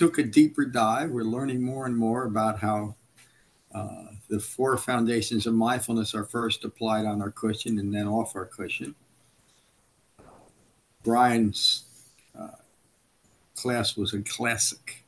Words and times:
took 0.00 0.16
a 0.16 0.22
deeper 0.22 0.64
dive. 0.64 1.10
We're 1.10 1.24
learning 1.24 1.60
more 1.60 1.84
and 1.84 1.94
more 1.94 2.24
about 2.24 2.60
how 2.60 2.94
uh, 3.74 4.04
the 4.30 4.40
four 4.40 4.78
foundations 4.78 5.46
of 5.46 5.52
mindfulness 5.52 6.14
are 6.14 6.24
first 6.24 6.64
applied 6.64 7.04
on 7.04 7.20
our 7.20 7.30
cushion 7.30 7.78
and 7.78 7.92
then 7.92 8.08
off 8.08 8.34
our 8.34 8.46
cushion. 8.46 8.94
Brian's 11.04 11.84
uh, 12.34 12.62
class 13.54 13.94
was 13.94 14.14
a 14.14 14.22
classic, 14.22 15.04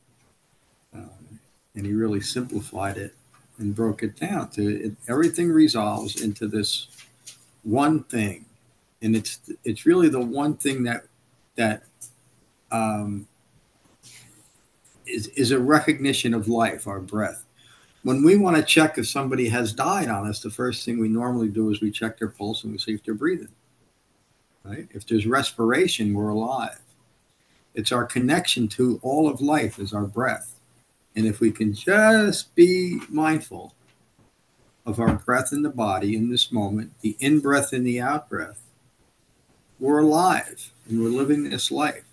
uh, 0.95 1.17
and 1.75 1.87
he 1.87 1.95
really 1.95 2.21
simplified 2.21 2.99
it 2.99 3.15
and 3.57 3.75
broke 3.75 4.03
it 4.03 4.21
down 4.21 4.51
to 4.51 4.85
it, 4.85 4.93
everything 5.09 5.51
resolves 5.51 6.21
into 6.21 6.47
this 6.47 6.89
one 7.63 8.05
thing, 8.05 8.45
and 9.01 9.17
it's 9.17 9.41
it's 9.65 9.87
really 9.87 10.11
the 10.11 10.21
one 10.21 10.55
thing 10.55 10.83
that 10.83 11.05
that 11.57 11.85
um, 12.71 13.27
is, 15.07 15.29
is 15.29 15.51
a 15.51 15.59
recognition 15.59 16.35
of 16.35 16.49
life, 16.49 16.87
our 16.87 17.01
breath. 17.01 17.45
When 18.03 18.25
we 18.25 18.37
want 18.37 18.57
to 18.57 18.63
check 18.63 18.99
if 18.99 19.07
somebody 19.07 19.49
has 19.49 19.73
died 19.73 20.09
on 20.09 20.29
us, 20.29 20.41
the 20.41 20.51
first 20.51 20.85
thing 20.85 20.99
we 20.99 21.09
normally 21.09 21.49
do 21.49 21.71
is 21.71 21.81
we 21.81 21.91
check 21.91 22.19
their 22.19 22.29
pulse 22.29 22.65
and 22.65 22.73
we 22.73 22.79
see 22.79 22.95
if 22.95 23.05
they're 23.05 23.15
breathing. 23.15 23.53
Right? 24.65 24.89
If 24.91 25.07
there's 25.07 25.27
respiration, 25.27 26.15
we're 26.15 26.31
alive. 26.31 26.81
It's 27.75 27.93
our 27.93 28.05
connection 28.05 28.69
to 28.69 28.99
all 29.03 29.29
of 29.29 29.41
life 29.41 29.79
is 29.79 29.93
our 29.93 30.07
breath. 30.07 30.55
And 31.15 31.27
if 31.27 31.41
we 31.41 31.51
can 31.51 31.75
just 31.75 32.55
be 32.55 33.01
mindful 33.09 33.75
of 34.85 34.99
our 34.99 35.15
breath 35.15 35.53
in 35.53 35.63
the 35.63 35.71
body 35.71 36.17
in 36.17 36.31
this 36.31 36.51
moment, 36.51 36.93
the 37.01 37.17
in 37.21 37.41
breath 37.41 37.73
and 37.73 37.87
the 37.87 38.01
out 38.01 38.29
breath, 38.29 38.63
we're 39.79 40.01
alive 40.01 40.73
and 40.89 41.03
we're 41.03 41.09
living 41.09 41.49
this 41.49 41.71
life. 41.71 42.05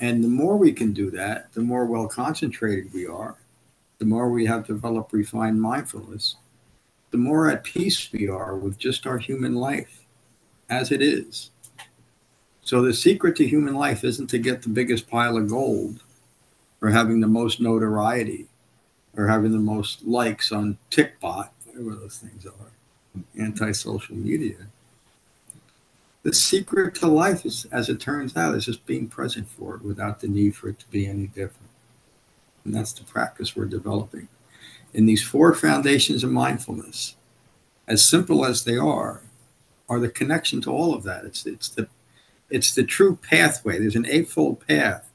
And 0.00 0.24
the 0.24 0.28
more 0.28 0.56
we 0.56 0.72
can 0.72 0.92
do 0.92 1.10
that, 1.10 1.52
the 1.52 1.60
more 1.60 1.84
well 1.84 2.08
concentrated 2.08 2.92
we 2.92 3.06
are, 3.06 3.36
the 3.98 4.06
more 4.06 4.30
we 4.30 4.46
have 4.46 4.66
developed 4.66 5.12
refined 5.12 5.60
mindfulness, 5.60 6.36
the 7.10 7.18
more 7.18 7.50
at 7.50 7.64
peace 7.64 8.10
we 8.10 8.26
are 8.28 8.56
with 8.56 8.78
just 8.78 9.06
our 9.06 9.18
human 9.18 9.54
life 9.54 10.06
as 10.70 10.90
it 10.90 11.02
is. 11.02 11.50
So 12.62 12.80
the 12.80 12.94
secret 12.94 13.36
to 13.36 13.46
human 13.46 13.74
life 13.74 14.02
isn't 14.04 14.28
to 14.28 14.38
get 14.38 14.62
the 14.62 14.68
biggest 14.70 15.10
pile 15.10 15.36
of 15.36 15.50
gold 15.50 16.02
or 16.80 16.90
having 16.90 17.20
the 17.20 17.26
most 17.26 17.60
notoriety 17.60 18.46
or 19.16 19.26
having 19.26 19.52
the 19.52 19.58
most 19.58 20.06
likes 20.06 20.50
on 20.50 20.78
TikTok, 20.88 21.52
whatever 21.66 21.96
those 21.96 22.18
things 22.18 22.46
are, 22.46 23.22
anti-social 23.38 24.16
media 24.16 24.56
the 26.22 26.34
secret 26.34 26.94
to 26.96 27.06
life 27.06 27.46
is, 27.46 27.66
as 27.72 27.88
it 27.88 28.00
turns 28.00 28.36
out, 28.36 28.54
is 28.54 28.66
just 28.66 28.84
being 28.86 29.08
present 29.08 29.48
for 29.48 29.76
it 29.76 29.82
without 29.82 30.20
the 30.20 30.28
need 30.28 30.54
for 30.54 30.68
it 30.68 30.78
to 30.80 30.88
be 30.88 31.06
any 31.06 31.26
different. 31.26 31.70
And 32.64 32.74
that's 32.74 32.92
the 32.92 33.04
practice 33.04 33.56
we're 33.56 33.64
developing. 33.64 34.28
In 34.92 35.06
these 35.06 35.22
four 35.22 35.54
foundations 35.54 36.22
of 36.22 36.30
mindfulness, 36.30 37.16
as 37.86 38.06
simple 38.06 38.44
as 38.44 38.64
they 38.64 38.76
are, 38.76 39.22
are 39.88 39.98
the 39.98 40.08
connection 40.08 40.60
to 40.62 40.70
all 40.70 40.94
of 40.94 41.02
that. 41.04 41.24
It's 41.24 41.46
it's 41.46 41.68
the 41.68 41.88
it's 42.50 42.74
the 42.74 42.84
true 42.84 43.16
pathway. 43.16 43.78
There's 43.78 43.96
an 43.96 44.06
eightfold 44.06 44.66
path, 44.66 45.10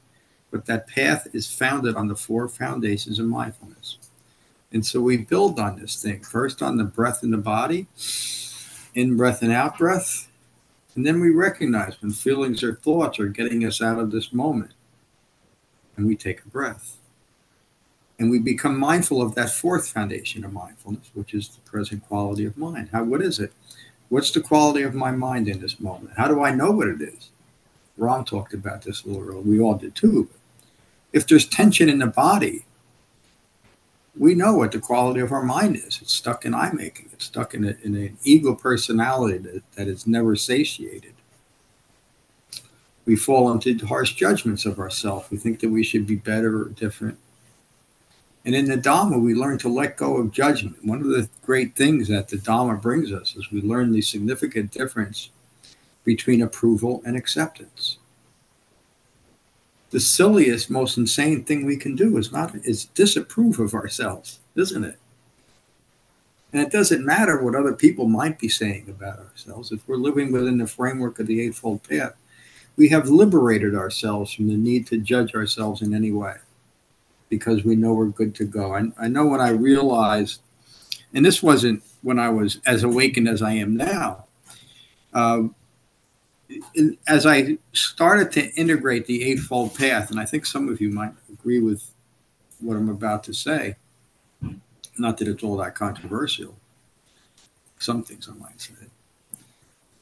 but 0.50 0.66
that 0.66 0.88
path 0.88 1.28
is 1.32 1.50
founded 1.50 1.96
on 1.96 2.08
the 2.08 2.16
four 2.16 2.48
foundations 2.48 3.18
of 3.18 3.26
mindfulness. 3.26 3.98
And 4.72 4.84
so 4.84 5.00
we 5.00 5.18
build 5.18 5.60
on 5.60 5.78
this 5.78 6.02
thing 6.02 6.20
first 6.20 6.62
on 6.62 6.76
the 6.76 6.84
breath 6.84 7.22
in 7.22 7.30
the 7.30 7.38
body, 7.38 7.86
in 8.94 9.16
breath 9.16 9.42
and 9.42 9.52
out 9.52 9.78
breath, 9.78 10.28
and 10.96 11.04
then 11.04 11.20
we 11.20 11.30
recognize 11.30 12.00
when 12.00 12.10
feelings 12.10 12.62
or 12.62 12.74
thoughts 12.74 13.20
are 13.20 13.28
getting 13.28 13.64
us 13.64 13.82
out 13.82 13.98
of 13.98 14.10
this 14.10 14.32
moment. 14.32 14.72
And 15.96 16.06
we 16.06 16.16
take 16.16 16.42
a 16.42 16.48
breath. 16.48 16.96
And 18.18 18.30
we 18.30 18.38
become 18.38 18.78
mindful 18.78 19.20
of 19.20 19.34
that 19.34 19.50
fourth 19.50 19.88
foundation 19.88 20.42
of 20.42 20.54
mindfulness, 20.54 21.10
which 21.12 21.34
is 21.34 21.48
the 21.48 21.60
present 21.70 22.06
quality 22.08 22.46
of 22.46 22.56
mind. 22.56 22.88
How 22.92 23.04
what 23.04 23.20
is 23.20 23.38
it? 23.38 23.52
What's 24.08 24.30
the 24.30 24.40
quality 24.40 24.82
of 24.82 24.94
my 24.94 25.10
mind 25.10 25.48
in 25.48 25.60
this 25.60 25.78
moment? 25.78 26.14
How 26.16 26.28
do 26.28 26.42
I 26.42 26.54
know 26.54 26.70
what 26.70 26.88
it 26.88 27.02
is? 27.02 27.28
Ron 27.98 28.24
talked 28.24 28.54
about 28.54 28.82
this 28.82 29.04
a 29.04 29.08
little 29.08 29.28
earlier. 29.28 29.40
We 29.40 29.60
all 29.60 29.74
did 29.74 29.94
too. 29.94 30.30
If 31.12 31.26
there's 31.26 31.46
tension 31.46 31.90
in 31.90 31.98
the 31.98 32.06
body, 32.06 32.64
we 34.18 34.34
know 34.34 34.54
what 34.54 34.72
the 34.72 34.78
quality 34.78 35.20
of 35.20 35.32
our 35.32 35.42
mind 35.42 35.76
is. 35.76 35.98
It's 36.00 36.12
stuck 36.12 36.44
in 36.44 36.54
I 36.54 36.72
making. 36.72 37.10
It's 37.12 37.26
stuck 37.26 37.54
in, 37.54 37.64
a, 37.64 37.76
in 37.82 37.94
an 37.96 38.16
ego 38.24 38.54
personality 38.54 39.38
that, 39.38 39.72
that 39.72 39.88
is 39.88 40.06
never 40.06 40.36
satiated. 40.36 41.14
We 43.04 43.14
fall 43.14 43.52
into 43.52 43.86
harsh 43.86 44.14
judgments 44.14 44.64
of 44.64 44.78
ourselves. 44.78 45.30
We 45.30 45.36
think 45.36 45.60
that 45.60 45.68
we 45.68 45.84
should 45.84 46.06
be 46.06 46.16
better 46.16 46.62
or 46.62 46.68
different. 46.70 47.18
And 48.44 48.54
in 48.54 48.66
the 48.66 48.76
Dhamma, 48.76 49.20
we 49.20 49.34
learn 49.34 49.58
to 49.58 49.68
let 49.68 49.96
go 49.96 50.16
of 50.16 50.32
judgment. 50.32 50.84
One 50.84 51.00
of 51.00 51.08
the 51.08 51.28
great 51.44 51.74
things 51.76 52.08
that 52.08 52.28
the 52.28 52.36
Dhamma 52.36 52.80
brings 52.80 53.12
us 53.12 53.36
is 53.36 53.50
we 53.50 53.60
learn 53.60 53.92
the 53.92 54.02
significant 54.02 54.70
difference 54.70 55.30
between 56.04 56.42
approval 56.42 57.02
and 57.04 57.16
acceptance 57.16 57.98
the 59.90 60.00
silliest, 60.00 60.70
most 60.70 60.96
insane 60.96 61.44
thing 61.44 61.64
we 61.64 61.76
can 61.76 61.94
do 61.94 62.16
is 62.16 62.32
not 62.32 62.54
is 62.64 62.86
disapprove 62.86 63.58
of 63.60 63.74
ourselves, 63.74 64.40
isn't 64.54 64.84
it? 64.84 64.98
And 66.52 66.62
it 66.62 66.72
doesn't 66.72 67.04
matter 67.04 67.42
what 67.42 67.54
other 67.54 67.74
people 67.74 68.06
might 68.08 68.38
be 68.38 68.48
saying 68.48 68.86
about 68.88 69.18
ourselves. 69.18 69.72
If 69.72 69.86
we're 69.86 69.96
living 69.96 70.32
within 70.32 70.58
the 70.58 70.66
framework 70.66 71.18
of 71.18 71.26
the 71.26 71.40
Eightfold 71.40 71.82
Path, 71.82 72.14
we 72.76 72.88
have 72.88 73.08
liberated 73.08 73.74
ourselves 73.74 74.32
from 74.32 74.48
the 74.48 74.56
need 74.56 74.86
to 74.88 74.98
judge 74.98 75.34
ourselves 75.34 75.82
in 75.82 75.94
any 75.94 76.12
way 76.12 76.36
because 77.28 77.64
we 77.64 77.74
know 77.74 77.94
we're 77.94 78.06
good 78.06 78.34
to 78.36 78.44
go. 78.44 78.74
I, 78.74 78.84
I 78.98 79.08
know 79.08 79.26
when 79.26 79.40
I 79.40 79.48
realized, 79.48 80.40
and 81.12 81.24
this 81.24 81.42
wasn't 81.42 81.82
when 82.02 82.18
I 82.18 82.28
was 82.28 82.60
as 82.66 82.84
awakened 82.84 83.28
as 83.28 83.42
I 83.42 83.52
am 83.52 83.76
now, 83.76 84.26
uh, 85.12 85.42
as 87.08 87.26
I 87.26 87.58
started 87.72 88.30
to 88.32 88.52
integrate 88.54 89.06
the 89.06 89.24
Eightfold 89.24 89.74
Path, 89.74 90.10
and 90.10 90.20
I 90.20 90.24
think 90.24 90.46
some 90.46 90.68
of 90.68 90.80
you 90.80 90.90
might 90.90 91.12
agree 91.32 91.60
with 91.60 91.90
what 92.60 92.76
I'm 92.76 92.88
about 92.88 93.24
to 93.24 93.34
say, 93.34 93.76
not 94.98 95.18
that 95.18 95.28
it's 95.28 95.42
all 95.42 95.56
that 95.58 95.74
controversial, 95.74 96.54
some 97.78 98.02
things 98.02 98.28
I 98.28 98.34
might 98.34 98.60
say. 98.60 98.74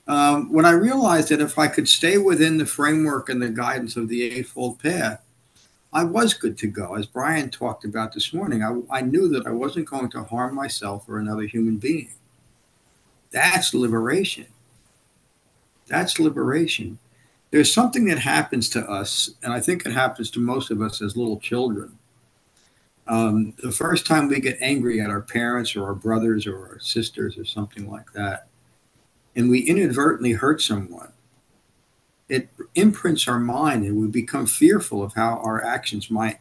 Um, 0.07 0.53
when 0.53 0.67
I 0.67 0.73
realized 0.73 1.31
that 1.31 1.41
if 1.41 1.59
I 1.59 1.67
could 1.67 1.89
stay 1.89 2.19
within 2.19 2.59
the 2.59 2.67
framework 2.67 3.29
and 3.29 3.41
the 3.41 3.49
guidance 3.49 3.97
of 3.97 4.09
the 4.09 4.23
Eightfold 4.23 4.79
Path, 4.79 5.23
I 5.93 6.05
was 6.05 6.35
good 6.35 6.59
to 6.59 6.67
go. 6.67 6.95
As 6.95 7.07
Brian 7.07 7.51
talked 7.51 7.85
about 7.85 8.13
this 8.13 8.35
morning, 8.35 8.63
I, 8.63 8.99
I 8.99 9.01
knew 9.01 9.29
that 9.29 9.47
I 9.47 9.51
wasn't 9.51 9.89
going 9.89 10.11
to 10.11 10.25
harm 10.25 10.55
myself 10.55 11.09
or 11.09 11.19
another 11.19 11.45
human 11.45 11.79
being. 11.79 12.11
That's 13.31 13.73
liberation. 13.73 14.47
That's 15.87 16.19
liberation. 16.19 16.99
There's 17.51 17.73
something 17.73 18.05
that 18.07 18.19
happens 18.19 18.69
to 18.71 18.81
us, 18.81 19.31
and 19.43 19.53
I 19.53 19.61
think 19.61 19.87
it 19.87 19.93
happens 19.93 20.31
to 20.33 20.41
most 20.41 20.71
of 20.71 20.83
us 20.83 21.01
as 21.01 21.17
little 21.17 21.39
children. 21.39 21.99
Um, 23.07 23.55
the 23.63 23.71
first 23.71 24.07
time 24.07 24.29
we 24.29 24.41
get 24.41 24.57
angry 24.61 25.01
at 25.01 25.11
our 25.11 25.21
parents 25.21 25.77
or 25.77 25.85
our 25.85 25.95
brothers 25.95 26.47
or 26.47 26.57
our 26.57 26.79
sisters 26.81 27.37
or 27.37 27.45
something 27.45 27.89
like 27.89 28.13
that, 28.13 28.49
and 29.37 29.51
we 29.51 29.61
inadvertently 29.61 30.33
hurt 30.33 30.63
someone, 30.63 31.13
it 32.29 32.49
imprints 32.75 33.29
our 33.29 33.39
mind 33.39 33.85
and 33.85 34.01
we 34.01 34.07
become 34.07 34.47
fearful 34.47 35.03
of 35.03 35.15
how 35.15 35.37
our 35.39 35.63
actions 35.63 36.11
might 36.11 36.39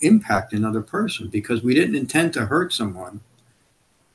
impact 0.00 0.52
another 0.52 0.80
person 0.80 1.28
because 1.28 1.62
we 1.62 1.74
didn't 1.74 1.96
intend 1.96 2.32
to 2.32 2.46
hurt 2.46 2.72
someone 2.72 3.20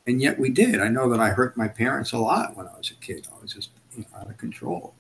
and 0.08 0.22
yet 0.22 0.40
we 0.40 0.50
did 0.50 0.80
i 0.82 0.88
know 0.88 1.10
that 1.10 1.20
i 1.20 1.30
hurt 1.30 1.56
my 1.56 1.68
parents 1.68 2.12
a 2.12 2.18
lot 2.18 2.56
when 2.56 2.68
i 2.68 2.76
was 2.76 2.90
a 2.90 3.06
kid 3.06 3.28
i 3.32 3.42
was 3.42 3.54
just 3.54 3.70
out 4.16 4.30
of 4.30 4.38
control. 4.38 4.94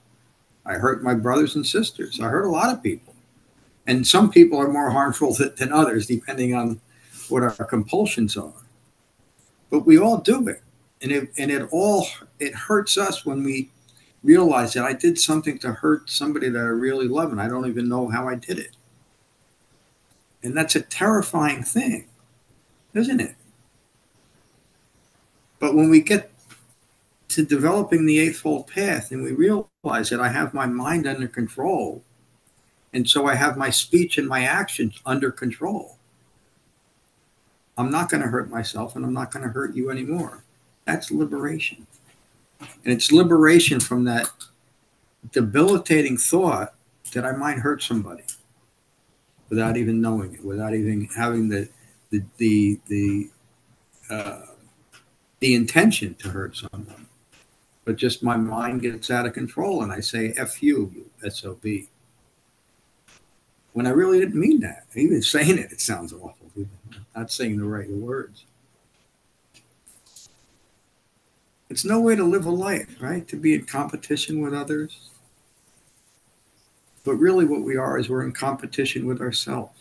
I 0.66 0.74
hurt 0.74 1.04
my 1.04 1.14
brothers 1.14 1.56
and 1.56 1.66
sisters. 1.66 2.20
I 2.20 2.28
hurt 2.28 2.46
a 2.46 2.50
lot 2.50 2.74
of 2.74 2.82
people. 2.82 3.14
And 3.88 4.08
some 4.08 4.32
people 4.32 4.60
are 4.60 4.72
more 4.72 4.90
harmful 4.90 5.34
than 5.34 5.72
others, 5.72 6.08
depending 6.08 6.56
on 6.56 6.82
what 7.30 7.44
our 7.44 7.52
compulsions 7.52 8.36
are. 8.36 8.54
But 9.70 9.86
we 9.86 9.98
all 9.98 10.18
do 10.18 10.48
it. 10.48 10.62
And 11.02 11.12
it, 11.12 11.30
and 11.38 11.52
it 11.52 11.68
all, 11.72 12.08
it 12.40 12.56
hurts 12.56 12.98
us 12.98 13.26
when 13.26 13.44
we 13.44 13.70
realize 14.24 14.74
that 14.74 14.86
I 14.86 14.94
did 14.94 15.20
something 15.20 15.60
to 15.60 15.72
hurt 15.72 16.10
somebody 16.10 16.50
that 16.50 16.60
I 16.60 16.70
really 16.70 17.08
love 17.08 17.32
and 17.32 17.40
I 17.40 17.48
don't 17.48 17.68
even 17.68 17.88
know 17.88 18.08
how 18.10 18.28
I 18.28 18.36
did 18.36 18.58
it. 18.58 18.76
And 20.42 20.58
that's 20.58 20.76
a 20.76 20.82
terrifying 20.82 21.64
thing, 21.64 22.08
isn't 22.94 23.20
it? 23.20 23.36
But 25.60 25.76
when 25.76 25.90
we 25.90 26.02
get 26.02 26.32
to 27.36 27.44
developing 27.44 28.06
the 28.06 28.20
Eightfold 28.20 28.68
Path 28.68 29.12
and 29.12 29.24
we 29.24 29.32
realize 29.32 30.10
that 30.10 30.22
I 30.22 30.30
have 30.30 30.54
my 30.54 30.66
mind 30.66 31.06
under 31.06 31.28
control, 31.28 32.04
and 32.94 33.08
so 33.10 33.28
I 33.28 33.36
have 33.36 33.58
my 33.58 33.70
speech 33.70 34.18
and 34.18 34.28
my 34.28 34.44
actions 34.44 35.02
under 35.06 35.32
control, 35.32 35.98
I'm 37.78 37.92
not 37.92 38.10
going 38.10 38.24
to 38.24 38.30
hurt 38.30 38.50
myself 38.50 38.96
and 38.96 39.06
I'm 39.06 39.14
not 39.14 39.32
going 39.32 39.44
to 39.44 39.52
hurt 39.52 39.76
you 39.76 39.92
anymore. 39.92 40.46
That's 40.86 41.12
liberation. 41.12 41.88
And 42.60 42.94
it's 42.94 43.12
liberation 43.12 43.82
from 43.82 44.06
that 44.06 44.30
debilitating 45.32 46.18
thought 46.18 46.74
that 47.14 47.26
I 47.26 47.34
might 47.34 47.58
hurt 47.58 47.84
somebody 47.84 48.24
without 49.50 49.76
even 49.76 50.00
knowing 50.00 50.36
it, 50.36 50.46
without 50.46 50.74
even 50.74 51.08
having 51.16 51.50
the 51.50 51.68
the 52.12 52.24
the 52.38 52.80
the 52.88 53.30
uh, 54.10 54.42
the 55.40 55.54
intention 55.54 56.16
to 56.16 56.30
hurt 56.30 56.56
someone. 56.56 57.05
But 57.86 57.96
just 57.96 58.24
my 58.24 58.36
mind 58.36 58.82
gets 58.82 59.12
out 59.12 59.28
of 59.28 59.34
control 59.34 59.84
and 59.84 59.92
I 59.92 60.00
say 60.00 60.34
F 60.36 60.62
you, 60.62 60.92
you 60.94 61.30
SOB. 61.30 61.88
When 63.74 63.86
I 63.86 63.92
really 63.92 64.20
didn't 64.20 64.40
mean 64.40 64.60
that. 64.62 64.86
Even 64.96 65.22
saying 65.22 65.60
it, 65.60 65.72
it 65.72 65.82
sounds 65.82 66.12
awful. 66.12 66.52
Not 67.16 67.32
saying 67.32 67.58
the 67.58 67.66
right 67.66 67.90
words. 67.90 68.46
It's 71.70 71.86
no 71.86 72.00
way 72.00 72.16
to 72.16 72.24
live 72.24 72.46
a 72.46 72.52
life, 72.52 72.98
right? 73.00 73.28
To 73.28 73.36
be 73.36 73.54
in 73.54 73.66
competition 73.66 74.42
with 74.42 74.54
others. 74.54 75.10
But 77.04 77.16
really, 77.16 77.46
what 77.46 77.62
we 77.62 77.76
are 77.76 77.98
is 77.98 78.10
we're 78.10 78.24
in 78.24 78.32
competition 78.32 79.06
with 79.06 79.22
ourselves. 79.22 79.80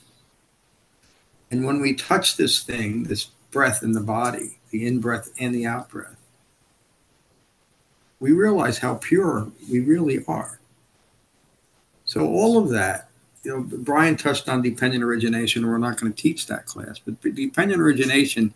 And 1.50 1.64
when 1.64 1.80
we 1.80 1.94
touch 1.94 2.36
this 2.36 2.62
thing, 2.62 3.04
this 3.04 3.24
breath 3.50 3.82
in 3.82 3.92
the 3.92 4.00
body, 4.00 4.58
the 4.70 4.86
in 4.86 5.00
breath 5.00 5.30
and 5.38 5.54
the 5.54 5.66
out 5.66 5.88
breath, 5.88 6.16
we 8.20 8.32
realize 8.32 8.78
how 8.78 8.96
pure 8.96 9.50
we 9.70 9.80
really 9.80 10.24
are. 10.26 10.60
So, 12.04 12.26
all 12.26 12.58
of 12.58 12.70
that, 12.70 13.08
you 13.42 13.52
know, 13.52 13.60
Brian 13.78 14.16
touched 14.16 14.48
on 14.48 14.62
dependent 14.62 15.04
origination. 15.04 15.66
We're 15.66 15.78
not 15.78 16.00
going 16.00 16.12
to 16.12 16.22
teach 16.22 16.46
that 16.46 16.66
class, 16.66 16.98
but 16.98 17.20
dependent 17.20 17.80
origination 17.80 18.54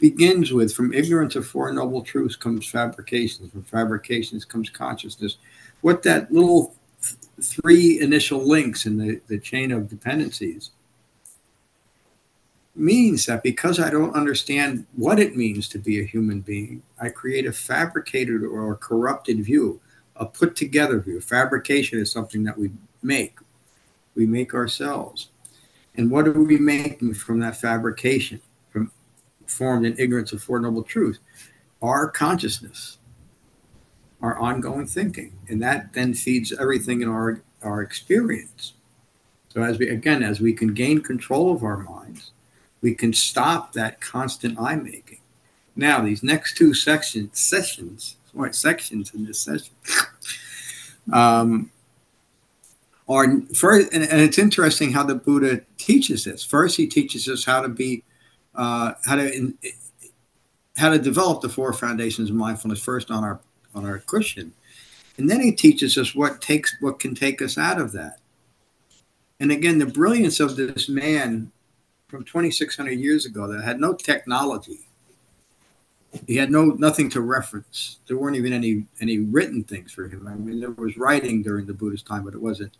begins 0.00 0.52
with 0.52 0.74
from 0.74 0.92
ignorance 0.92 1.36
of 1.36 1.46
four 1.46 1.72
noble 1.72 2.02
truths 2.02 2.36
comes 2.36 2.66
fabrications 2.66 3.52
from 3.52 3.62
fabrications 3.62 4.44
comes 4.44 4.68
consciousness 4.68 5.36
what 5.80 6.02
that 6.02 6.30
little 6.32 6.74
th- 7.00 7.16
three 7.40 8.00
initial 8.00 8.46
links 8.46 8.86
in 8.86 8.98
the, 8.98 9.20
the 9.28 9.38
chain 9.38 9.70
of 9.72 9.88
dependencies 9.88 10.70
means 12.74 13.26
that 13.26 13.42
because 13.42 13.78
i 13.78 13.88
don't 13.88 14.14
understand 14.14 14.86
what 14.94 15.20
it 15.20 15.36
means 15.36 15.68
to 15.68 15.78
be 15.78 16.00
a 16.00 16.04
human 16.04 16.40
being 16.40 16.82
i 17.00 17.08
create 17.08 17.46
a 17.46 17.52
fabricated 17.52 18.42
or 18.42 18.72
a 18.72 18.76
corrupted 18.76 19.44
view 19.44 19.80
a 20.16 20.26
put 20.26 20.56
together 20.56 20.98
view 21.00 21.20
fabrication 21.20 21.98
is 21.98 22.10
something 22.10 22.44
that 22.44 22.58
we 22.58 22.70
make 23.02 23.38
we 24.14 24.26
make 24.26 24.54
ourselves 24.54 25.30
and 25.96 26.10
what 26.10 26.26
are 26.26 26.32
we 26.32 26.58
making 26.58 27.14
from 27.14 27.38
that 27.40 27.56
fabrication 27.56 28.40
from 28.70 28.90
formed 29.46 29.86
in 29.86 29.98
ignorance 29.98 30.32
of 30.32 30.42
Four 30.42 30.60
Noble 30.60 30.82
Truths, 30.82 31.20
our 31.82 32.08
consciousness, 32.08 32.98
our 34.20 34.38
ongoing 34.38 34.86
thinking. 34.86 35.38
And 35.48 35.62
that 35.62 35.92
then 35.92 36.14
feeds 36.14 36.52
everything 36.52 37.02
in 37.02 37.08
our, 37.08 37.42
our 37.62 37.82
experience. 37.82 38.74
So 39.48 39.62
as 39.62 39.78
we 39.78 39.88
again, 39.88 40.22
as 40.22 40.40
we 40.40 40.52
can 40.52 40.74
gain 40.74 41.00
control 41.00 41.52
of 41.54 41.62
our 41.62 41.76
minds, 41.76 42.32
we 42.84 42.94
can 42.94 43.14
stop 43.14 43.72
that 43.72 43.98
constant 44.02 44.60
I 44.60 44.76
making. 44.76 45.20
Now, 45.74 46.02
these 46.02 46.22
next 46.22 46.58
two 46.58 46.74
sections, 46.74 47.40
sessions, 47.40 48.16
sorry, 48.30 48.52
sections 48.52 49.14
in 49.14 49.24
this 49.24 49.40
session, 49.40 49.74
um, 51.12 51.70
are 53.08 53.40
first, 53.54 53.90
and, 53.94 54.04
and, 54.04 54.20
it's 54.20 54.38
interesting 54.38 54.92
how 54.92 55.02
the 55.02 55.14
Buddha 55.14 55.62
teaches 55.78 56.24
this. 56.24 56.44
First, 56.44 56.76
he 56.76 56.86
teaches 56.86 57.26
us 57.26 57.46
how 57.46 57.62
to 57.62 57.68
be 57.70 58.04
uh, 58.54 58.92
how 59.06 59.16
to 59.16 59.34
in, 59.34 59.58
how 60.76 60.90
to 60.90 60.98
develop 60.98 61.40
the 61.40 61.48
four 61.48 61.72
foundations 61.72 62.28
of 62.28 62.36
mindfulness 62.36 62.82
first 62.82 63.10
on 63.10 63.24
our 63.24 63.40
on 63.74 63.86
our 63.86 63.98
cushion, 63.98 64.52
and 65.16 65.30
then 65.30 65.40
he 65.40 65.52
teaches 65.52 65.96
us 65.96 66.14
what 66.14 66.42
takes 66.42 66.74
what 66.80 66.98
can 66.98 67.14
take 67.14 67.40
us 67.40 67.56
out 67.56 67.80
of 67.80 67.92
that. 67.92 68.18
And 69.40 69.50
again, 69.50 69.78
the 69.78 69.86
brilliance 69.86 70.38
of 70.38 70.56
this 70.56 70.88
man 70.88 71.50
from 72.14 72.24
2,600 72.24 72.92
years 72.92 73.26
ago 73.26 73.48
that 73.48 73.64
had 73.64 73.80
no 73.80 73.92
technology. 73.92 74.86
He 76.28 76.36
had 76.36 76.48
no 76.48 76.66
nothing 76.66 77.10
to 77.10 77.20
reference. 77.20 77.98
There 78.06 78.16
weren't 78.16 78.36
even 78.36 78.52
any 78.52 78.86
any 79.00 79.18
written 79.18 79.64
things 79.64 79.90
for 79.90 80.06
him. 80.06 80.28
I 80.28 80.34
mean, 80.36 80.60
there 80.60 80.70
was 80.70 80.96
writing 80.96 81.42
during 81.42 81.66
the 81.66 81.74
Buddhist 81.74 82.06
time, 82.06 82.24
but 82.24 82.34
it 82.34 82.40
wasn't 82.40 82.76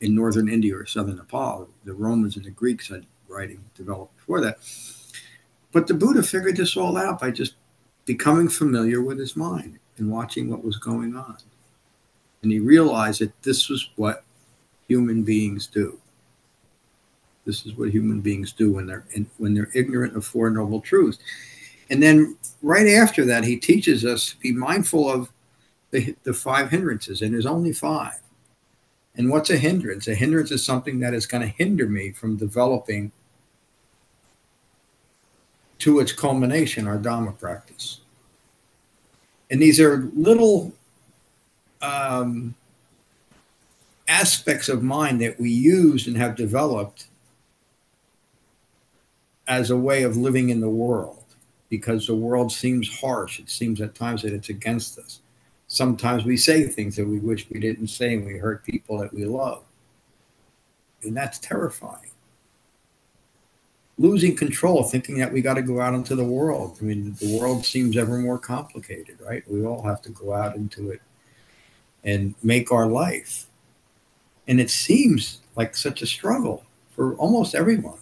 in 0.00 0.16
northern 0.16 0.48
India 0.48 0.76
or 0.76 0.84
southern 0.84 1.14
Nepal. 1.14 1.68
The 1.84 1.94
Romans 1.94 2.34
and 2.34 2.44
the 2.44 2.50
Greeks 2.50 2.88
had 2.88 3.06
writing 3.28 3.62
developed 3.76 4.16
before 4.16 4.40
that. 4.40 4.58
But 5.70 5.86
the 5.86 5.94
Buddha 5.94 6.24
figured 6.24 6.56
this 6.56 6.76
all 6.76 6.96
out 6.96 7.20
by 7.20 7.30
just 7.30 7.54
becoming 8.04 8.48
familiar 8.48 9.00
with 9.00 9.16
his 9.16 9.36
mind 9.36 9.78
and 9.96 10.10
watching 10.10 10.50
what 10.50 10.64
was 10.64 10.76
going 10.76 11.14
on. 11.14 11.36
And 12.42 12.50
he 12.50 12.58
realized 12.58 13.20
that 13.20 13.40
this 13.44 13.68
was 13.68 13.90
what 13.94 14.24
human 14.88 15.22
beings 15.22 15.68
do. 15.68 16.01
This 17.44 17.66
is 17.66 17.74
what 17.74 17.90
human 17.90 18.20
beings 18.20 18.52
do 18.52 18.72
when 18.72 18.86
they're 18.86 19.04
in, 19.12 19.26
when 19.38 19.54
they're 19.54 19.70
ignorant 19.74 20.16
of 20.16 20.24
four 20.24 20.50
noble 20.50 20.80
truths. 20.80 21.18
And 21.90 22.02
then 22.02 22.36
right 22.62 22.88
after 22.88 23.24
that, 23.26 23.44
he 23.44 23.56
teaches 23.56 24.04
us 24.04 24.30
to 24.30 24.36
be 24.38 24.52
mindful 24.52 25.10
of 25.10 25.30
the, 25.90 26.16
the 26.22 26.32
five 26.32 26.70
hindrances, 26.70 27.20
and 27.20 27.34
there's 27.34 27.46
only 27.46 27.72
five. 27.72 28.20
And 29.14 29.30
what's 29.30 29.50
a 29.50 29.58
hindrance? 29.58 30.08
A 30.08 30.14
hindrance 30.14 30.50
is 30.50 30.64
something 30.64 31.00
that 31.00 31.12
is 31.12 31.26
going 31.26 31.42
to 31.42 31.48
hinder 31.48 31.86
me 31.86 32.12
from 32.12 32.36
developing 32.36 33.12
to 35.80 36.00
its 36.00 36.12
culmination, 36.12 36.86
our 36.86 36.96
Dhamma 36.96 37.38
practice. 37.38 38.00
And 39.50 39.60
these 39.60 39.80
are 39.80 40.08
little 40.14 40.72
um, 41.82 42.54
aspects 44.08 44.68
of 44.68 44.82
mind 44.82 45.20
that 45.20 45.38
we 45.38 45.50
use 45.50 46.06
and 46.06 46.16
have 46.16 46.36
developed 46.36 47.08
as 49.52 49.70
a 49.70 49.76
way 49.76 50.02
of 50.02 50.16
living 50.16 50.48
in 50.48 50.60
the 50.60 50.68
world 50.68 51.24
because 51.68 52.06
the 52.06 52.14
world 52.14 52.50
seems 52.50 53.00
harsh. 53.00 53.38
It 53.38 53.50
seems 53.50 53.80
at 53.80 53.94
times 53.94 54.22
that 54.22 54.32
it's 54.32 54.48
against 54.48 54.98
us. 54.98 55.20
Sometimes 55.66 56.24
we 56.24 56.36
say 56.36 56.64
things 56.64 56.96
that 56.96 57.06
we 57.06 57.18
wish 57.18 57.48
we 57.50 57.60
didn't 57.60 57.88
say 57.88 58.14
and 58.14 58.26
we 58.26 58.38
hurt 58.38 58.64
people 58.64 58.98
that 58.98 59.12
we 59.12 59.24
love. 59.24 59.62
And 61.02 61.16
that's 61.16 61.38
terrifying 61.38 62.12
losing 63.98 64.34
control, 64.34 64.82
thinking 64.82 65.18
that 65.18 65.32
we 65.32 65.40
got 65.40 65.54
to 65.54 65.62
go 65.62 65.80
out 65.80 65.94
into 65.94 66.16
the 66.16 66.24
world. 66.24 66.78
I 66.80 66.84
mean, 66.84 67.14
the 67.20 67.38
world 67.38 67.64
seems 67.64 67.96
ever 67.96 68.18
more 68.18 68.38
complicated, 68.38 69.18
right? 69.20 69.48
We 69.48 69.64
all 69.64 69.82
have 69.82 70.02
to 70.02 70.10
go 70.10 70.32
out 70.32 70.56
into 70.56 70.90
it 70.90 71.00
and 72.02 72.34
make 72.42 72.72
our 72.72 72.86
life. 72.86 73.46
And 74.48 74.60
it 74.60 74.70
seems 74.70 75.40
like 75.54 75.76
such 75.76 76.02
a 76.02 76.06
struggle 76.06 76.64
for 76.96 77.14
almost 77.14 77.54
everyone. 77.54 77.98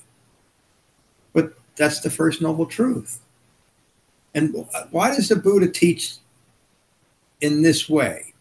That's 1.80 2.00
the 2.00 2.10
first 2.10 2.42
noble 2.42 2.66
truth. 2.66 3.20
And 4.34 4.66
why 4.90 5.14
does 5.16 5.28
the 5.28 5.36
Buddha 5.36 5.68
teach 5.68 6.16
in 7.40 7.62
this 7.62 7.88
way? 7.88 8.34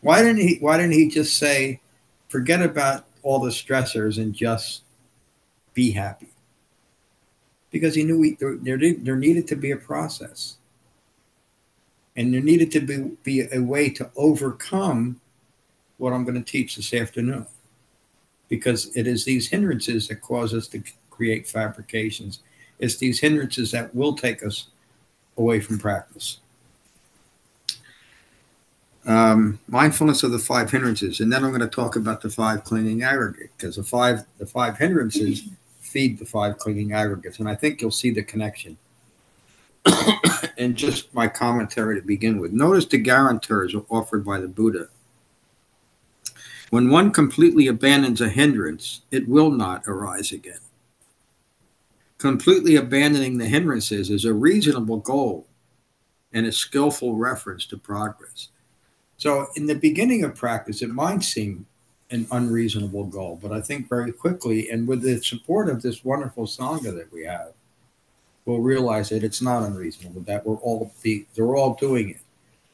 Why 0.00 0.22
didn't 0.22 0.40
he 0.40 0.56
why 0.60 0.78
didn't 0.78 0.94
he 0.94 1.08
just 1.08 1.36
say 1.36 1.80
forget 2.28 2.62
about 2.62 3.04
all 3.22 3.40
the 3.40 3.50
stressors 3.50 4.16
and 4.16 4.34
just 4.34 4.82
be 5.74 5.92
happy? 5.92 6.28
because 7.70 7.94
he 7.94 8.04
knew 8.04 8.18
we, 8.18 8.34
there, 8.34 8.56
there, 8.56 8.78
there 8.78 9.16
needed 9.16 9.46
to 9.48 9.56
be 9.56 9.70
a 9.70 9.76
process. 9.76 10.56
And 12.16 12.32
there 12.32 12.40
needed 12.40 12.72
to 12.72 12.80
be, 12.80 13.16
be 13.22 13.48
a 13.52 13.60
way 13.60 13.90
to 13.90 14.10
overcome 14.16 15.20
what 15.98 16.12
I'm 16.12 16.24
going 16.24 16.42
to 16.42 16.50
teach 16.50 16.76
this 16.76 16.92
afternoon. 16.94 17.46
Because 18.48 18.96
it 18.96 19.06
is 19.06 19.24
these 19.24 19.48
hindrances 19.48 20.08
that 20.08 20.20
cause 20.22 20.54
us 20.54 20.68
to 20.68 20.82
create 21.10 21.46
fabrications. 21.46 22.40
It's 22.78 22.96
these 22.96 23.20
hindrances 23.20 23.70
that 23.72 23.94
will 23.94 24.14
take 24.14 24.44
us 24.44 24.68
away 25.36 25.60
from 25.60 25.78
practice. 25.78 26.38
Um, 29.06 29.58
mindfulness 29.68 30.22
of 30.22 30.32
the 30.32 30.38
five 30.38 30.70
hindrances, 30.70 31.20
and 31.20 31.32
then 31.32 31.42
I'm 31.42 31.50
going 31.50 31.60
to 31.60 31.68
talk 31.68 31.96
about 31.96 32.20
the 32.20 32.28
five 32.28 32.64
clinging 32.64 33.02
aggregate 33.02 33.50
because 33.56 33.76
the 33.76 33.82
five 33.82 34.26
the 34.38 34.46
five 34.46 34.76
hindrances 34.76 35.48
feed 35.80 36.18
the 36.18 36.26
five 36.26 36.58
clinging 36.58 36.92
aggregates. 36.92 37.38
And 37.38 37.48
I 37.48 37.54
think 37.54 37.80
you'll 37.80 37.90
see 37.90 38.10
the 38.10 38.22
connection. 38.22 38.76
and 40.58 40.76
just 40.76 41.14
my 41.14 41.28
commentary 41.28 41.98
to 41.98 42.06
begin 42.06 42.38
with. 42.38 42.52
Notice 42.52 42.84
the 42.84 42.98
guarantors 42.98 43.74
offered 43.88 44.24
by 44.24 44.38
the 44.38 44.48
Buddha. 44.48 44.88
When 46.70 46.90
one 46.90 47.12
completely 47.12 47.66
abandons 47.66 48.20
a 48.20 48.28
hindrance, 48.28 49.00
it 49.10 49.26
will 49.26 49.50
not 49.50 49.84
arise 49.86 50.32
again. 50.32 50.58
Completely 52.18 52.74
abandoning 52.74 53.38
the 53.38 53.46
hindrances 53.46 54.10
is 54.10 54.24
a 54.24 54.32
reasonable 54.32 54.96
goal 54.96 55.46
and 56.32 56.46
a 56.46 56.52
skillful 56.52 57.14
reference 57.14 57.64
to 57.66 57.78
progress. 57.78 58.48
So, 59.16 59.46
in 59.54 59.66
the 59.66 59.76
beginning 59.76 60.24
of 60.24 60.34
practice, 60.34 60.82
it 60.82 60.90
might 60.90 61.22
seem 61.22 61.66
an 62.10 62.26
unreasonable 62.32 63.04
goal, 63.04 63.38
but 63.40 63.52
I 63.52 63.60
think 63.60 63.88
very 63.88 64.10
quickly, 64.10 64.68
and 64.68 64.88
with 64.88 65.02
the 65.02 65.22
support 65.22 65.68
of 65.68 65.80
this 65.80 66.04
wonderful 66.04 66.46
Sangha 66.46 66.92
that 66.96 67.12
we 67.12 67.24
have, 67.24 67.52
we'll 68.44 68.58
realize 68.58 69.10
that 69.10 69.22
it's 69.22 69.42
not 69.42 69.62
unreasonable, 69.62 70.22
that 70.22 70.44
we're 70.44 70.56
all 70.56 70.92
be, 71.02 71.26
they're 71.36 71.54
all 71.54 71.74
doing 71.74 72.10
it. 72.10 72.20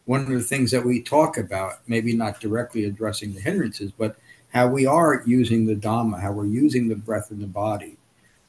One 0.07 0.23
of 0.23 0.29
the 0.29 0.41
things 0.41 0.71
that 0.71 0.85
we 0.85 1.03
talk 1.03 1.37
about, 1.37 1.81
maybe 1.87 2.15
not 2.15 2.41
directly 2.41 2.87
addressing 2.87 3.35
the 3.35 3.41
hindrances, 3.41 3.93
but 3.93 4.17
how 4.55 4.69
we 4.69 4.87
are 4.87 5.23
using 5.27 5.67
the 5.67 5.75
Dhamma, 5.75 6.21
how 6.21 6.33
we're 6.33 6.47
using 6.47 6.89
the 6.89 6.97
breath 6.97 7.31
in 7.31 7.41
the 7.41 7.47
body 7.47 7.99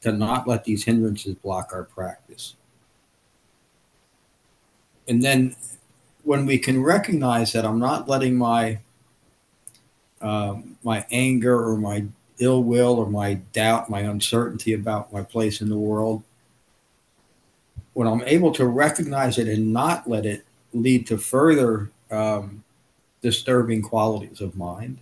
to 0.05 0.12
not 0.12 0.47
let 0.47 0.63
these 0.65 0.83
hindrances 0.83 1.33
block 1.33 1.71
our 1.74 1.83
practice. 1.83 2.55
And 5.07 5.24
then 5.24 5.55
when 6.24 6.45
we 6.45 6.59
can 6.59 6.83
recognize 6.83 7.53
that 7.53 7.65
I'm 7.65 7.79
not 7.79 8.07
letting 8.07 8.35
my 8.35 8.79
um, 10.21 10.77
my 10.83 11.05
anger 11.12 11.67
or 11.67 11.75
my 11.75 12.05
ill 12.38 12.63
will 12.63 13.00
or 13.00 13.09
my 13.09 13.35
doubt, 13.51 13.89
my 13.89 14.01
uncertainty 14.01 14.74
about 14.74 15.12
my 15.12 15.24
place 15.24 15.59
in 15.59 15.69
the 15.69 15.77
world, 15.77 16.21
when 17.93 18.07
I'm 18.07 18.21
able 18.25 18.51
to 18.53 18.65
recognize 18.67 19.39
it 19.39 19.47
and 19.47 19.74
not 19.74 20.07
let 20.07 20.25
it 20.25 20.45
lead 20.71 21.07
to 21.07 21.17
further 21.17 21.89
um, 22.12 22.63
disturbing 23.21 23.81
qualities 23.81 24.39
of 24.39 24.55
mind, 24.55 25.00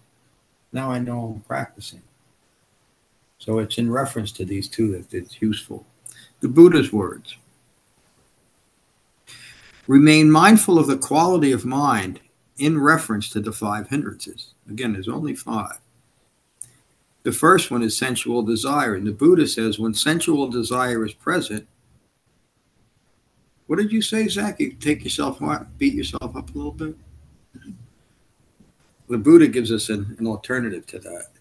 now 0.71 0.91
I 0.91 0.99
know 0.99 1.35
I'm 1.35 1.41
practicing. 1.41 2.03
So 3.43 3.59
it's 3.59 3.77
in 3.77 3.91
reference 3.91 4.31
to 4.33 4.45
these 4.45 4.69
two 4.69 4.93
that 4.93 5.13
it's 5.13 5.41
useful. 5.41 5.85
The 6.39 6.47
Buddha's 6.47 6.93
words 6.93 7.35
remain 9.85 10.31
mindful 10.31 10.79
of 10.79 10.87
the 10.87 10.95
quality 10.95 11.51
of 11.51 11.65
mind 11.65 12.21
in 12.57 12.79
reference 12.79 13.29
to 13.31 13.41
the 13.41 13.51
five 13.51 13.89
hindrances. 13.89 14.53
Again, 14.69 14.93
there's 14.93 15.09
only 15.09 15.35
five. 15.35 15.79
The 17.23 17.33
first 17.33 17.69
one 17.69 17.83
is 17.83 17.97
sensual 17.97 18.43
desire. 18.43 18.95
And 18.95 19.05
the 19.05 19.11
Buddha 19.11 19.45
says 19.45 19.77
when 19.77 19.93
sensual 19.93 20.47
desire 20.47 21.05
is 21.05 21.13
present, 21.13 21.67
what 23.67 23.77
did 23.77 23.91
you 23.91 24.01
say, 24.01 24.29
Zach? 24.29 24.57
You 24.61 24.71
take 24.71 25.03
yourself, 25.03 25.41
beat 25.77 25.95
yourself 25.95 26.33
up 26.37 26.55
a 26.55 26.57
little 26.57 26.71
bit? 26.71 26.95
The 29.09 29.17
Buddha 29.17 29.47
gives 29.47 29.69
us 29.69 29.89
an, 29.89 30.15
an 30.17 30.27
alternative 30.27 30.87
to 30.87 30.99
that. 30.99 31.32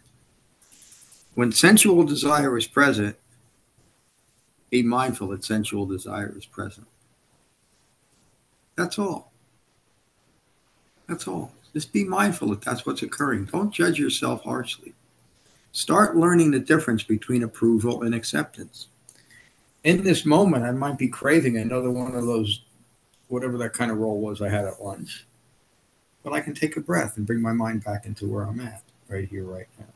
When 1.34 1.50
sensual 1.52 2.04
desire 2.04 2.56
is 2.58 2.66
present, 2.66 3.16
be 4.70 4.82
mindful 4.82 5.28
that 5.28 5.44
sensual 5.44 5.86
desire 5.86 6.34
is 6.36 6.46
present. 6.46 6.86
That's 8.76 8.98
all. 8.98 9.32
That's 11.08 11.28
all. 11.28 11.52
Just 11.72 11.92
be 11.92 12.04
mindful 12.04 12.48
that 12.48 12.62
that's 12.62 12.84
what's 12.84 13.02
occurring. 13.02 13.46
Don't 13.46 13.72
judge 13.72 13.98
yourself 13.98 14.42
harshly. 14.44 14.94
Start 15.72 16.16
learning 16.16 16.50
the 16.50 16.58
difference 16.58 17.02
between 17.02 17.42
approval 17.42 18.02
and 18.02 18.14
acceptance. 18.14 18.88
In 19.84 20.04
this 20.04 20.26
moment, 20.26 20.64
I 20.64 20.70
might 20.70 20.98
be 20.98 21.08
craving 21.08 21.56
another 21.56 21.90
one 21.90 22.14
of 22.14 22.26
those, 22.26 22.62
whatever 23.28 23.56
that 23.58 23.72
kind 23.72 23.90
of 23.90 23.98
roll 23.98 24.20
was 24.20 24.42
I 24.42 24.50
had 24.50 24.66
at 24.66 24.82
lunch. 24.82 25.26
But 26.22 26.34
I 26.34 26.40
can 26.40 26.54
take 26.54 26.76
a 26.76 26.80
breath 26.80 27.16
and 27.16 27.26
bring 27.26 27.40
my 27.40 27.52
mind 27.52 27.84
back 27.84 28.04
into 28.04 28.28
where 28.28 28.44
I'm 28.44 28.60
at, 28.60 28.82
right 29.08 29.26
here, 29.26 29.44
right 29.44 29.66
now. 29.78 29.91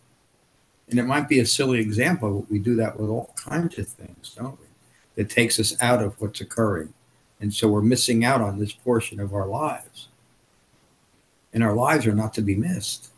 And 0.88 0.99
it 0.99 1.05
might 1.05 1.28
be 1.28 1.40
a 1.40 1.47
silly 1.47 1.81
example, 1.81 2.40
but 2.40 2.50
we 2.50 2.59
do 2.59 2.76
that 2.76 2.99
with 2.99 3.11
all 3.11 3.35
kinds 3.37 3.78
of 3.78 3.88
things, 3.88 4.35
don't 4.37 4.59
we? 4.61 4.66
That 5.16 5.31
takes 5.31 5.59
us 5.59 5.81
out 5.83 6.02
of 6.02 6.21
what's 6.21 6.40
occurring. 6.40 6.93
And 7.40 7.52
so 7.52 7.69
we're 7.69 7.83
missing 7.83 8.25
out 8.25 8.40
on 8.40 8.59
this 8.59 8.73
portion 8.73 9.19
of 9.21 9.35
our 9.35 9.47
lives 9.47 10.09
and 11.57 11.64
our 11.64 11.73
lives 11.73 12.07
are 12.07 12.14
not 12.14 12.35
to 12.35 12.43
be 12.43 12.55
missed. 12.55 13.09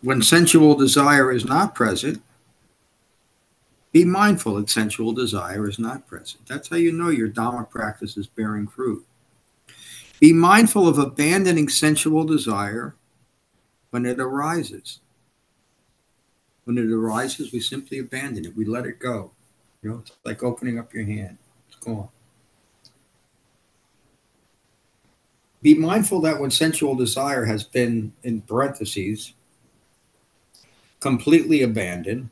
When 0.00 0.20
sensual 0.20 0.74
desire 0.74 1.30
is 1.30 1.44
not 1.44 1.72
present, 1.72 2.20
be 3.92 4.04
mindful 4.04 4.56
that 4.56 4.68
sensual 4.68 5.12
desire 5.12 5.68
is 5.68 5.78
not 5.78 6.08
present. 6.08 6.44
That's 6.48 6.70
how 6.70 6.76
you 6.76 6.90
know 6.90 7.10
your 7.10 7.28
Dhamma 7.28 7.70
practice 7.70 8.16
is 8.16 8.26
bearing 8.26 8.66
fruit. 8.66 9.06
Be 10.22 10.32
mindful 10.32 10.86
of 10.86 10.98
abandoning 10.98 11.68
sensual 11.68 12.22
desire 12.22 12.94
when 13.90 14.06
it 14.06 14.20
arises. 14.20 15.00
When 16.62 16.78
it 16.78 16.92
arises, 16.92 17.52
we 17.52 17.58
simply 17.58 17.98
abandon 17.98 18.44
it. 18.44 18.56
We 18.56 18.64
let 18.64 18.86
it 18.86 19.00
go. 19.00 19.32
You 19.82 19.90
know, 19.90 19.98
it's 19.98 20.12
like 20.24 20.44
opening 20.44 20.78
up 20.78 20.94
your 20.94 21.02
hand. 21.06 21.38
It's 21.66 21.76
gone. 21.84 22.08
Be 25.60 25.74
mindful 25.74 26.20
that 26.20 26.38
when 26.38 26.52
sensual 26.52 26.94
desire 26.94 27.46
has 27.46 27.64
been, 27.64 28.12
in 28.22 28.42
parentheses, 28.42 29.34
completely 31.00 31.62
abandoned, 31.62 32.30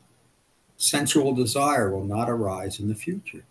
sensual 0.77 1.35
desire 1.35 1.91
will 1.91 2.05
not 2.05 2.29
arise 2.29 2.79
in 2.79 2.87
the 2.87 2.95
future. 2.95 3.43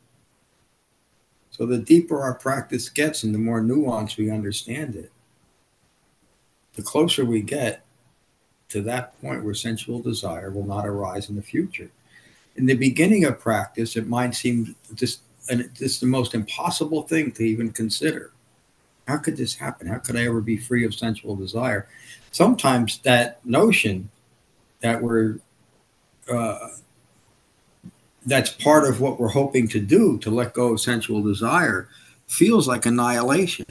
So 1.60 1.66
the 1.66 1.76
deeper 1.76 2.22
our 2.22 2.32
practice 2.32 2.88
gets 2.88 3.22
and 3.22 3.34
the 3.34 3.38
more 3.38 3.60
nuanced 3.60 4.16
we 4.16 4.30
understand 4.30 4.96
it, 4.96 5.12
the 6.72 6.82
closer 6.82 7.22
we 7.22 7.42
get 7.42 7.84
to 8.70 8.80
that 8.80 9.20
point 9.20 9.44
where 9.44 9.52
sensual 9.52 10.00
desire 10.00 10.50
will 10.50 10.64
not 10.64 10.86
arise 10.86 11.28
in 11.28 11.36
the 11.36 11.42
future. 11.42 11.90
In 12.56 12.64
the 12.64 12.76
beginning 12.76 13.26
of 13.26 13.38
practice, 13.38 13.94
it 13.94 14.06
might 14.06 14.34
seem 14.34 14.74
just, 14.94 15.20
just 15.74 16.00
the 16.00 16.06
most 16.06 16.32
impossible 16.32 17.02
thing 17.02 17.30
to 17.32 17.42
even 17.42 17.72
consider 17.72 18.32
how 19.06 19.18
could 19.18 19.36
this 19.36 19.54
happen? 19.54 19.86
How 19.86 19.98
could 19.98 20.16
I 20.16 20.24
ever 20.24 20.40
be 20.40 20.56
free 20.56 20.86
of 20.86 20.94
sensual 20.94 21.36
desire? 21.36 21.88
Sometimes 22.30 23.00
that 23.00 23.44
notion 23.44 24.08
that 24.80 25.02
we're 25.02 25.40
uh, 26.32 26.68
that's 28.26 28.50
part 28.50 28.88
of 28.88 29.00
what 29.00 29.18
we're 29.18 29.28
hoping 29.28 29.68
to 29.68 29.80
do 29.80 30.18
to 30.18 30.30
let 30.30 30.52
go 30.52 30.72
of 30.72 30.80
sensual 30.80 31.22
desire 31.22 31.88
feels 32.26 32.68
like 32.68 32.86
annihilation. 32.86 33.66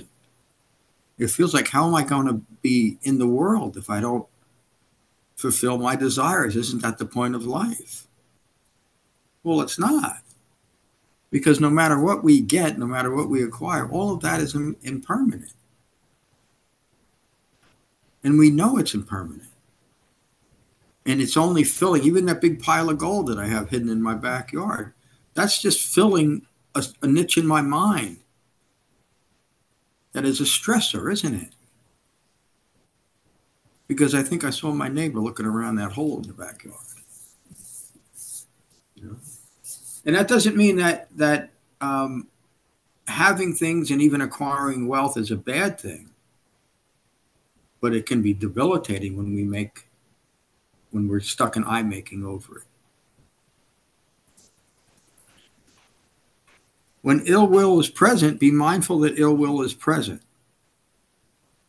It 1.17 1.29
feels 1.29 1.53
like 1.53 1.67
how 1.67 1.87
am 1.87 1.95
I 1.95 2.03
going 2.03 2.27
to 2.27 2.41
be 2.61 2.97
in 3.03 3.19
the 3.19 3.27
world 3.27 3.77
if 3.77 3.89
I 3.89 3.99
don't 3.99 4.27
fulfill 5.35 5.77
my 5.77 5.95
desires? 5.95 6.55
Isn't 6.55 6.81
that 6.81 6.97
the 6.97 7.05
point 7.05 7.35
of 7.35 7.45
life? 7.45 8.07
Well, 9.43 9.61
it's 9.61 9.79
not 9.79 10.21
because 11.31 11.59
no 11.59 11.69
matter 11.69 11.99
what 11.99 12.23
we 12.23 12.41
get, 12.41 12.77
no 12.77 12.87
matter 12.87 13.13
what 13.13 13.29
we 13.29 13.43
acquire, 13.43 13.89
all 13.89 14.13
of 14.13 14.21
that 14.21 14.39
is 14.39 14.55
impermanent. 14.55 15.51
And 18.23 18.37
we 18.37 18.49
know 18.49 18.77
it's 18.77 18.93
impermanent. 18.93 19.49
And 21.09 21.19
it's 21.19 21.35
only 21.35 21.63
filling, 21.63 22.03
even 22.03 22.27
that 22.27 22.39
big 22.39 22.61
pile 22.61 22.87
of 22.87 22.99
gold 22.99 23.25
that 23.27 23.39
I 23.39 23.47
have 23.47 23.71
hidden 23.71 23.89
in 23.89 23.99
my 23.99 24.13
backyard, 24.13 24.93
that's 25.33 25.59
just 25.59 25.81
filling 25.81 26.45
a, 26.75 26.85
a 27.01 27.07
niche 27.07 27.35
in 27.35 27.47
my 27.47 27.61
mind. 27.61 28.17
That 30.11 30.23
is 30.23 30.39
a 30.39 30.43
stressor, 30.43 31.11
isn't 31.11 31.33
it? 31.33 31.55
Because 33.87 34.13
I 34.13 34.21
think 34.21 34.43
I 34.43 34.51
saw 34.51 34.71
my 34.71 34.87
neighbor 34.87 35.19
looking 35.19 35.47
around 35.47 35.77
that 35.77 35.93
hole 35.93 36.17
in 36.17 36.27
the 36.27 36.33
backyard. 36.33 36.77
And 40.05 40.15
that 40.15 40.27
doesn't 40.27 40.55
mean 40.55 40.75
that 40.75 41.07
that 41.17 41.49
um, 41.81 42.27
having 43.07 43.55
things 43.55 43.89
and 43.89 43.99
even 43.99 44.21
acquiring 44.21 44.87
wealth 44.87 45.17
is 45.17 45.31
a 45.31 45.35
bad 45.35 45.79
thing 45.79 46.11
but 47.81 47.95
it 47.95 48.05
can 48.05 48.21
be 48.21 48.33
debilitating 48.33 49.15
when 49.15 49.33
we 49.33 49.43
make 49.43 49.88
when 50.91 51.07
we're 51.07 51.19
stuck 51.19 51.55
in 51.55 51.63
I 51.65 51.83
making 51.83 52.25
over 52.25 52.59
it 52.59 52.63
when 57.01 57.23
ill 57.25 57.47
will 57.47 57.79
is 57.79 57.89
present 57.89 58.39
be 58.39 58.51
mindful 58.51 58.99
that 58.99 59.19
ill 59.19 59.35
will 59.35 59.61
is 59.61 59.73
present 59.73 60.21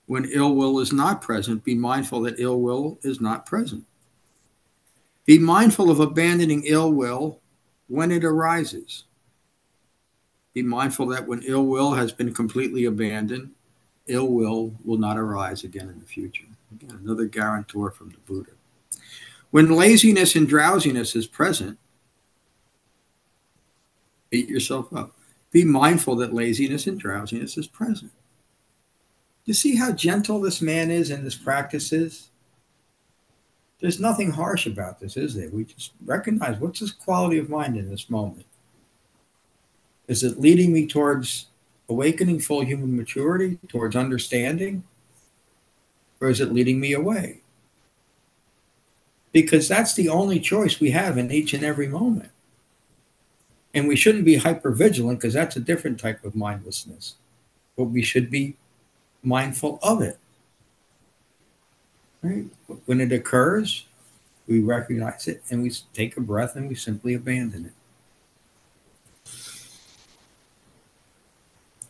when 0.07 0.25
ill 0.25 0.55
will 0.55 0.81
is 0.81 0.93
not 0.93 1.23
present 1.23 1.65
be 1.65 1.75
mindful 1.75 2.23
that 2.23 2.39
ill 2.39 2.61
will 2.61 2.99
is 3.03 3.21
not 3.21 3.47
present 3.47 3.85
be 5.31 5.39
mindful 5.39 5.91
of 5.93 6.01
abandoning 6.01 6.65
ill 6.67 6.93
will 6.93 7.39
when 7.87 8.11
it 8.11 8.25
arises. 8.25 9.05
Be 10.55 10.63
mindful 10.63 11.07
that 11.07 11.29
when 11.29 11.43
ill 11.43 11.67
will 11.67 11.93
has 11.93 12.11
been 12.13 12.35
completely 12.35 12.85
abandoned, 12.85 13.51
ill 14.07 14.27
will 14.27 14.75
will 14.85 14.99
not 14.99 15.17
arise 15.17 15.63
again 15.63 15.89
in 15.89 16.01
the 16.01 16.07
future. 16.07 16.47
Again, 16.73 16.99
another 17.01 17.27
guarantor 17.27 17.93
from 17.93 18.11
the 18.11 18.19
Buddha. 18.27 18.51
When 19.51 19.77
laziness 19.77 20.37
and 20.37 20.49
drowsiness 20.49 21.17
is 21.17 21.27
present, 21.27 21.79
beat 24.31 24.49
yourself 24.49 24.93
up. 24.95 25.13
Be 25.51 25.65
mindful 25.65 26.17
that 26.17 26.33
laziness 26.33 26.87
and 26.87 26.99
drowsiness 26.99 27.59
is 27.59 27.67
present. 27.67 28.13
You 29.45 29.55
see 29.55 29.77
how 29.77 29.93
gentle 29.93 30.41
this 30.41 30.63
man 30.63 30.91
is 30.91 31.11
and 31.11 31.27
this 31.27 31.35
practice 31.35 31.93
is? 31.93 32.31
There's 33.81 33.99
nothing 33.99 34.31
harsh 34.31 34.67
about 34.67 35.01
this, 35.01 35.17
is 35.17 35.35
there? 35.35 35.49
We 35.51 35.65
just 35.65 35.93
recognize 36.05 36.61
what's 36.61 36.81
this 36.81 36.93
quality 36.93 37.39
of 37.39 37.49
mind 37.49 37.77
in 37.77 37.91
this 37.91 38.11
moment. 38.11 38.47
Is 40.07 40.23
it 40.23 40.39
leading 40.39 40.73
me 40.73 40.87
towards 40.87 41.47
awakening 41.89 42.41
full 42.41 42.61
human 42.61 42.97
maturity, 42.97 43.59
towards 43.69 43.97
understanding? 43.97 44.85
Or 46.21 46.29
is 46.29 46.41
it 46.41 46.53
leading 46.53 46.79
me 46.79 46.93
away? 46.93 47.41
Because 49.33 49.69
that's 49.69 49.95
the 49.95 50.09
only 50.09 50.41
choice 50.41 50.81
we 50.81 50.91
have 50.91 51.17
in 51.17 51.31
each 51.31 51.55
and 51.55 51.65
every 51.65 51.87
moment. 51.87 52.31
And 53.73 53.87
we 53.87 53.95
shouldn't 53.95 54.25
be 54.25 54.37
hyper 54.37 54.73
vigilant 54.73 55.21
because 55.21 55.35
that's 55.35 55.57
a 55.57 55.61
different 55.61 56.01
type 56.01 56.25
of 56.25 56.35
mindlessness. 56.35 57.15
But 57.77 57.85
we 57.85 58.03
should 58.03 58.31
be 58.31 58.57
mindful 59.23 59.79
of 59.83 60.03
it. 60.03 60.19
Right? 62.23 62.47
When 62.87 63.01
it 63.01 63.13
occurs, 63.13 63.87
we 64.49 64.61
recognize 64.61 65.29
it 65.29 65.43
and 65.51 65.63
we 65.63 65.71
take 65.95 66.17
a 66.17 66.21
breath 66.21 66.57
and 66.57 66.69
we 66.69 66.75
simply 66.75 67.15
abandon 67.15 67.67
it. 67.67 67.73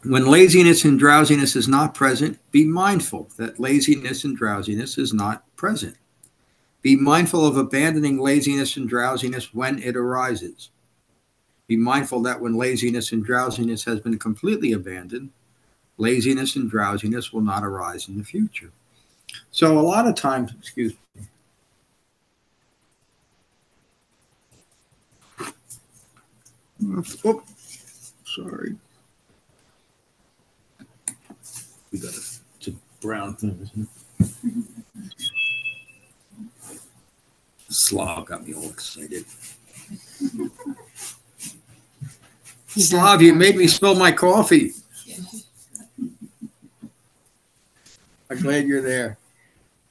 When 0.02 0.26
laziness 0.26 0.84
and 0.84 0.98
drowsiness 0.98 1.56
is 1.56 1.68
not 1.68 1.94
present, 1.94 2.38
be 2.52 2.64
mindful 2.64 3.28
that 3.36 3.60
laziness 3.60 4.24
and 4.24 4.36
drowsiness 4.36 4.96
is 4.96 5.12
not 5.12 5.44
present. 5.56 5.96
Be 6.82 6.96
mindful 6.96 7.46
of 7.46 7.56
abandoning 7.56 8.18
laziness 8.18 8.76
and 8.76 8.88
drowsiness 8.88 9.52
when 9.52 9.82
it 9.82 9.96
arises. 9.96 10.70
Be 11.66 11.76
mindful 11.76 12.22
that 12.22 12.40
when 12.40 12.54
laziness 12.54 13.12
and 13.12 13.24
drowsiness 13.24 13.84
has 13.84 14.00
been 14.00 14.18
completely 14.18 14.72
abandoned, 14.72 15.30
laziness 15.98 16.56
and 16.56 16.70
drowsiness 16.70 17.32
will 17.32 17.42
not 17.42 17.62
arise 17.62 18.08
in 18.08 18.16
the 18.18 18.24
future. 18.24 18.72
So, 19.50 19.78
a 19.78 19.80
lot 19.80 20.08
of 20.08 20.16
times, 20.16 20.52
excuse 20.58 20.94
me. 21.14 21.26
Oh, 27.24 27.42
sorry. 28.24 28.74
We 31.92 31.98
got 31.98 32.14
a, 32.14 32.22
it's 32.56 32.68
a 32.68 32.72
brown 33.00 33.36
thing, 33.36 33.58
isn't 33.62 33.88
it? 34.18 35.26
Slav 37.70 38.26
got 38.26 38.46
me 38.46 38.52
all 38.52 38.68
excited. 38.68 39.24
Slav, 42.66 43.22
you 43.22 43.34
made 43.34 43.56
me 43.56 43.68
spill 43.68 43.94
my 43.94 44.12
coffee. 44.12 44.72
I'm 48.28 48.40
glad 48.40 48.66
you're 48.66 48.82
there. 48.82 49.18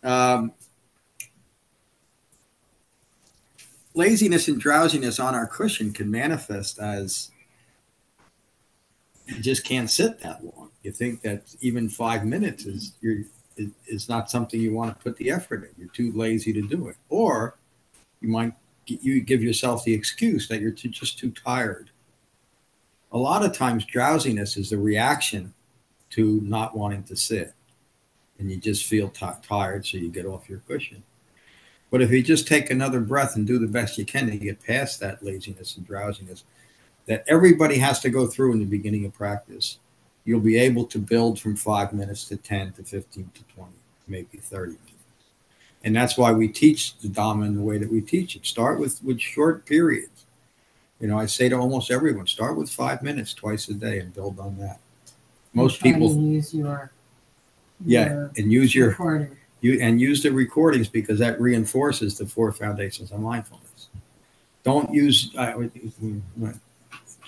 Um, 0.04 0.52
laziness 3.94 4.48
and 4.48 4.60
drowsiness 4.60 5.20
on 5.20 5.34
our 5.34 5.48
cushion 5.48 5.92
can 5.92 6.12
manifest 6.12 6.80
as 6.80 7.32
you 9.26 9.42
just 9.42 9.64
can't 9.64 9.90
sit 9.90 10.20
that 10.20 10.44
long. 10.44 10.70
You 10.84 10.92
think 10.92 11.22
that 11.22 11.44
even 11.62 11.90
five 11.90 12.26
minutes 12.26 12.66
is 12.66 12.94
you're 13.02 13.24
is 13.88 14.08
not 14.08 14.32
something 14.32 14.60
you 14.60 14.74
want 14.74 14.98
to 14.98 15.04
put 15.04 15.18
the 15.18 15.30
effort 15.32 15.64
in. 15.64 15.70
You're 15.78 15.90
too 15.90 16.14
lazy 16.14 16.54
to 16.54 16.62
do 16.62 16.88
it, 16.88 16.96
or 17.10 17.58
you 18.22 18.30
might 18.30 18.54
you 18.86 19.22
give 19.22 19.44
yourself 19.44 19.84
the 19.84 19.94
excuse 19.94 20.48
that 20.48 20.62
you're 20.62 20.72
too, 20.72 20.90
just 20.90 21.20
too 21.20 21.32
tired. 21.32 21.92
A 23.12 23.18
lot 23.18 23.46
of 23.46 23.56
times, 23.56 23.86
drowsiness 23.86 24.58
is 24.58 24.72
a 24.72 24.78
reaction 24.78 25.54
to 26.12 26.42
not 26.42 26.76
wanting 26.76 27.04
to 27.04 27.16
sit 27.16 27.54
and 28.40 28.50
you 28.50 28.58
just 28.58 28.86
feel 28.86 29.10
t- 29.10 29.28
tired, 29.44 29.86
so 29.86 29.98
you 29.98 30.10
get 30.10 30.26
off 30.26 30.50
your 30.50 30.60
cushion. 30.60 31.04
But 31.92 32.02
if 32.02 32.12
you 32.12 32.24
just 32.24 32.48
take 32.48 32.70
another 32.70 33.02
breath 33.02 33.36
and 33.36 33.46
do 33.46 33.60
the 33.60 33.68
best 33.68 33.98
you 33.98 34.06
can 34.06 34.28
to 34.28 34.38
get 34.38 34.64
past 34.66 35.00
that 35.00 35.22
laziness 35.24 35.76
and 35.76 35.86
drowsiness 35.86 36.44
that 37.06 37.26
everybody 37.28 37.78
has 37.80 38.00
to 38.02 38.10
go 38.10 38.28
through 38.28 38.54
in 38.54 38.60
the 38.60 38.66
beginning 38.66 39.06
of 39.06 39.14
practice, 39.14 39.80
you'll 40.24 40.40
be 40.40 40.58
able 40.58 40.86
to 40.86 41.00
build 41.00 41.40
from 41.40 41.56
five 41.56 41.92
minutes 41.92 42.26
to 42.26 42.38
10 42.38 42.74
to 42.74 42.84
15 42.84 43.32
to 43.34 43.44
20, 43.56 43.72
maybe 44.08 44.38
30 44.38 44.72
minutes. 44.72 44.99
And 45.84 45.96
that's 45.96 46.18
why 46.18 46.32
we 46.32 46.48
teach 46.48 46.98
the 46.98 47.08
Dhamma 47.08 47.46
in 47.46 47.56
the 47.56 47.62
way 47.62 47.78
that 47.78 47.92
we 47.92 48.02
teach 48.02 48.36
it. 48.36 48.46
Start 48.46 48.80
with, 48.80 49.02
with 49.04 49.20
short 49.22 49.66
periods. 49.66 50.26
You 51.00 51.08
know, 51.08 51.18
I 51.18 51.26
say 51.26 51.48
to 51.48 51.56
almost 51.56 51.92
everyone, 51.92 52.28
start 52.28 52.58
with 52.58 52.70
five 52.70 53.02
minutes 53.02 53.34
twice 53.34 53.70
a 53.70 53.74
day 53.74 54.00
and 54.00 54.14
build 54.14 54.40
on 54.40 54.58
that. 54.58 54.80
Most 55.54 55.82
people 55.82 56.14
use 56.16 56.54
your 56.54 56.92
yeah, 57.86 58.28
and 58.38 58.52
use 58.52 58.76
your 58.76 58.90
recorder. 58.90 59.32
you 59.62 59.80
and 59.82 60.00
use 60.02 60.22
the 60.22 60.32
recordings 60.32 60.90
because 60.90 61.20
that 61.20 61.40
reinforces 61.40 62.18
the 62.18 62.26
four 62.26 62.52
foundations 62.52 63.12
of 63.12 63.20
mindfulness. 63.20 63.88
Don't 64.64 64.94
use 64.94 65.34
I 65.38 65.56
would 65.56 65.72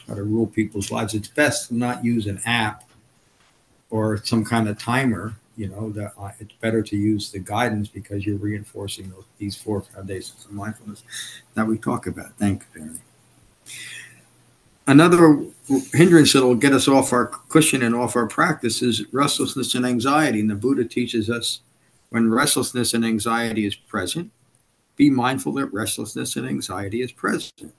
try 0.06 0.16
to 0.16 0.24
rule 0.24 0.48
people's 0.48 0.92
lives. 0.92 1.14
It's 1.14 1.30
best 1.30 1.70
to 1.70 1.76
not 1.76 2.04
use 2.04 2.28
an 2.28 2.42
app 2.46 2.84
or 3.90 4.18
some 4.24 4.44
kind 4.44 4.68
of 4.68 4.78
timer. 4.78 5.36
You 5.62 5.68
know 5.68 5.92
that 5.92 6.14
uh, 6.18 6.32
it's 6.40 6.56
better 6.56 6.82
to 6.82 6.98
use 6.98 7.32
the 7.32 7.38
guidance 7.38 7.88
because 7.88 8.26
you're 8.26 8.40
reinforcing 8.40 9.12
those, 9.12 9.26
these 9.38 9.56
four 9.56 9.84
foundations 9.84 10.44
of 10.44 10.52
mindfulness 10.52 11.04
that 11.54 11.68
we 11.68 11.78
talk 11.78 12.08
about. 12.08 12.36
Thank 12.40 12.66
you, 12.74 12.82
Barry. 12.82 13.00
Another 14.88 15.46
hindrance 15.94 16.34
that 16.34 16.44
will 16.44 16.56
get 16.56 16.74
us 16.74 16.88
off 16.88 17.14
our 17.14 17.28
cushion 17.28 17.84
and 17.84 17.94
off 17.94 18.16
our 18.16 18.26
practice 18.26 18.82
is 18.82 19.06
restlessness 19.14 19.76
and 19.76 19.86
anxiety. 19.86 20.40
And 20.40 20.50
the 20.50 20.56
Buddha 20.56 20.84
teaches 20.84 21.30
us 21.30 21.60
when 22.10 22.32
restlessness 22.32 22.96
and 22.96 23.06
anxiety 23.06 23.68
is 23.68 23.76
present, 23.76 24.32
be 24.96 25.12
mindful 25.12 25.54
that 25.54 25.68
restlessness 25.68 26.38
and 26.38 26.48
anxiety 26.48 27.04
is 27.04 27.12
present. 27.12 27.72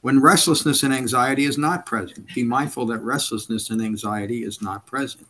When 0.00 0.20
restlessness 0.20 0.82
and 0.82 0.92
anxiety 0.92 1.44
is 1.44 1.56
not 1.56 1.86
present, 1.86 2.34
be 2.34 2.42
mindful 2.42 2.86
that 2.86 2.98
restlessness 2.98 3.70
and 3.70 3.80
anxiety 3.80 4.42
is 4.42 4.60
not 4.60 4.86
present. 4.86 5.28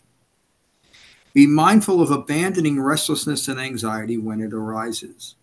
Be 1.33 1.47
mindful 1.47 2.01
of 2.01 2.11
abandoning 2.11 2.81
restlessness 2.81 3.49
and 3.49 3.61
anxiety 3.61 4.17
when 4.17 4.41
it 4.41 4.53
arises. 4.53 5.35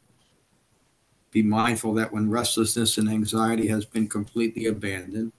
Be 1.32 1.44
mindful 1.44 1.94
that 1.96 2.14
when 2.14 2.30
restlessness 2.30 2.98
and 2.98 3.10
anxiety 3.10 3.68
has 3.68 3.86
been 3.86 4.08
completely 4.08 4.66
abandoned, 4.66 5.32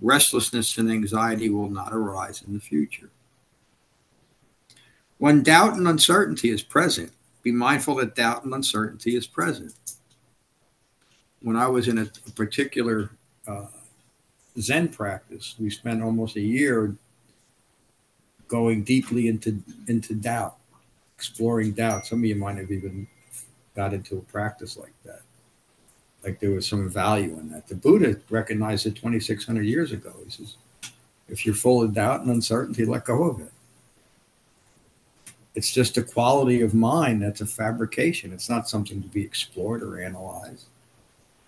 restlessness 0.00 0.76
and 0.78 0.90
anxiety 0.90 1.48
will 1.48 1.70
not 1.70 1.92
arise 1.92 2.42
in 2.46 2.52
the 2.52 2.60
future. 2.60 3.10
When 5.18 5.42
doubt 5.42 5.74
and 5.74 5.88
uncertainty 5.88 6.50
is 6.50 6.62
present, 6.62 7.12
be 7.42 7.52
mindful 7.52 7.96
that 7.96 8.14
doubt 8.14 8.44
and 8.44 8.54
uncertainty 8.54 9.16
is 9.16 9.26
present. 9.26 9.74
When 11.40 11.56
I 11.56 11.66
was 11.66 11.88
in 11.88 11.98
a, 11.98 12.06
particular 12.32 13.10
uh, 13.46 13.66
Zen 14.58 14.88
practice, 14.88 15.54
we 15.58 15.70
spent 15.70 16.02
almost 16.02 16.36
a 16.36 16.40
year 16.40 16.96
going 18.48 18.82
deeply 18.82 19.28
into 19.28 19.62
into 19.88 20.14
doubt, 20.14 20.56
exploring 21.16 21.72
doubt. 21.72 22.06
Some 22.06 22.20
of 22.20 22.24
you 22.24 22.36
might 22.36 22.56
have 22.56 22.70
even 22.70 23.06
got 23.74 23.92
into 23.92 24.18
a 24.18 24.22
practice 24.22 24.76
like 24.76 24.94
that. 25.04 25.22
Like 26.22 26.40
there 26.40 26.50
was 26.50 26.66
some 26.66 26.88
value 26.88 27.38
in 27.38 27.50
that. 27.50 27.68
The 27.68 27.74
Buddha 27.74 28.16
recognized 28.30 28.86
it 28.86 28.96
2,600 28.96 29.62
years 29.62 29.92
ago. 29.92 30.14
He 30.24 30.30
says, 30.30 30.56
if 31.28 31.44
you're 31.44 31.54
full 31.54 31.82
of 31.82 31.94
doubt 31.94 32.22
and 32.22 32.30
uncertainty, 32.30 32.84
let 32.84 33.04
go 33.04 33.24
of 33.24 33.40
it. 33.40 33.52
It's 35.54 35.72
just 35.72 35.96
a 35.96 36.02
quality 36.02 36.62
of 36.62 36.74
mind 36.74 37.22
that's 37.22 37.40
a 37.40 37.46
fabrication. 37.46 38.32
It's 38.32 38.48
not 38.48 38.68
something 38.68 39.02
to 39.02 39.08
be 39.08 39.22
explored 39.22 39.82
or 39.82 40.00
analyzed, 40.00 40.66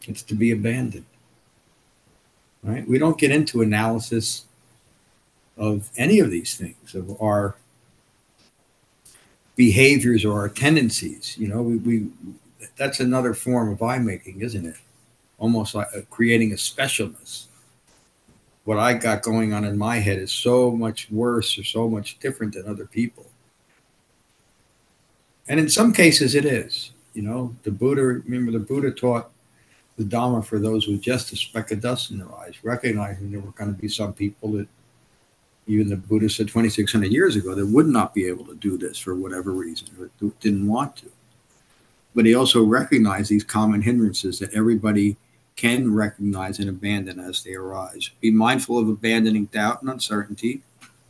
it's 0.06 0.22
to 0.22 0.34
be 0.34 0.50
abandoned. 0.50 1.06
Right? 2.62 2.86
We 2.86 2.98
don't 2.98 3.18
get 3.18 3.30
into 3.30 3.62
analysis 3.62 4.44
of 5.56 5.90
any 5.96 6.20
of 6.20 6.30
these 6.30 6.56
things, 6.56 6.94
of 6.94 7.20
our 7.20 7.56
behaviors 9.56 10.24
or 10.24 10.38
our 10.38 10.48
tendencies. 10.48 11.36
You 11.38 11.48
know, 11.48 11.62
we, 11.62 11.76
we 11.78 12.08
that's 12.76 13.00
another 13.00 13.34
form 13.34 13.70
of 13.70 13.82
I 13.82 13.98
making, 13.98 14.42
isn't 14.42 14.66
it? 14.66 14.76
Almost 15.38 15.74
like 15.74 15.88
uh, 15.96 16.00
creating 16.10 16.52
a 16.52 16.56
specialness. 16.56 17.46
What 18.64 18.78
I 18.78 18.94
got 18.94 19.22
going 19.22 19.52
on 19.52 19.64
in 19.64 19.78
my 19.78 19.96
head 19.96 20.18
is 20.18 20.32
so 20.32 20.70
much 20.70 21.08
worse 21.10 21.58
or 21.58 21.64
so 21.64 21.88
much 21.88 22.18
different 22.18 22.54
than 22.54 22.66
other 22.66 22.84
people. 22.84 23.26
And 25.48 25.60
in 25.60 25.68
some 25.68 25.92
cases, 25.92 26.34
it 26.34 26.44
is. 26.44 26.90
You 27.14 27.22
know, 27.22 27.54
the 27.62 27.70
Buddha, 27.70 28.02
remember, 28.02 28.50
the 28.50 28.58
Buddha 28.58 28.90
taught 28.90 29.30
the 29.96 30.04
Dhamma 30.04 30.44
for 30.44 30.58
those 30.58 30.86
with 30.86 31.00
just 31.00 31.32
a 31.32 31.36
speck 31.36 31.70
of 31.70 31.80
dust 31.80 32.10
in 32.10 32.18
their 32.18 32.34
eyes, 32.36 32.56
recognizing 32.62 33.30
there 33.30 33.40
were 33.40 33.52
going 33.52 33.74
to 33.74 33.80
be 33.80 33.88
some 33.88 34.12
people 34.12 34.52
that 34.52 34.68
even 35.66 35.88
the 35.88 35.96
Buddha 35.96 36.28
said 36.28 36.48
2,600 36.48 37.10
years 37.10 37.36
ago, 37.36 37.54
that 37.54 37.66
would 37.66 37.86
not 37.86 38.14
be 38.14 38.26
able 38.26 38.44
to 38.46 38.54
do 38.54 38.78
this 38.78 38.98
for 38.98 39.14
whatever 39.14 39.52
reason, 39.52 39.88
or 39.98 40.30
didn't 40.40 40.66
want 40.66 40.96
to. 40.96 41.10
But 42.14 42.24
he 42.24 42.34
also 42.34 42.64
recognized 42.64 43.30
these 43.30 43.44
common 43.44 43.82
hindrances 43.82 44.38
that 44.38 44.54
everybody 44.54 45.16
can 45.56 45.92
recognize 45.92 46.58
and 46.58 46.68
abandon 46.68 47.18
as 47.18 47.42
they 47.42 47.54
arise. 47.54 48.10
Be 48.20 48.30
mindful 48.30 48.78
of 48.78 48.88
abandoning 48.88 49.46
doubt 49.46 49.80
and 49.82 49.90
uncertainty 49.90 50.62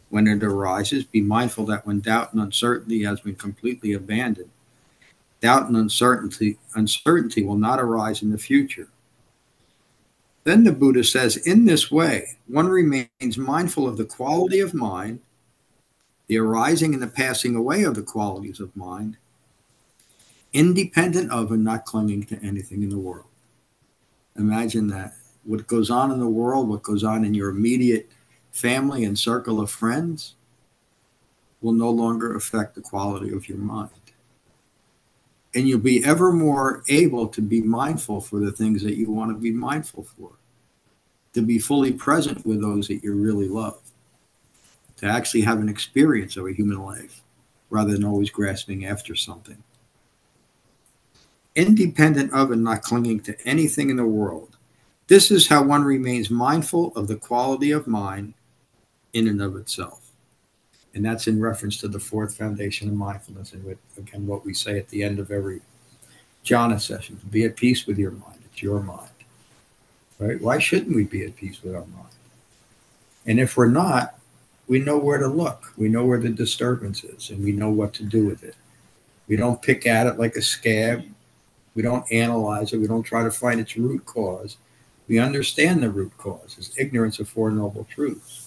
when 0.09 0.27
it 0.27 0.43
arises. 0.43 1.05
Be 1.05 1.21
mindful 1.21 1.67
that 1.67 1.87
when 1.87 2.01
doubt 2.01 2.33
and 2.33 2.41
uncertainty 2.41 3.03
has 3.03 3.21
been 3.21 3.35
completely 3.35 3.93
abandoned, 3.93 4.51
doubt 5.41 5.67
and 5.67 5.77
uncertainty, 5.77 6.59
uncertainty 6.75 7.43
will 7.43 7.59
not 7.59 7.81
arise 7.81 8.23
in 8.23 8.31
the 8.31 8.39
future. 8.39 8.89
Then 10.47 10.63
the 10.63 10.71
Buddha 10.71 11.03
says, 11.03 11.37
in 11.39 11.65
this 11.65 11.91
way, 11.91 12.39
one 12.47 12.69
remains 12.69 13.37
mindful 13.37 13.89
of 13.89 13.97
the 13.97 14.05
quality 14.05 14.61
of 14.61 14.75
mind, 14.75 15.19
the 16.29 16.39
arising 16.39 16.95
and 16.95 17.03
the 17.03 17.09
passing 17.09 17.57
away 17.57 17.83
of 17.83 17.97
the 17.97 18.05
qualities 18.05 18.61
of 18.61 18.77
mind, 18.77 19.17
independent 20.53 21.33
of 21.33 21.51
and 21.51 21.65
not 21.65 21.85
clinging 21.85 22.27
to 22.27 22.41
anything 22.45 22.85
in 22.85 22.91
the 22.91 22.97
world. 22.97 23.27
Imagine 24.39 24.87
that. 24.87 25.15
What 25.43 25.67
goes 25.67 25.91
on 25.91 26.13
in 26.13 26.21
the 26.21 26.29
world, 26.29 26.69
what 26.69 26.85
goes 26.85 27.03
on 27.03 27.25
in 27.25 27.35
your 27.35 27.49
immediate 27.49 28.09
family 28.53 29.03
and 29.03 29.19
circle 29.19 29.61
of 29.61 29.69
friends, 29.69 30.37
will 31.61 31.73
no 31.73 31.91
longer 31.91 32.37
affect 32.37 32.77
the 32.77 32.81
quality 32.81 33.33
of 33.33 33.49
your 33.49 33.59
mind. 33.59 33.91
And 35.57 35.67
you'll 35.67 35.81
be 35.81 36.05
ever 36.05 36.33
more 36.33 36.85
able 36.89 37.27
to 37.29 37.41
be 37.41 37.63
mindful 37.63 38.21
for 38.21 38.41
the 38.41 38.53
things 38.53 38.83
that 38.83 38.99
you 38.99 39.11
want 39.11 39.31
to 39.31 39.41
be 39.41 39.51
mindful 39.51 40.05
for, 40.05 40.33
to 41.33 41.41
be 41.41 41.59
fully 41.59 41.93
present 41.93 42.45
with 42.45 42.61
those 42.61 42.89
that 42.89 43.03
you 43.03 43.15
really 43.15 43.49
love, 43.49 43.81
to 44.99 45.07
actually 45.07 45.41
have 45.41 45.61
an 45.61 45.71
experience 45.71 46.37
of 46.37 46.47
a 46.47 46.53
human 46.53 46.85
life 46.85 47.23
rather 47.71 47.93
than 47.93 48.05
always 48.05 48.29
grasping 48.29 48.85
after 48.85 49.15
something. 49.15 49.63
Independent 51.55 52.35
of 52.35 52.51
and 52.51 52.63
not 52.63 52.83
clinging 52.83 53.21
to 53.21 53.49
anything 53.49 53.89
in 53.89 53.97
the 53.97 54.05
world. 54.05 54.59
This 55.07 55.31
is 55.31 55.49
how 55.49 55.63
one 55.63 55.85
remains 55.85 56.29
mindful 56.29 56.93
of 56.95 57.09
the 57.09 57.17
quality 57.17 57.71
of 57.71 57.87
mind 57.87 58.35
in 59.15 59.27
and 59.27 59.41
of 59.41 59.57
itself. 59.57 60.06
And 60.97 61.05
that's 61.05 61.27
in 61.27 61.39
reference 61.39 61.77
to 61.81 61.89
the 61.89 62.01
fourth 62.01 62.39
foundation 62.39 62.89
of 62.89 62.95
mindfulness, 62.95 63.53
and 63.53 63.77
again, 63.99 64.27
what 64.27 64.47
we 64.47 64.55
say 64.55 64.79
at 64.79 64.89
the 64.89 65.05
end 65.05 65.19
of 65.19 65.31
every 65.31 65.61
jhana 66.43 66.81
session 66.81 67.21
be 67.31 67.45
at 67.45 67.55
peace 67.55 67.87
with 67.87 67.99
your 67.99 68.13
mind. 68.13 68.39
It's 68.51 68.63
your 68.63 68.81
mind. 68.81 69.11
Right? 70.19 70.41
Why 70.41 70.59
shouldn't 70.59 70.97
we 70.97 71.05
be 71.05 71.23
at 71.27 71.37
peace 71.37 71.63
with 71.63 71.75
our 71.75 71.85
mind? 71.85 72.15
And 73.27 73.39
if 73.39 73.59
we're 73.59 73.69
not, 73.69 74.19
we 74.69 74.79
know 74.79 74.97
where 74.97 75.19
to 75.19 75.29
look. 75.29 75.71
We 75.77 75.91
know 75.91 76.07
where 76.07 76.19
the 76.19 76.31
disturbance 76.31 77.05
is, 77.05 77.29
and 77.29 77.45
we 77.45 77.53
know 77.53 77.69
what 77.69 77.93
to 77.95 78.03
do 78.03 78.25
with 78.25 78.43
it. 78.43 78.57
We 79.29 79.37
don't 79.37 79.61
pick 79.61 79.87
at 79.87 80.07
it 80.07 80.19
like 80.19 80.35
a 80.37 80.43
scab. 80.43 81.05
We 81.75 81.83
don't 81.83 82.11
analyze 82.11 82.73
it. 82.73 82.81
We 82.81 82.87
don't 82.87 83.03
try 83.03 83.23
to 83.23 83.31
find 83.31 83.61
its 83.61 83.77
root 83.77 84.07
cause. 84.07 84.57
We 85.09 85.19
understand 85.19 85.83
the 85.83 85.91
root 85.91 86.17
cause. 86.17 86.57
is 86.59 86.73
ignorance 86.79 87.21
of 87.21 87.29
Four 87.29 87.51
Noble 87.51 87.87
Truths. 87.91 88.46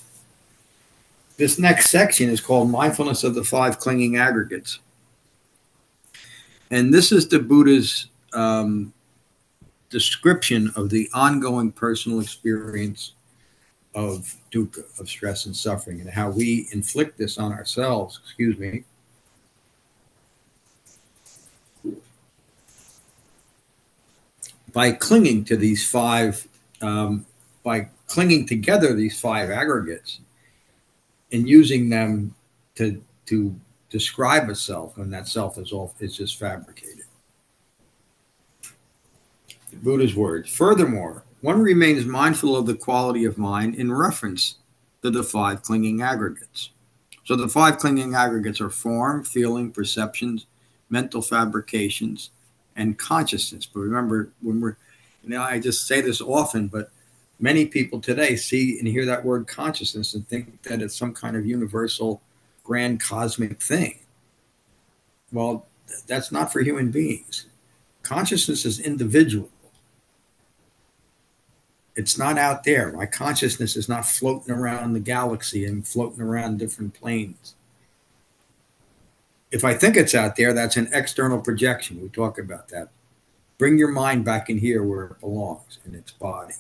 This 1.40 1.58
next 1.58 1.90
section 1.90 2.30
is 2.30 2.42
called 2.42 2.70
Mindfulness 2.70 3.24
of 3.24 3.34
the 3.34 3.46
Five 3.46 3.80
Clinging 3.80 4.18
Aggregates. 4.18 4.80
And 6.70 6.94
this 6.94 7.14
is 7.14 7.30
the 7.30 7.40
Buddha's 7.40 8.08
um, 8.34 8.92
description 9.90 10.70
of 10.76 10.90
the 10.90 11.10
ongoing 11.14 11.72
personal 11.72 12.20
experience 12.20 13.14
of 13.96 14.36
dukkha, 14.52 14.84
of 15.00 15.08
stress 15.08 15.46
and 15.46 15.56
suffering, 15.56 16.02
and 16.02 16.10
how 16.10 16.30
we 16.30 16.68
inflict 16.74 17.18
this 17.18 17.38
on 17.38 17.54
ourselves, 17.54 18.20
excuse 18.22 18.58
me, 18.58 18.84
by 24.74 24.92
clinging 24.92 25.46
to 25.46 25.56
these 25.56 25.90
five, 25.90 26.46
um, 26.82 27.26
by 27.64 27.88
clinging 28.08 28.46
together 28.46 28.94
these 28.94 29.18
five 29.18 29.50
aggregates 29.50 30.20
and 31.32 31.48
using 31.48 31.90
them 31.90 32.34
to 32.76 33.02
to 33.28 33.56
describe 33.90 34.50
a 34.50 34.56
self 34.56 34.98
when 34.98 35.10
that 35.12 35.28
self 35.28 35.58
is 35.58 35.72
all 35.72 35.94
is 36.00 36.16
just 36.18 36.38
fabricated. 36.38 37.06
Buddha's 39.84 40.16
words. 40.16 40.50
Furthermore, 40.50 41.24
one 41.42 41.62
remains 41.62 42.06
mindful 42.06 42.56
of 42.56 42.66
the 42.66 42.76
quality 42.76 43.26
of 43.26 43.38
mind 43.38 43.76
in 43.76 43.92
reference 43.92 44.56
to 45.04 45.10
the 45.10 45.24
five 45.24 45.62
clinging 45.62 46.02
aggregates. 46.02 46.72
So 47.24 47.36
the 47.36 47.48
five 47.48 47.78
clinging 47.78 48.16
aggregates 48.16 48.60
are 48.60 48.72
form, 48.72 49.24
feeling, 49.24 49.72
perceptions, 49.72 50.48
mental 50.90 51.22
fabrications, 51.22 52.32
and 52.76 52.98
consciousness. 52.98 53.66
But 53.68 53.82
remember, 53.82 54.32
when 54.42 54.60
we're, 54.60 54.78
you 55.24 55.30
know, 55.30 55.42
I 55.42 55.60
just 55.60 55.86
say 55.86 56.02
this 56.02 56.22
often, 56.22 56.68
but 56.68 56.92
many 57.40 57.66
people 57.66 58.02
today 58.02 58.36
see 58.36 58.78
and 58.78 58.88
hear 58.88 59.06
that 59.06 59.24
word 59.24 59.48
consciousness 59.48 60.14
and 60.14 60.28
think 60.28 60.62
that 60.64 60.82
it's 60.82 60.96
some 60.96 61.14
kind 61.14 61.36
of 61.36 61.46
universal 61.46 62.22
grand 62.64 63.00
cosmic 63.02 63.62
thing. 63.62 64.00
Well 65.32 65.66
that's 66.08 66.32
not 66.32 66.52
for 66.52 66.62
human 66.62 66.92
beings. 66.92 67.48
Consciousness 68.04 68.66
is 68.66 68.80
individual. 68.80 69.50
It's 71.96 72.18
not 72.18 72.38
out 72.38 72.64
there. 72.64 72.92
My 72.92 73.06
consciousness 73.06 73.76
is 73.76 73.90
not 73.90 74.06
floating 74.06 74.54
around 74.54 74.94
the 74.94 75.00
galaxy 75.00 75.66
and 75.66 75.88
floating 75.88 76.22
around 76.22 76.60
different 76.60 76.94
planes. 76.94 77.56
If 79.52 79.66
i 79.66 79.74
think 79.74 79.98
it's 79.98 80.14
out 80.14 80.36
there 80.36 80.54
that's 80.54 80.78
an 80.78 80.90
external 80.94 81.40
projection. 81.40 82.02
We 82.02 82.10
talk 82.10 82.38
about 82.38 82.68
that. 82.70 82.90
Bring 83.58 83.78
your 83.78 83.90
mind 83.90 84.24
back 84.24 84.50
in 84.50 84.60
here 84.60 84.84
where 84.84 85.06
it 85.06 85.20
belongs 85.20 85.80
in 85.86 85.96
its 85.96 86.12
body 86.12 86.56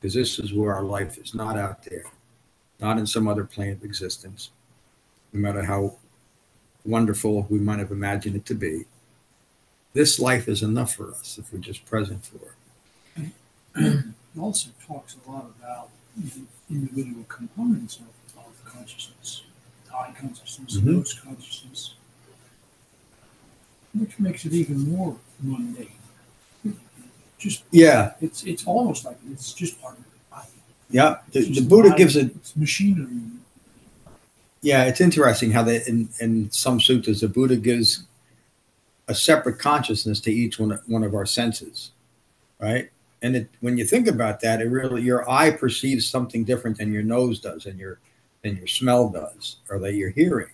because 0.00 0.14
this 0.14 0.38
is 0.38 0.52
where 0.52 0.74
our 0.74 0.82
life 0.82 1.18
is, 1.18 1.34
not 1.34 1.58
out 1.58 1.82
there, 1.84 2.04
not 2.80 2.98
in 2.98 3.06
some 3.06 3.26
other 3.26 3.44
plane 3.44 3.72
of 3.72 3.84
existence, 3.84 4.50
no 5.32 5.40
matter 5.40 5.62
how 5.62 5.96
wonderful 6.84 7.46
we 7.48 7.58
might 7.58 7.78
have 7.78 7.90
imagined 7.90 8.36
it 8.36 8.46
to 8.46 8.54
be. 8.54 8.84
This 9.92 10.20
life 10.20 10.48
is 10.48 10.62
enough 10.62 10.94
for 10.94 11.10
us 11.10 11.38
if 11.38 11.52
we're 11.52 11.58
just 11.58 11.84
present 11.84 12.24
for 12.24 12.54
it. 13.16 13.32
It 13.74 14.04
also 14.40 14.70
talks 14.86 15.16
a 15.26 15.30
lot 15.30 15.50
about 15.60 15.88
the 16.16 16.42
individual 16.70 17.24
components 17.24 17.98
of, 17.98 18.44
of 18.44 18.64
consciousness, 18.64 19.42
I 19.92 20.12
consciousness, 20.12 20.76
mm-hmm. 20.76 21.28
consciousness, 21.28 21.94
which 23.94 24.18
makes 24.18 24.44
it 24.44 24.52
even 24.52 24.90
more 24.90 25.16
mundane 25.42 25.97
just 27.38 27.64
yeah, 27.70 28.12
it's 28.20 28.42
it's 28.44 28.66
almost 28.66 29.04
like 29.04 29.16
it's 29.30 29.52
just 29.52 29.80
part 29.80 29.96
of 29.96 30.04
the 30.04 30.10
body. 30.30 30.48
Yeah, 30.90 31.18
the, 31.32 31.48
the 31.52 31.62
Buddha 31.62 31.94
gives 31.96 32.16
it 32.16 32.34
it's 32.34 32.56
machinery. 32.56 33.08
Yeah, 34.60 34.84
it's 34.84 35.00
interesting 35.00 35.52
how 35.52 35.62
they 35.62 35.82
in, 35.86 36.08
in 36.20 36.50
some 36.50 36.80
sutras 36.80 37.20
the 37.20 37.28
Buddha 37.28 37.56
gives 37.56 38.04
a 39.06 39.14
separate 39.14 39.58
consciousness 39.58 40.20
to 40.20 40.32
each 40.32 40.58
one 40.58 40.78
one 40.86 41.04
of 41.04 41.14
our 41.14 41.26
senses, 41.26 41.92
right? 42.60 42.90
And 43.22 43.34
it, 43.34 43.48
when 43.60 43.78
you 43.78 43.84
think 43.84 44.06
about 44.06 44.40
that, 44.40 44.60
it 44.60 44.66
really 44.66 45.02
your 45.02 45.28
eye 45.30 45.50
perceives 45.50 46.06
something 46.06 46.44
different 46.44 46.78
than 46.78 46.92
your 46.92 47.02
nose 47.04 47.38
does, 47.38 47.66
and 47.66 47.78
your 47.78 48.00
than 48.42 48.56
your 48.56 48.66
smell 48.66 49.08
does, 49.08 49.56
or 49.70 49.78
that 49.78 49.94
you're 49.94 50.10
hearing, 50.10 50.50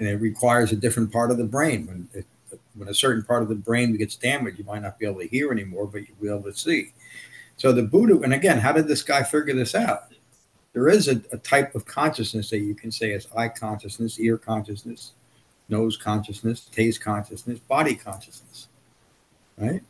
and 0.00 0.08
it 0.08 0.16
requires 0.16 0.72
a 0.72 0.76
different 0.76 1.12
part 1.12 1.30
of 1.30 1.38
the 1.38 1.44
brain. 1.44 1.86
When 1.86 2.08
it, 2.14 2.26
when 2.78 2.88
a 2.88 2.94
certain 2.94 3.22
part 3.22 3.42
of 3.42 3.48
the 3.48 3.54
brain 3.54 3.96
gets 3.96 4.16
damaged, 4.16 4.58
you 4.58 4.64
might 4.64 4.82
not 4.82 4.98
be 4.98 5.06
able 5.06 5.20
to 5.20 5.28
hear 5.28 5.52
anymore, 5.52 5.86
but 5.86 6.08
you'll 6.08 6.16
be 6.20 6.28
able 6.28 6.50
to 6.50 6.58
see. 6.58 6.92
So 7.56 7.72
the 7.72 7.82
Buddha, 7.82 8.20
and 8.20 8.32
again, 8.32 8.58
how 8.58 8.72
did 8.72 8.88
this 8.88 9.02
guy 9.02 9.22
figure 9.22 9.54
this 9.54 9.74
out? 9.74 10.12
There 10.72 10.88
is 10.88 11.08
a, 11.08 11.20
a 11.32 11.38
type 11.38 11.74
of 11.74 11.86
consciousness 11.86 12.50
that 12.50 12.60
you 12.60 12.74
can 12.74 12.92
say 12.92 13.10
is 13.10 13.26
eye 13.36 13.48
consciousness, 13.48 14.20
ear 14.20 14.38
consciousness, 14.38 15.12
nose 15.68 15.96
consciousness, 15.96 16.66
taste 16.66 17.00
consciousness, 17.00 17.58
body 17.58 17.94
consciousness, 17.94 18.68
right? 19.56 19.82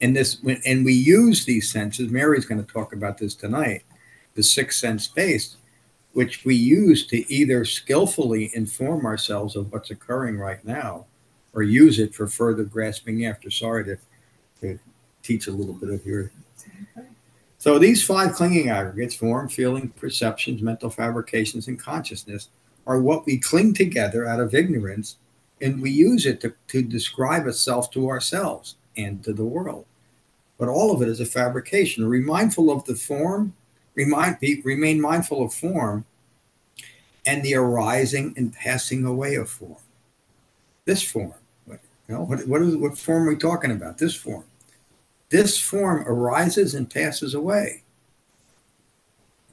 And 0.00 0.16
this, 0.16 0.38
and 0.66 0.84
we 0.84 0.92
use 0.92 1.44
these 1.44 1.70
senses. 1.70 2.10
Mary's 2.10 2.46
going 2.46 2.64
to 2.64 2.72
talk 2.72 2.92
about 2.92 3.18
this 3.18 3.34
tonight. 3.34 3.84
The 4.34 4.42
sixth 4.42 4.80
sense 4.80 5.04
space, 5.04 5.56
which 6.12 6.44
we 6.44 6.56
use 6.56 7.06
to 7.06 7.32
either 7.32 7.64
skillfully 7.64 8.50
inform 8.54 9.06
ourselves 9.06 9.54
of 9.54 9.70
what's 9.72 9.90
occurring 9.90 10.38
right 10.38 10.64
now, 10.64 11.06
or 11.54 11.62
use 11.62 11.98
it 11.98 12.14
for 12.14 12.26
further 12.26 12.64
grasping 12.64 13.26
after. 13.26 13.50
Sorry 13.50 13.84
to, 13.84 13.96
to 14.60 14.78
teach 15.22 15.46
a 15.46 15.52
little 15.52 15.74
bit 15.74 15.90
of 15.90 16.04
your. 16.04 16.30
So 17.58 17.78
these 17.78 18.04
five 18.04 18.34
clinging 18.34 18.68
aggregates 18.68 19.14
form, 19.14 19.48
feeling, 19.48 19.88
perceptions, 19.90 20.60
mental 20.60 20.90
fabrications, 20.90 21.68
and 21.68 21.78
consciousness 21.78 22.50
are 22.86 23.00
what 23.00 23.24
we 23.24 23.38
cling 23.38 23.72
together 23.72 24.26
out 24.26 24.40
of 24.40 24.54
ignorance, 24.54 25.16
and 25.62 25.80
we 25.80 25.90
use 25.90 26.26
it 26.26 26.40
to, 26.42 26.52
to 26.68 26.82
describe 26.82 27.46
itself 27.46 27.90
to 27.92 28.08
ourselves 28.08 28.76
and 28.96 29.24
to 29.24 29.32
the 29.32 29.44
world. 29.44 29.86
But 30.58 30.68
all 30.68 30.94
of 30.94 31.00
it 31.00 31.08
is 31.08 31.20
a 31.20 31.26
fabrication. 31.26 32.08
Be 32.10 32.20
mindful 32.20 32.70
of 32.70 32.84
the 32.84 32.94
form, 32.94 33.54
remind, 33.94 34.40
be, 34.40 34.60
remain 34.62 35.00
mindful 35.00 35.42
of 35.42 35.54
form 35.54 36.04
and 37.24 37.42
the 37.42 37.54
arising 37.54 38.34
and 38.36 38.52
passing 38.52 39.06
away 39.06 39.36
of 39.36 39.48
form. 39.48 39.80
This 40.84 41.02
form 41.02 41.34
you 42.08 42.14
know, 42.14 42.22
what, 42.22 42.46
what, 42.46 42.62
is, 42.62 42.76
what 42.76 42.98
form 42.98 43.26
are 43.26 43.30
we 43.30 43.36
talking 43.36 43.70
about? 43.70 43.98
This 43.98 44.14
form. 44.14 44.44
This 45.30 45.58
form 45.58 46.04
arises 46.06 46.74
and 46.74 46.88
passes 46.88 47.34
away. 47.34 47.82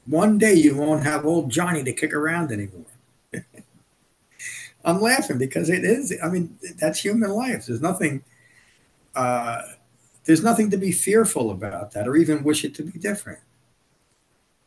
One 0.06 0.38
day 0.38 0.54
you 0.54 0.76
won't 0.76 1.04
have 1.04 1.26
old 1.26 1.50
Johnny 1.50 1.84
to 1.84 1.94
kick 1.94 2.14
around 2.14 2.52
anymore. 2.52 2.86
I'm 4.84 5.00
laughing 5.00 5.38
because 5.38 5.70
it 5.70 5.86
is. 5.86 6.14
I 6.24 6.30
mean, 6.30 6.58
that's 6.78 7.00
human 7.00 7.30
life. 7.32 7.68
There's 7.68 7.82
nothing. 7.82 8.24
Uh, 9.16 9.62
there's 10.26 10.44
nothing 10.44 10.70
to 10.72 10.78
be 10.78 10.92
fearful 10.92 11.52
about 11.52 11.92
that, 11.92 12.08
or 12.08 12.16
even 12.16 12.44
wish 12.44 12.64
it 12.64 12.76
to 12.76 12.84
be 12.84 12.98
different. 13.00 13.40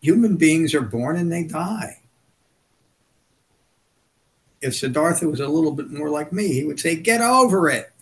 Human 0.01 0.37
beings 0.37 0.75
are 0.75 0.83
born 0.83 1.16
and 1.16 1.33
they 1.33 1.44
die. 1.44 2.01
If 4.64 4.74
Siddhartha 4.74 5.29
was 5.29 5.40
a 5.40 5.46
little 5.46 5.72
bit 5.72 5.90
more 5.90 6.09
like 6.09 6.33
me, 6.33 6.48
he 6.55 6.64
would 6.64 6.81
say, 6.81 6.96
"Get 6.96 7.20
over 7.20 7.68
it. 7.68 7.92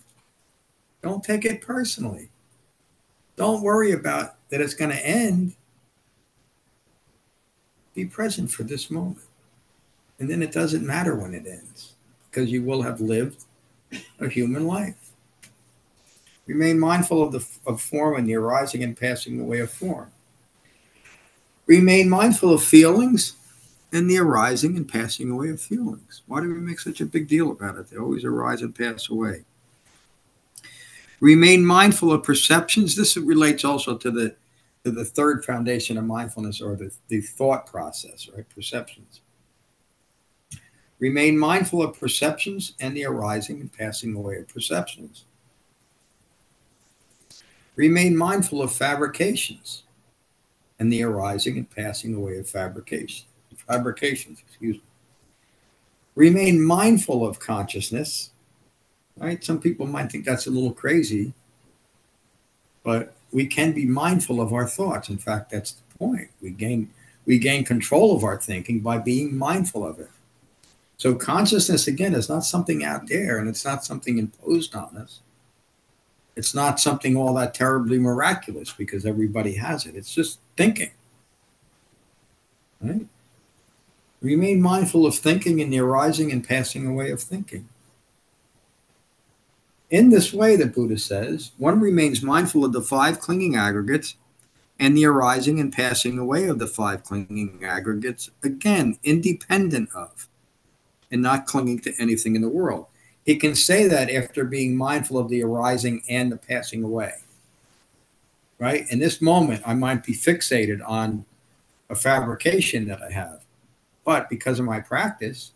Don't 1.01 1.21
take 1.21 1.43
it 1.43 1.59
personally. 1.59 2.29
Don't 3.35 3.61
worry 3.61 3.91
about 3.91 4.37
that. 4.47 4.61
It's 4.61 4.73
going 4.73 4.91
to 4.91 5.05
end. 5.05 5.55
Be 7.93 8.05
present 8.05 8.49
for 8.49 8.63
this 8.63 8.89
moment." 8.89 9.25
And 10.19 10.29
then 10.29 10.41
it 10.41 10.53
doesn't 10.53 10.87
matter 10.87 11.15
when 11.15 11.33
it 11.33 11.45
ends 11.45 11.95
because 12.29 12.49
you 12.49 12.63
will 12.63 12.83
have 12.83 13.01
lived 13.01 13.43
a 14.21 14.29
human 14.29 14.65
life. 14.65 15.11
Remain 16.45 16.79
mindful 16.79 17.21
of 17.21 17.33
the 17.33 17.45
of 17.65 17.81
form 17.81 18.15
and 18.15 18.27
the 18.27 18.35
arising 18.35 18.83
and 18.83 18.95
passing 18.95 19.37
away 19.37 19.59
of 19.59 19.69
form. 19.69 20.11
Remain 21.65 22.07
mindful 22.07 22.53
of 22.53 22.63
feelings 22.63 23.35
and 23.93 24.09
the 24.09 24.17
arising 24.17 24.75
and 24.75 24.87
passing 24.87 25.29
away 25.29 25.49
of 25.49 25.61
feelings. 25.61 26.23
Why 26.27 26.41
do 26.41 26.53
we 26.53 26.59
make 26.59 26.79
such 26.79 26.99
a 26.99 27.05
big 27.05 27.27
deal 27.27 27.51
about 27.51 27.77
it? 27.77 27.89
They 27.89 27.97
always 27.97 28.25
arise 28.25 28.61
and 28.61 28.75
pass 28.75 29.09
away. 29.09 29.45
Remain 31.21 31.65
mindful 31.65 32.11
of 32.11 32.23
perceptions. 32.23 32.95
This 32.95 33.15
relates 33.15 33.63
also 33.63 33.95
to 33.97 34.11
the 34.11 34.35
to 34.83 34.91
the 34.91 35.05
third 35.05 35.45
foundation 35.45 35.97
of 35.97 36.03
mindfulness 36.03 36.59
or 36.59 36.75
the, 36.75 36.93
the 37.07 37.21
thought 37.21 37.65
process, 37.65 38.27
right? 38.35 38.45
Perceptions. 38.49 39.21
Remain 40.99 41.37
mindful 41.37 41.81
of 41.81 41.97
perceptions 41.97 42.73
and 42.81 42.95
the 42.95 43.05
arising 43.05 43.61
and 43.61 43.71
passing 43.71 44.13
away 44.13 44.39
of 44.39 44.47
perceptions. 44.49 45.23
Remain 47.75 48.15
mindful 48.15 48.61
of 48.61 48.73
fabrications 48.73 49.83
and 50.79 50.91
the 50.91 51.03
arising 51.03 51.57
and 51.57 51.69
passing 51.69 52.13
away 52.13 52.37
of 52.37 52.49
fabrication, 52.49 53.25
fabrications. 53.67 54.41
Excuse 54.47 54.75
me. 54.75 54.81
Remain 56.15 56.63
mindful 56.63 57.25
of 57.25 57.39
consciousness. 57.39 58.31
Right? 59.17 59.43
Some 59.43 59.59
people 59.59 59.85
might 59.85 60.11
think 60.11 60.25
that's 60.25 60.47
a 60.47 60.51
little 60.51 60.73
crazy, 60.73 61.33
but 62.83 63.13
we 63.31 63.47
can 63.47 63.71
be 63.71 63.85
mindful 63.85 64.41
of 64.41 64.53
our 64.53 64.67
thoughts. 64.67 65.09
In 65.09 65.17
fact, 65.17 65.51
that's 65.51 65.71
the 65.73 65.97
point. 65.97 66.29
We 66.41 66.51
gain 66.51 66.89
we 67.25 67.37
gain 67.39 67.63
control 67.63 68.15
of 68.15 68.23
our 68.23 68.37
thinking 68.37 68.81
by 68.81 68.97
being 68.97 69.37
mindful 69.37 69.85
of 69.87 69.99
it. 69.99 70.09
So 70.97 71.15
consciousness 71.15 71.87
again 71.87 72.13
is 72.13 72.29
not 72.29 72.41
something 72.41 72.83
out 72.83 73.07
there 73.07 73.37
and 73.37 73.47
it's 73.47 73.63
not 73.63 73.85
something 73.85 74.17
imposed 74.17 74.75
on 74.75 74.97
us. 74.97 75.21
It's 76.35 76.53
not 76.53 76.79
something 76.79 77.15
all 77.15 77.33
that 77.35 77.53
terribly 77.53 77.99
miraculous 77.99 78.73
because 78.73 79.05
everybody 79.05 79.53
has 79.55 79.85
it. 79.85 79.95
It's 79.95 80.13
just 80.13 80.39
thinking. 80.57 80.91
Right? 82.81 83.07
Remain 84.23 84.61
mindful 84.61 85.05
of 85.05 85.15
thinking 85.15 85.61
and 85.61 85.71
the 85.71 85.79
arising 85.79 86.31
and 86.31 86.47
passing 86.47 86.87
away 86.87 87.11
of 87.11 87.21
thinking. 87.21 87.67
In 89.89 90.09
this 90.09 90.33
way, 90.33 90.55
the 90.55 90.65
Buddha 90.65 90.97
says, 90.97 91.51
one 91.57 91.81
remains 91.81 92.23
mindful 92.23 92.63
of 92.63 92.71
the 92.71 92.81
five 92.81 93.19
clinging 93.19 93.57
aggregates 93.57 94.15
and 94.79 94.97
the 94.97 95.05
arising 95.05 95.59
and 95.59 95.73
passing 95.73 96.17
away 96.17 96.47
of 96.47 96.57
the 96.57 96.67
five 96.67 97.03
clinging 97.03 97.63
aggregates, 97.63 98.31
again, 98.41 98.97
independent 99.03 99.89
of 99.93 100.29
and 101.11 101.21
not 101.21 101.45
clinging 101.45 101.79
to 101.79 101.93
anything 101.99 102.37
in 102.37 102.41
the 102.41 102.49
world. 102.49 102.87
He 103.25 103.35
can 103.35 103.55
say 103.55 103.89
that 103.89 104.09
after 104.09 104.45
being 104.45 104.75
mindful 104.75 105.19
of 105.19 105.27
the 105.27 105.43
arising 105.43 106.01
and 106.09 106.31
the 106.31 106.37
passing 106.37 106.81
away. 106.81 107.15
Right? 108.57 108.89
In 108.89 108.99
this 108.99 109.21
moment, 109.21 109.63
I 109.65 109.73
might 109.73 110.05
be 110.05 110.13
fixated 110.13 110.81
on 110.87 111.25
a 111.89 111.95
fabrication 111.95 112.87
that 112.87 113.01
I 113.01 113.11
have. 113.11 113.42
But 114.03 114.29
because 114.29 114.59
of 114.59 114.65
my 114.65 114.79
practice, 114.79 115.53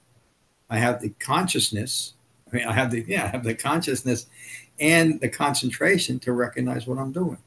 I 0.70 0.78
have 0.80 1.02
the 1.02 1.10
consciousness. 1.10 2.14
I 2.52 2.56
mean, 2.56 2.66
I 2.66 2.74
have 2.74 2.92
the 2.92 3.04
yeah, 3.08 3.26
I 3.26 3.28
have 3.28 3.44
the 3.44 3.56
consciousness 3.56 4.28
and 4.80 5.20
the 5.20 5.30
concentration 5.30 6.20
to 6.20 6.32
recognize 6.32 6.88
what 6.88 6.98
I'm 6.98 7.12
doing. 7.12 7.40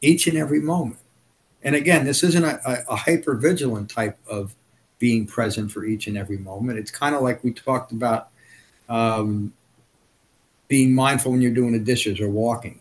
Each 0.00 0.26
and 0.26 0.36
every 0.36 0.60
moment. 0.60 1.00
And 1.62 1.74
again, 1.74 2.04
this 2.04 2.22
isn't 2.22 2.44
a, 2.44 2.60
a, 2.64 2.92
a 2.92 2.96
hyper 2.96 3.34
vigilant 3.34 3.90
type 3.90 4.18
of 4.28 4.54
being 4.98 5.26
present 5.26 5.70
for 5.70 5.84
each 5.84 6.06
and 6.06 6.16
every 6.16 6.38
moment. 6.38 6.78
It's 6.78 6.90
kind 6.90 7.14
of 7.14 7.22
like 7.22 7.42
we 7.42 7.52
talked 7.52 7.92
about 7.92 8.28
um, 8.88 9.52
being 10.68 10.94
mindful 10.94 11.32
when 11.32 11.40
you're 11.40 11.52
doing 11.52 11.72
the 11.72 11.78
dishes 11.78 12.20
or 12.20 12.28
walking. 12.28 12.80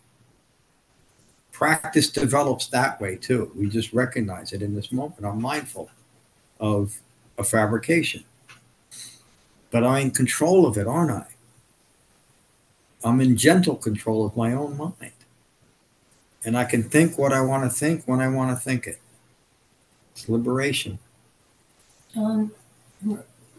Practice 1.51 2.09
develops 2.09 2.67
that 2.67 3.01
way 3.01 3.15
too. 3.15 3.51
We 3.55 3.67
just 3.69 3.93
recognize 3.93 4.53
it 4.53 4.61
in 4.61 4.75
this 4.75 4.91
moment. 4.91 5.25
I'm 5.25 5.41
mindful 5.41 5.89
of 6.59 6.99
a 7.37 7.43
fabrication, 7.43 8.23
but 9.71 9.83
I'm 9.83 10.07
in 10.07 10.11
control 10.11 10.65
of 10.65 10.77
it, 10.77 10.87
aren't 10.87 11.11
I? 11.11 11.27
I'm 13.03 13.21
in 13.21 13.37
gentle 13.37 13.75
control 13.75 14.25
of 14.25 14.35
my 14.35 14.53
own 14.53 14.77
mind. 14.77 15.11
And 16.43 16.57
I 16.57 16.65
can 16.65 16.83
think 16.83 17.17
what 17.17 17.33
I 17.33 17.41
want 17.41 17.63
to 17.63 17.69
think 17.69 18.05
when 18.05 18.21
I 18.21 18.27
want 18.27 18.57
to 18.57 18.63
think 18.63 18.87
it. 18.87 18.99
It's 20.13 20.27
liberation. 20.27 20.99
Um, 22.15 22.51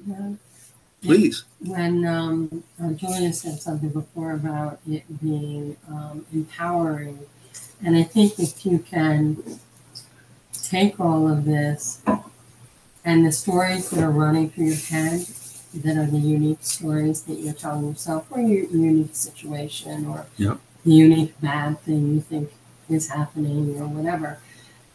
yeah. 0.07 0.33
Please. 1.03 1.45
When 1.61 2.05
um, 2.05 2.65
uh, 2.83 2.91
Julia 2.91 3.33
said 3.33 3.61
something 3.61 3.91
before 3.91 4.33
about 4.33 4.81
it 4.89 5.05
being 5.21 5.77
um, 5.89 6.27
empowering, 6.33 7.21
and 7.85 7.97
I 7.97 8.03
think 8.03 8.39
if 8.39 8.67
you 8.67 8.81
can 8.81 9.61
take 10.53 10.99
all 10.99 11.31
of 11.31 11.45
this 11.45 12.03
and 13.05 13.25
the 13.25 13.33
stories 13.33 13.91
that 13.91 14.03
are 14.03 14.11
running 14.11 14.51
through 14.51 14.67
your 14.67 14.77
head 14.77 15.27
that 15.75 15.97
are 15.97 16.07
the 16.07 16.19
unique 16.19 16.59
stories 16.63 17.23
that 17.23 17.39
you're 17.39 17.53
telling 17.55 17.87
yourself 17.89 18.27
or 18.31 18.41
your 18.41 18.65
unique 18.71 19.15
situation 19.15 20.07
or 20.07 20.27
Yep. 20.37 20.59
the 20.85 20.95
unique 20.95 21.39
bad 21.41 21.81
thing 21.81 22.15
you 22.15 22.21
think 22.21 22.53
is 22.89 23.09
happening 23.11 23.79
or 23.81 23.87
whatever. 23.87 24.39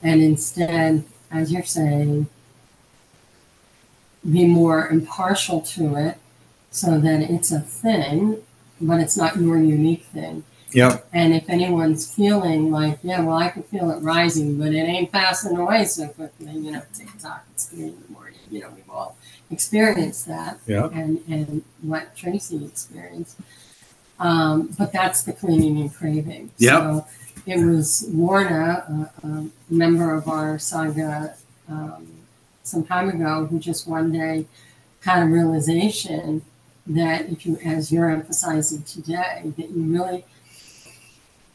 And 0.01 0.21
instead, 0.21 1.03
as 1.31 1.51
you're 1.51 1.63
saying, 1.63 2.27
be 4.29 4.45
more 4.47 4.87
impartial 4.87 5.61
to 5.61 5.95
it 5.95 6.17
so 6.71 6.97
that 6.99 7.21
it's 7.21 7.51
a 7.51 7.59
thing, 7.59 8.37
but 8.81 8.99
it's 8.99 9.17
not 9.17 9.37
your 9.37 9.57
unique 9.57 10.05
thing. 10.05 10.43
Yep. 10.73 11.07
And 11.13 11.33
if 11.33 11.49
anyone's 11.49 12.13
feeling 12.13 12.71
like, 12.71 12.99
yeah, 13.03 13.21
well, 13.21 13.37
I 13.37 13.49
can 13.49 13.63
feel 13.63 13.91
it 13.91 13.99
rising, 13.99 14.57
but 14.57 14.73
it 14.73 14.77
ain't 14.79 15.11
passing 15.11 15.57
away 15.57 15.85
so 15.85 16.07
quickly, 16.07 16.51
you 16.53 16.71
know, 16.71 16.81
TikTok, 16.93 17.45
it's 17.51 17.65
three 17.65 17.83
in 17.85 18.01
the 18.05 18.11
morning, 18.13 18.39
you 18.49 18.61
know, 18.61 18.69
we've 18.75 18.89
all 18.89 19.15
experienced 19.51 20.27
that 20.27 20.59
Yep. 20.67 20.91
and, 20.93 21.23
and 21.27 21.63
what 21.81 22.15
Tracy 22.15 22.65
experienced. 22.65 23.37
Um, 24.19 24.73
but 24.77 24.91
that's 24.91 25.23
the 25.23 25.33
clinging 25.33 25.79
and 25.79 25.93
craving. 25.93 26.51
Yep. 26.57 26.79
So 26.81 27.07
it 27.45 27.63
was 27.63 28.07
Lorna, 28.09 29.09
a, 29.23 29.27
a 29.27 29.49
member 29.69 30.13
of 30.15 30.27
our 30.27 30.57
Sangha, 30.57 31.35
um, 31.69 32.07
some 32.63 32.83
time 32.83 33.09
ago, 33.09 33.45
who 33.45 33.59
just 33.59 33.87
one 33.87 34.11
day 34.11 34.45
had 35.01 35.23
a 35.23 35.25
realization 35.25 36.41
that 36.87 37.29
if 37.29 37.45
you, 37.45 37.57
as 37.65 37.91
you're 37.91 38.09
emphasizing 38.09 38.83
today, 38.83 39.51
that 39.57 39.69
you 39.69 39.83
really, 39.83 40.25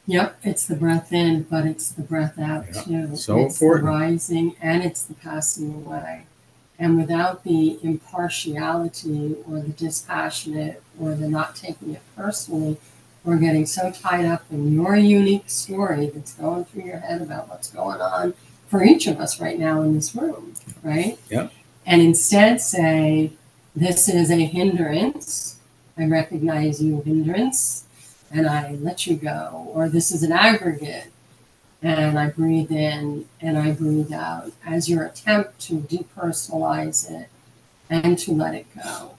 yep, 0.09 0.39
it's 0.43 0.65
the 0.65 0.75
breath 0.75 1.13
in, 1.13 1.43
but 1.43 1.65
it's 1.65 1.89
the 1.91 2.01
breath 2.01 2.37
out 2.39 2.65
Yeah, 2.73 2.81
too. 2.81 3.15
so 3.15 3.39
it's 3.45 3.61
important. 3.61 3.85
the 3.85 3.91
rising 3.91 4.55
and 4.61 4.83
it's 4.83 5.03
the 5.03 5.13
passing 5.13 5.73
away. 5.75 6.23
And 6.79 6.97
without 6.97 7.43
the 7.43 7.77
impartiality 7.83 9.35
or 9.47 9.59
the 9.59 9.69
dispassionate 9.69 10.81
or 10.99 11.13
the 11.13 11.27
not 11.27 11.55
taking 11.55 11.93
it 11.93 12.01
personally, 12.15 12.77
we're 13.23 13.37
getting 13.37 13.65
so 13.65 13.91
tied 13.91 14.25
up 14.25 14.43
in 14.49 14.73
your 14.73 14.95
unique 14.95 15.49
story 15.49 16.07
that's 16.07 16.33
going 16.33 16.65
through 16.65 16.83
your 16.83 16.99
head 16.99 17.21
about 17.21 17.49
what's 17.49 17.69
going 17.69 18.01
on 18.01 18.33
for 18.67 18.83
each 18.83 19.07
of 19.07 19.19
us 19.19 19.39
right 19.41 19.59
now 19.59 19.81
in 19.81 19.93
this 19.93 20.15
room, 20.15 20.53
right? 20.83 21.19
Yep. 21.29 21.51
And 21.85 22.01
instead 22.01 22.61
say, 22.61 23.33
this 23.75 24.07
is 24.07 24.31
a 24.31 24.45
hindrance. 24.45 25.57
I 25.97 26.05
recognize 26.05 26.81
you 26.81 27.01
hindrance 27.01 27.83
and 28.31 28.47
I 28.47 28.73
let 28.73 29.07
you 29.07 29.15
go. 29.15 29.71
Or 29.73 29.89
this 29.89 30.11
is 30.11 30.23
an 30.23 30.31
aggregate 30.31 31.07
and 31.81 32.19
I 32.19 32.29
breathe 32.29 32.71
in 32.71 33.25
and 33.41 33.57
I 33.57 33.71
breathe 33.71 34.11
out 34.13 34.51
as 34.65 34.89
your 34.89 35.05
attempt 35.05 35.59
to 35.61 35.79
depersonalize 35.81 37.09
it 37.09 37.29
and 37.89 38.17
to 38.19 38.33
let 38.33 38.53
it 38.55 38.67
go. 38.75 39.11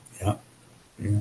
Yeah. 0.99 1.21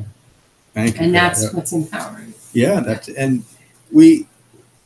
Thank 0.74 0.96
you. 0.98 1.06
And 1.06 1.16
that's 1.16 1.46
that. 1.46 1.54
what's 1.56 1.72
empowering. 1.72 2.34
Yeah, 2.54 2.82
that's 2.82 3.08
and 3.10 3.44
we 3.92 4.28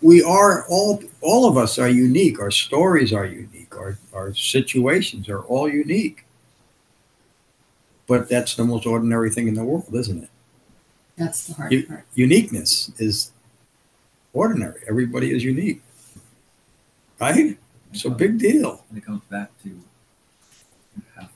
we 0.02 0.22
are 0.22 0.66
all 0.70 1.02
all 1.22 1.48
of 1.48 1.58
us 1.58 1.80
are 1.80 1.90
unique. 1.90 2.40
Our 2.40 2.52
stories 2.52 3.12
are 3.12 3.26
unique. 3.26 3.76
Our 3.76 3.98
our 4.14 4.34
situations 4.36 5.30
are 5.30 5.42
all 5.42 5.68
unique. 5.68 6.26
but 8.08 8.30
that's 8.30 8.56
the 8.56 8.64
most 8.64 8.86
ordinary 8.86 9.30
thing 9.30 9.48
in 9.48 9.56
the 9.56 9.64
world, 9.64 9.94
isn't 9.94 10.24
it? 10.24 10.30
That's 11.16 11.48
the 11.48 11.54
hard 11.54 11.72
You- 11.72 11.86
part. 11.88 12.06
Uniqueness 12.16 12.92
is 12.98 13.32
ordinary. 14.34 14.82
Everybody 14.88 15.32
is 15.32 15.44
unique, 15.44 15.82
right? 17.20 17.58
So 17.94 18.10
big 18.10 18.40
deal. 18.40 18.84
And 18.90 18.98
it 18.98 19.06
comes 19.06 19.22
back 19.30 19.52
to 19.64 19.70
you 19.70 19.84
have 21.16 21.32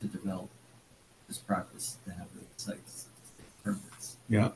to 0.00 0.06
develop 0.06 0.48
this 1.26 1.38
practice 1.38 1.96
to 2.04 2.12
have 2.12 2.26
the 2.34 2.44
sites 2.56 3.06
permits. 3.64 4.16
Yeah. 4.28 4.52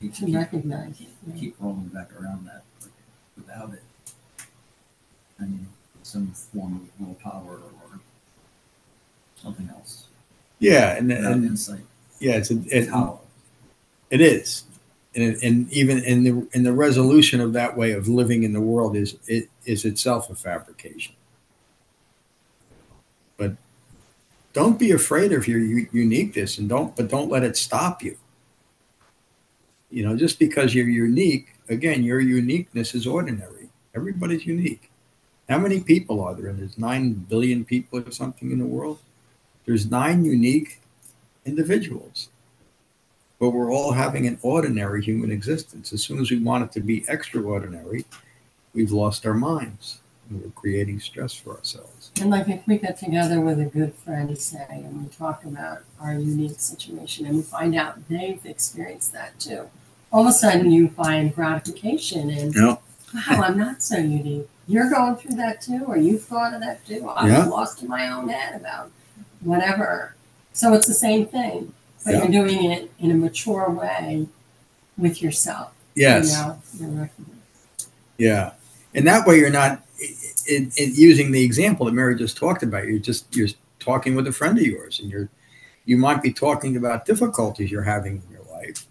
You 0.00 0.08
To 0.10 0.24
keep, 0.26 0.34
recognize 0.34 0.98
it. 1.00 1.08
you 1.26 1.32
keep 1.38 1.56
rolling 1.60 1.88
back 1.88 2.08
around 2.18 2.46
that, 2.46 2.62
but 2.80 2.88
without 3.36 3.74
it, 3.74 3.82
I 5.38 5.42
mean, 5.44 5.68
some 6.02 6.28
form 6.32 6.76
of 6.76 7.06
willpower 7.06 7.56
or 7.58 8.00
something 9.36 9.68
else, 9.68 10.04
Yeah, 10.58 10.96
and, 10.96 11.08
without 11.08 11.32
and 11.32 11.44
insight, 11.44 11.84
yeah, 12.18 12.36
it's 12.36 12.50
a, 12.50 12.54
it's 12.60 12.72
it, 12.72 12.88
hollow. 12.88 13.20
It 14.10 14.20
is, 14.20 14.64
and, 15.14 15.38
and 15.42 15.72
even 15.72 16.02
in 16.04 16.24
the 16.24 16.48
in 16.52 16.64
the 16.64 16.72
resolution 16.72 17.40
of 17.40 17.52
that 17.52 17.76
way 17.76 17.92
of 17.92 18.08
living 18.08 18.42
in 18.42 18.52
the 18.52 18.60
world 18.60 18.96
is 18.96 19.16
it 19.26 19.48
is 19.64 19.84
itself 19.84 20.28
a 20.30 20.34
fabrication. 20.34 21.14
But 23.36 23.52
don't 24.52 24.78
be 24.78 24.90
afraid 24.90 25.32
of 25.32 25.46
your 25.46 25.60
uniqueness, 25.60 26.58
and 26.58 26.68
don't 26.68 26.94
but 26.96 27.08
don't 27.08 27.30
let 27.30 27.44
it 27.44 27.56
stop 27.56 28.02
you. 28.02 28.16
You 29.90 30.04
know, 30.04 30.16
just 30.16 30.38
because 30.38 30.74
you're 30.74 30.88
unique, 30.88 31.54
again, 31.68 32.02
your 32.04 32.20
uniqueness 32.20 32.94
is 32.94 33.06
ordinary. 33.06 33.68
Everybody's 33.94 34.46
unique. 34.46 34.90
How 35.48 35.58
many 35.58 35.80
people 35.80 36.22
are 36.22 36.34
there? 36.34 36.48
And 36.48 36.60
there's 36.60 36.78
nine 36.78 37.12
billion 37.12 37.64
people 37.64 37.98
or 37.98 38.10
something 38.12 38.52
in 38.52 38.60
the 38.60 38.66
world. 38.66 39.00
There's 39.66 39.90
nine 39.90 40.24
unique 40.24 40.80
individuals 41.44 42.28
but 43.40 43.50
we're 43.50 43.72
all 43.72 43.90
having 43.90 44.26
an 44.26 44.38
ordinary 44.42 45.02
human 45.02 45.32
existence. 45.32 45.92
As 45.92 46.02
soon 46.02 46.20
as 46.20 46.30
we 46.30 46.38
want 46.38 46.62
it 46.62 46.72
to 46.72 46.80
be 46.80 47.04
extraordinary, 47.08 48.04
we've 48.74 48.92
lost 48.92 49.24
our 49.26 49.34
minds 49.34 50.00
and 50.28 50.42
we're 50.42 50.50
creating 50.50 51.00
stress 51.00 51.32
for 51.34 51.56
ourselves. 51.56 52.12
And 52.20 52.30
like 52.30 52.48
if 52.48 52.64
we 52.68 52.76
get 52.78 52.98
together 52.98 53.40
with 53.40 53.58
a 53.58 53.64
good 53.64 53.94
friend, 53.94 54.36
say, 54.38 54.66
and 54.68 55.02
we 55.02 55.08
talk 55.08 55.44
about 55.44 55.80
our 56.00 56.12
unique 56.14 56.60
situation 56.60 57.26
and 57.26 57.36
we 57.36 57.42
find 57.42 57.74
out 57.74 58.06
they've 58.08 58.44
experienced 58.44 59.12
that 59.14 59.40
too. 59.40 59.68
All 60.12 60.20
of 60.22 60.28
a 60.28 60.32
sudden 60.32 60.70
you 60.70 60.88
find 60.90 61.34
gratification 61.34 62.28
and 62.30 62.54
Yeah. 62.54 62.76
wow, 63.14 63.42
I'm 63.42 63.56
not 63.58 63.82
so 63.82 63.96
unique. 63.96 64.48
You're 64.68 64.90
going 64.90 65.16
through 65.16 65.36
that 65.36 65.62
too, 65.62 65.82
or 65.86 65.96
you've 65.96 66.22
thought 66.24 66.52
of 66.54 66.60
that 66.60 66.86
too. 66.86 67.08
I'm 67.16 67.28
Yeah. 67.30 67.46
lost 67.46 67.82
in 67.82 67.88
my 67.88 68.08
own 68.12 68.28
head 68.28 68.54
about 68.54 68.90
whatever. 69.40 70.14
So 70.52 70.74
it's 70.74 70.86
the 70.86 70.94
same 70.94 71.26
thing, 71.26 71.72
but 72.04 72.12
Yeah. 72.14 72.18
you're 72.28 72.44
doing 72.46 72.70
it 72.70 72.90
in 72.98 73.10
a 73.10 73.14
mature 73.14 73.68
way 73.70 74.26
with 74.96 75.22
yourself. 75.22 75.72
Yes. 75.94 76.32
You 76.78 76.86
know. 76.86 77.08
Yeah. 78.18 78.52
And 78.94 79.06
that 79.06 79.26
way 79.26 79.38
you're 79.38 79.50
not 79.50 79.84
in, 80.48 80.72
in 80.76 80.94
using 80.94 81.32
the 81.32 81.42
example 81.44 81.86
that 81.86 81.92
Mary 81.92 82.16
just 82.16 82.36
talked 82.36 82.62
about. 82.62 82.86
You're 82.86 82.98
just 82.98 83.34
you're 83.36 83.48
talking 83.78 84.14
with 84.14 84.26
a 84.26 84.32
friend 84.32 84.58
of 84.58 84.64
yours 84.64 85.00
and 85.00 85.10
you're 85.10 85.28
you 85.84 85.96
might 85.96 86.22
be 86.22 86.32
talking 86.32 86.76
about 86.76 87.04
difficulties 87.06 87.70
you're 87.70 87.82
having 87.82 88.22
in 88.26 88.32
your 88.32 88.44
life 88.52 88.86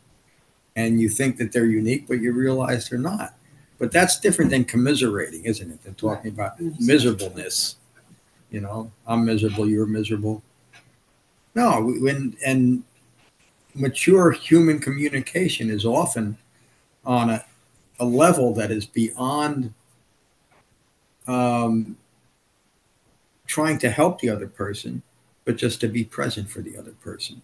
and 0.76 1.00
you 1.00 1.10
think 1.10 1.38
that 1.38 1.52
they're 1.52 1.66
unique, 1.66 2.08
but 2.08 2.20
you 2.20 2.32
realize 2.32 2.90
they're 2.90 3.00
not. 3.00 3.34
But 3.78 3.92
that's 3.92 4.20
different 4.20 4.52
than 4.52 4.66
commiserating, 4.66 5.46
isn't 5.46 5.70
it? 5.72 5.84
Than 5.84 5.96
talking 5.96 6.32
about 6.32 6.60
miserableness. 6.80 7.76
You 8.52 8.62
know, 8.62 8.92
I'm 9.08 9.24
miserable, 9.26 9.70
you're 9.70 9.86
miserable. 9.86 10.42
No, 11.56 11.82
we- 11.82 12.00
when 12.02 12.36
and 12.46 12.84
mature 13.74 14.32
human 14.32 14.80
communication 14.80 15.70
is 15.70 15.86
often 15.86 16.38
on 17.06 17.30
a, 17.30 17.46
a 18.00 18.06
level 18.06 18.54
that 18.54 18.72
is 18.72 18.86
beyond 18.86 19.74
um, 21.28 21.98
trying 23.46 23.78
to 23.80 23.90
help 23.90 24.20
the 24.20 24.30
other 24.30 24.48
person, 24.48 25.02
but 25.46 25.56
just 25.56 25.82
to 25.82 25.88
be 25.88 26.04
present 26.04 26.50
for 26.50 26.62
the 26.62 26.78
other 26.78 26.92
person, 26.92 27.42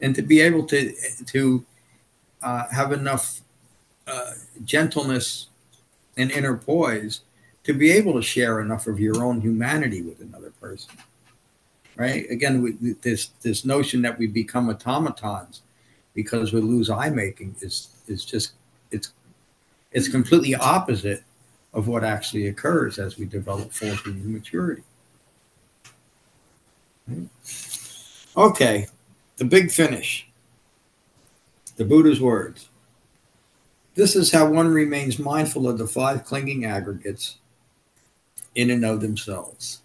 and 0.00 0.14
to 0.14 0.22
be 0.22 0.40
able 0.40 0.64
to 0.66 0.94
to 1.26 1.64
uh, 2.42 2.66
have 2.70 2.92
enough 2.92 3.40
uh, 4.06 4.32
gentleness 4.64 5.48
and 6.16 6.30
inner 6.30 6.56
poise 6.56 7.20
to 7.64 7.74
be 7.74 7.90
able 7.90 8.14
to 8.14 8.22
share 8.22 8.60
enough 8.60 8.86
of 8.86 8.98
your 8.98 9.22
own 9.22 9.40
humanity 9.40 10.02
with 10.02 10.20
another 10.20 10.50
person. 10.60 10.90
Right? 11.98 12.30
Again, 12.30 12.62
we, 12.62 12.72
this 13.02 13.30
this 13.42 13.64
notion 13.64 14.00
that 14.02 14.18
we 14.18 14.28
become 14.28 14.70
automatons 14.70 15.62
because 16.14 16.52
we 16.52 16.60
lose 16.60 16.90
eye 16.90 17.10
making 17.10 17.56
is 17.60 17.88
is 18.06 18.24
just 18.24 18.52
it's 18.92 19.12
it's 19.90 20.08
completely 20.08 20.54
opposite 20.54 21.24
of 21.74 21.88
what 21.88 22.04
actually 22.04 22.46
occurs 22.46 22.98
as 22.98 23.18
we 23.18 23.26
develop 23.26 23.72
full 23.72 23.94
human 23.96 24.32
maturity. 24.32 24.82
Okay, 28.36 28.86
the 29.36 29.44
big 29.44 29.70
finish. 29.70 30.28
The 31.76 31.84
Buddha's 31.84 32.20
words. 32.20 32.68
This 33.94 34.14
is 34.14 34.30
how 34.30 34.48
one 34.48 34.68
remains 34.68 35.18
mindful 35.18 35.68
of 35.68 35.78
the 35.78 35.86
five 35.86 36.24
clinging 36.24 36.64
aggregates 36.64 37.38
in 38.54 38.70
and 38.70 38.84
of 38.84 39.00
themselves. 39.00 39.80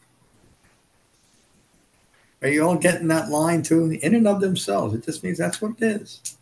Are 2.43 2.49
you 2.49 2.67
all 2.67 2.75
getting 2.75 3.08
that 3.08 3.29
line 3.29 3.63
too? 3.63 3.97
In 4.01 4.15
and 4.15 4.27
of 4.27 4.41
themselves. 4.41 4.93
It 4.93 5.06
just 5.06 5.23
means 5.23 5.38
that's 5.38 5.62
what 5.62 5.82
it 5.82 6.01
is. 6.01 6.38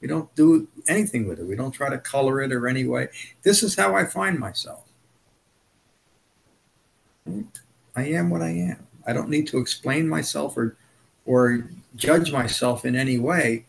We 0.00 0.06
don't 0.06 0.32
do 0.36 0.68
anything 0.86 1.26
with 1.26 1.40
it. 1.40 1.46
We 1.46 1.56
don't 1.56 1.72
try 1.72 1.88
to 1.88 1.98
color 1.98 2.42
it 2.42 2.52
or 2.52 2.68
any 2.68 2.84
way. 2.84 3.08
This 3.42 3.62
is 3.62 3.74
how 3.74 3.96
I 3.96 4.04
find 4.04 4.38
myself. 4.38 4.84
I 7.96 8.04
am 8.04 8.30
what 8.30 8.42
I 8.42 8.50
am. 8.50 8.86
I 9.06 9.12
don't 9.12 9.30
need 9.30 9.48
to 9.48 9.58
explain 9.58 10.08
myself 10.08 10.56
or 10.56 10.76
or 11.24 11.68
judge 11.96 12.32
myself 12.32 12.86
in 12.86 12.96
any 12.96 13.18
way, 13.18 13.64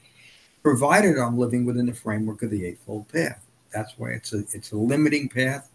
provided 0.63 1.17
I'm 1.17 1.37
living 1.37 1.65
within 1.65 1.87
the 1.87 1.93
framework 1.93 2.41
of 2.41 2.51
the 2.51 2.65
Eightfold 2.65 3.09
Path. 3.09 3.43
That's 3.73 3.97
why 3.97 4.11
it's 4.11 4.33
a 4.33 4.39
it's 4.53 4.71
a 4.71 4.77
limiting 4.77 5.29
path, 5.29 5.69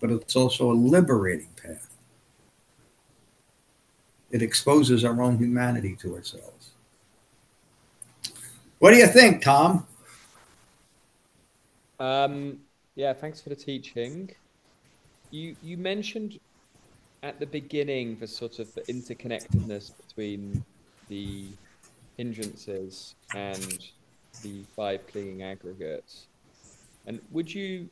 but 0.00 0.10
it's 0.10 0.36
also 0.36 0.70
a 0.70 0.74
liberating 0.74 1.50
path. 1.60 1.93
It 4.34 4.42
exposes 4.42 5.04
our 5.04 5.22
own 5.22 5.38
humanity 5.38 5.94
to 6.00 6.16
ourselves. 6.16 6.72
What 8.80 8.90
do 8.90 8.96
you 8.96 9.06
think, 9.06 9.42
Tom? 9.42 9.86
Um, 12.00 12.58
yeah, 12.96 13.12
thanks 13.12 13.40
for 13.40 13.50
the 13.50 13.54
teaching. 13.54 14.32
You 15.30 15.54
you 15.62 15.76
mentioned 15.76 16.40
at 17.22 17.38
the 17.38 17.46
beginning 17.46 18.16
the 18.18 18.26
sort 18.26 18.58
of 18.58 18.74
the 18.74 18.80
interconnectedness 18.82 19.92
between 20.04 20.64
the 21.08 21.46
hindrances 22.16 23.14
and 23.36 23.78
the 24.42 24.64
five 24.74 25.06
clinging 25.06 25.44
aggregates. 25.44 26.26
And 27.06 27.20
would 27.30 27.54
you, 27.54 27.88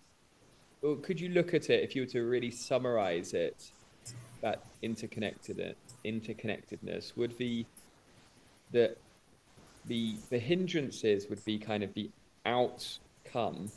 or 0.82 0.96
could 0.96 1.20
you 1.20 1.28
look 1.28 1.54
at 1.54 1.70
it 1.70 1.84
if 1.84 1.94
you 1.94 2.02
were 2.02 2.12
to 2.18 2.22
really 2.24 2.50
summarize 2.50 3.32
it, 3.32 3.70
that 4.40 4.64
interconnected 4.82 5.60
interconnectedness 6.04 7.16
would 7.16 7.36
be 7.38 7.68
the 8.70 8.96
the 9.84 10.22
the 10.30 10.38
hindrances 10.38 11.28
would 11.28 11.44
be 11.44 11.58
kind 11.58 11.82
of 11.82 11.92
the 11.94 12.10
outcome 12.46 13.72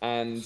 and 0.00 0.44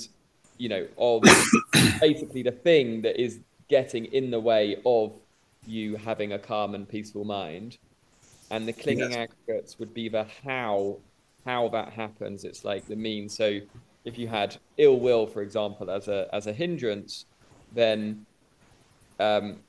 you 0.59 0.69
know 0.69 0.87
of 0.99 1.35
basically 2.01 2.43
the 2.43 2.53
thing 2.53 3.03
that 3.03 3.21
is 3.21 3.41
getting 3.69 4.07
in 4.07 4.31
the 4.31 4.41
way 4.41 4.77
of 4.87 5.19
you 5.64 5.97
having 5.97 6.33
a 6.33 6.39
calm 6.39 6.75
and 6.75 6.89
peaceful 6.89 7.25
mind. 7.25 7.77
And 8.51 8.69
the 8.69 8.73
clinging 8.73 9.12
Yes. 9.12 9.14
aggregates 9.14 9.79
would 9.79 9.95
be 9.95 10.09
the 10.09 10.27
how 10.45 11.03
how 11.47 11.69
that 11.71 11.93
happens. 11.93 12.45
It's 12.45 12.64
like 12.64 12.87
the 12.89 12.97
means. 12.97 13.37
So 13.37 13.61
if 14.05 14.19
you 14.19 14.29
had 14.29 14.57
ill 14.79 15.01
will 15.01 15.27
for 15.27 15.43
example 15.43 15.91
as 15.91 16.09
a 16.09 16.29
as 16.33 16.47
a 16.47 16.53
hindrance 16.53 17.27
then 17.73 18.27
um, 19.19 19.62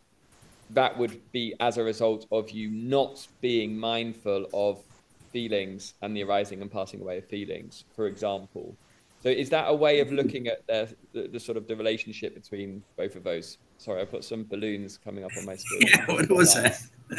that 0.72 0.98
would 0.98 1.22
be 1.32 1.54
as 1.60 1.78
a 1.78 1.84
result 1.84 2.26
of 2.32 2.50
you 2.52 2.70
not 2.70 3.28
being 3.42 3.78
mindful 3.78 4.46
of 4.54 4.84
feelings 5.32 5.94
and 6.02 6.16
the 6.16 6.24
arising 6.24 6.62
and 6.62 6.72
passing 6.72 7.02
away 7.02 7.18
of 7.18 7.26
feelings 7.26 7.86
for 7.96 8.08
example 8.08 8.76
so 9.22 9.30
is 9.30 9.50
that 9.50 9.66
a 9.68 9.74
way 9.74 10.00
of 10.00 10.12
looking 10.12 10.48
at 10.48 10.66
the, 10.68 10.96
the, 11.14 11.28
the 11.28 11.40
sort 11.40 11.58
of 11.58 11.68
the 11.68 11.76
relationship 11.76 12.34
between 12.34 12.84
both 12.98 13.16
of 13.16 13.24
those 13.24 13.58
sorry 13.78 14.02
i've 14.02 14.12
got 14.12 14.24
some 14.24 14.44
balloons 14.46 14.98
coming 14.98 15.24
up 15.24 15.32
on 15.38 15.46
my 15.46 15.56
screen 15.56 15.82
Yeah, 15.88 16.06
what 16.06 16.30
was 16.30 16.54
that? 16.56 16.80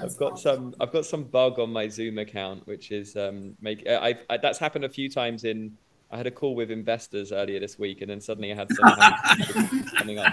I've 0.00 0.16
got 0.16 0.38
some. 0.38 0.74
I've 0.80 0.92
got 0.92 1.04
some 1.06 1.24
bug 1.24 1.58
on 1.58 1.72
my 1.72 1.88
Zoom 1.88 2.18
account, 2.18 2.66
which 2.66 2.92
is 2.92 3.16
um, 3.16 3.56
make. 3.60 3.84
uh, 3.88 3.98
I've 4.00 4.18
I, 4.30 4.36
that's 4.36 4.58
happened 4.58 4.84
a 4.84 4.88
few 4.88 5.10
times. 5.10 5.44
In 5.44 5.76
I 6.10 6.16
had 6.16 6.26
a 6.26 6.30
call 6.30 6.54
with 6.54 6.70
investors 6.70 7.32
earlier 7.32 7.58
this 7.58 7.78
week, 7.78 8.02
and 8.02 8.10
then 8.10 8.20
suddenly 8.20 8.52
I 8.52 8.54
had 8.54 8.68
some 8.72 9.84
coming 9.96 10.18
up. 10.18 10.32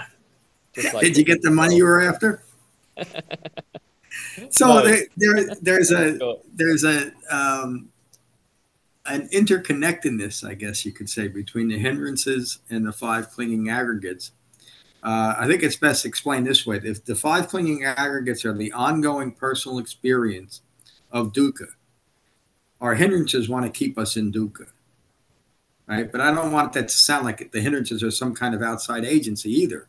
Just 0.74 0.94
like 0.94 1.02
Did 1.02 1.16
you 1.16 1.24
get 1.24 1.42
the 1.42 1.50
money 1.50 1.76
you 1.76 1.84
were 1.84 2.00
after? 2.00 2.42
So 4.50 4.66
No. 4.66 4.82
there, 4.82 5.06
there, 5.16 5.54
there's 5.60 5.90
a 5.90 6.36
there's 6.54 6.84
a 6.84 7.12
um, 7.30 7.88
an 9.06 9.28
interconnectedness, 9.28 10.48
I 10.48 10.54
guess 10.54 10.86
you 10.86 10.92
could 10.92 11.10
say, 11.10 11.28
between 11.28 11.68
the 11.68 11.78
hindrances 11.78 12.60
and 12.70 12.86
the 12.86 12.92
five 12.92 13.30
clinging 13.30 13.68
aggregates. 13.68 14.32
Uh, 15.02 15.34
I 15.38 15.46
think 15.46 15.62
it's 15.62 15.76
best 15.76 16.06
explained 16.06 16.46
this 16.46 16.64
way: 16.64 16.80
if 16.82 17.04
the 17.04 17.14
five 17.14 17.48
clinging 17.48 17.84
aggregates 17.84 18.44
are 18.44 18.54
the 18.54 18.72
ongoing 18.72 19.32
personal 19.32 19.78
experience 19.78 20.62
of 21.10 21.32
dukkha, 21.32 21.68
our 22.80 22.94
hindrances 22.94 23.48
want 23.48 23.66
to 23.66 23.70
keep 23.70 23.98
us 23.98 24.16
in 24.16 24.32
dukkha, 24.32 24.68
right? 25.86 26.10
But 26.10 26.20
I 26.20 26.32
don't 26.32 26.52
want 26.52 26.72
that 26.72 26.88
to 26.88 26.94
sound 26.94 27.24
like 27.24 27.52
the 27.52 27.60
hindrances 27.60 28.02
are 28.02 28.10
some 28.10 28.34
kind 28.34 28.54
of 28.54 28.62
outside 28.62 29.04
agency 29.04 29.50
either. 29.50 29.88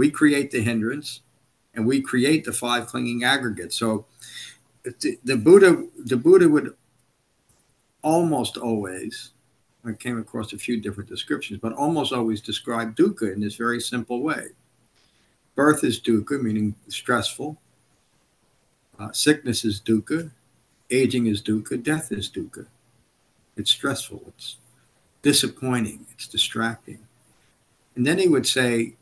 We 0.00 0.10
create 0.10 0.50
the 0.50 0.62
hindrance, 0.62 1.20
and 1.74 1.86
we 1.86 2.00
create 2.00 2.46
the 2.46 2.54
five 2.54 2.86
clinging 2.86 3.22
aggregates. 3.22 3.76
So 3.76 4.06
the, 4.82 5.36
Buddha, 5.36 5.84
the 5.98 6.16
Buddha 6.16 6.48
would 6.48 6.74
almost 8.00 8.56
always, 8.56 9.32
I 9.84 9.92
came 9.92 10.18
across 10.18 10.54
a 10.54 10.56
few 10.56 10.80
different 10.80 11.10
descriptions, 11.10 11.60
but 11.60 11.74
almost 11.74 12.14
always 12.14 12.40
describe 12.40 12.96
dukkha 12.96 13.30
in 13.30 13.42
this 13.42 13.56
very 13.56 13.78
simple 13.78 14.22
way. 14.22 14.44
Birth 15.54 15.84
is 15.84 16.00
dukkha, 16.00 16.40
meaning 16.40 16.76
stressful. 16.88 17.58
Uh, 18.98 19.12
sickness 19.12 19.66
is 19.66 19.82
dukkha. 19.82 20.30
Aging 20.90 21.26
is 21.26 21.42
dukkha. 21.42 21.82
Death 21.82 22.10
is 22.10 22.30
dukkha. 22.30 22.64
It's 23.54 23.70
stressful. 23.70 24.22
It's 24.28 24.56
disappointing. 25.20 26.06
It's 26.12 26.26
distracting. 26.26 27.00
And 27.96 28.06
then 28.06 28.16
he 28.16 28.28
would 28.28 28.46
say, 28.46 28.94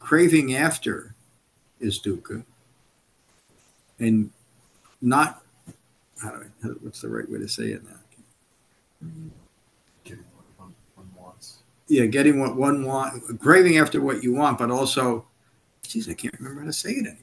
craving 0.00 0.56
after 0.56 1.14
is 1.78 2.00
dukkha. 2.00 2.42
And 4.00 4.30
not, 5.00 5.42
how 6.20 6.30
do 6.30 6.36
I, 6.64 6.66
what's 6.82 7.00
the 7.02 7.08
right 7.08 7.30
way 7.30 7.38
to 7.38 7.48
say 7.48 7.66
it 7.66 7.84
now? 7.84 7.96
Getting 10.04 10.24
what 10.34 10.44
one, 10.56 10.74
one 10.96 11.08
wants. 11.16 11.58
Yeah, 11.86 12.06
getting 12.06 12.40
what 12.40 12.56
one 12.56 12.84
want, 12.84 13.40
craving 13.40 13.78
after 13.78 14.00
what 14.00 14.22
you 14.22 14.34
want, 14.34 14.58
but 14.58 14.70
also, 14.70 15.26
geez, 15.82 16.08
I 16.08 16.14
can't 16.14 16.34
remember 16.38 16.60
how 16.60 16.66
to 16.66 16.72
say 16.72 16.90
it 16.90 17.06
anymore. 17.06 17.16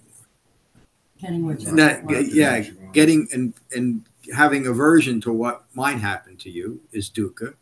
Getting 1.20 1.46
what 1.46 1.60
you 1.60 1.76
That, 1.76 2.04
want. 2.04 2.32
yeah, 2.32 2.64
getting 2.94 3.28
and 3.34 3.54
and 3.76 4.06
having 4.36 4.68
aversion 4.68 5.20
to 5.22 5.32
what 5.34 5.66
might 5.74 5.98
happen 5.98 6.38
to 6.38 6.50
you 6.50 6.80
is 6.92 7.10
dukkha, 7.10 7.56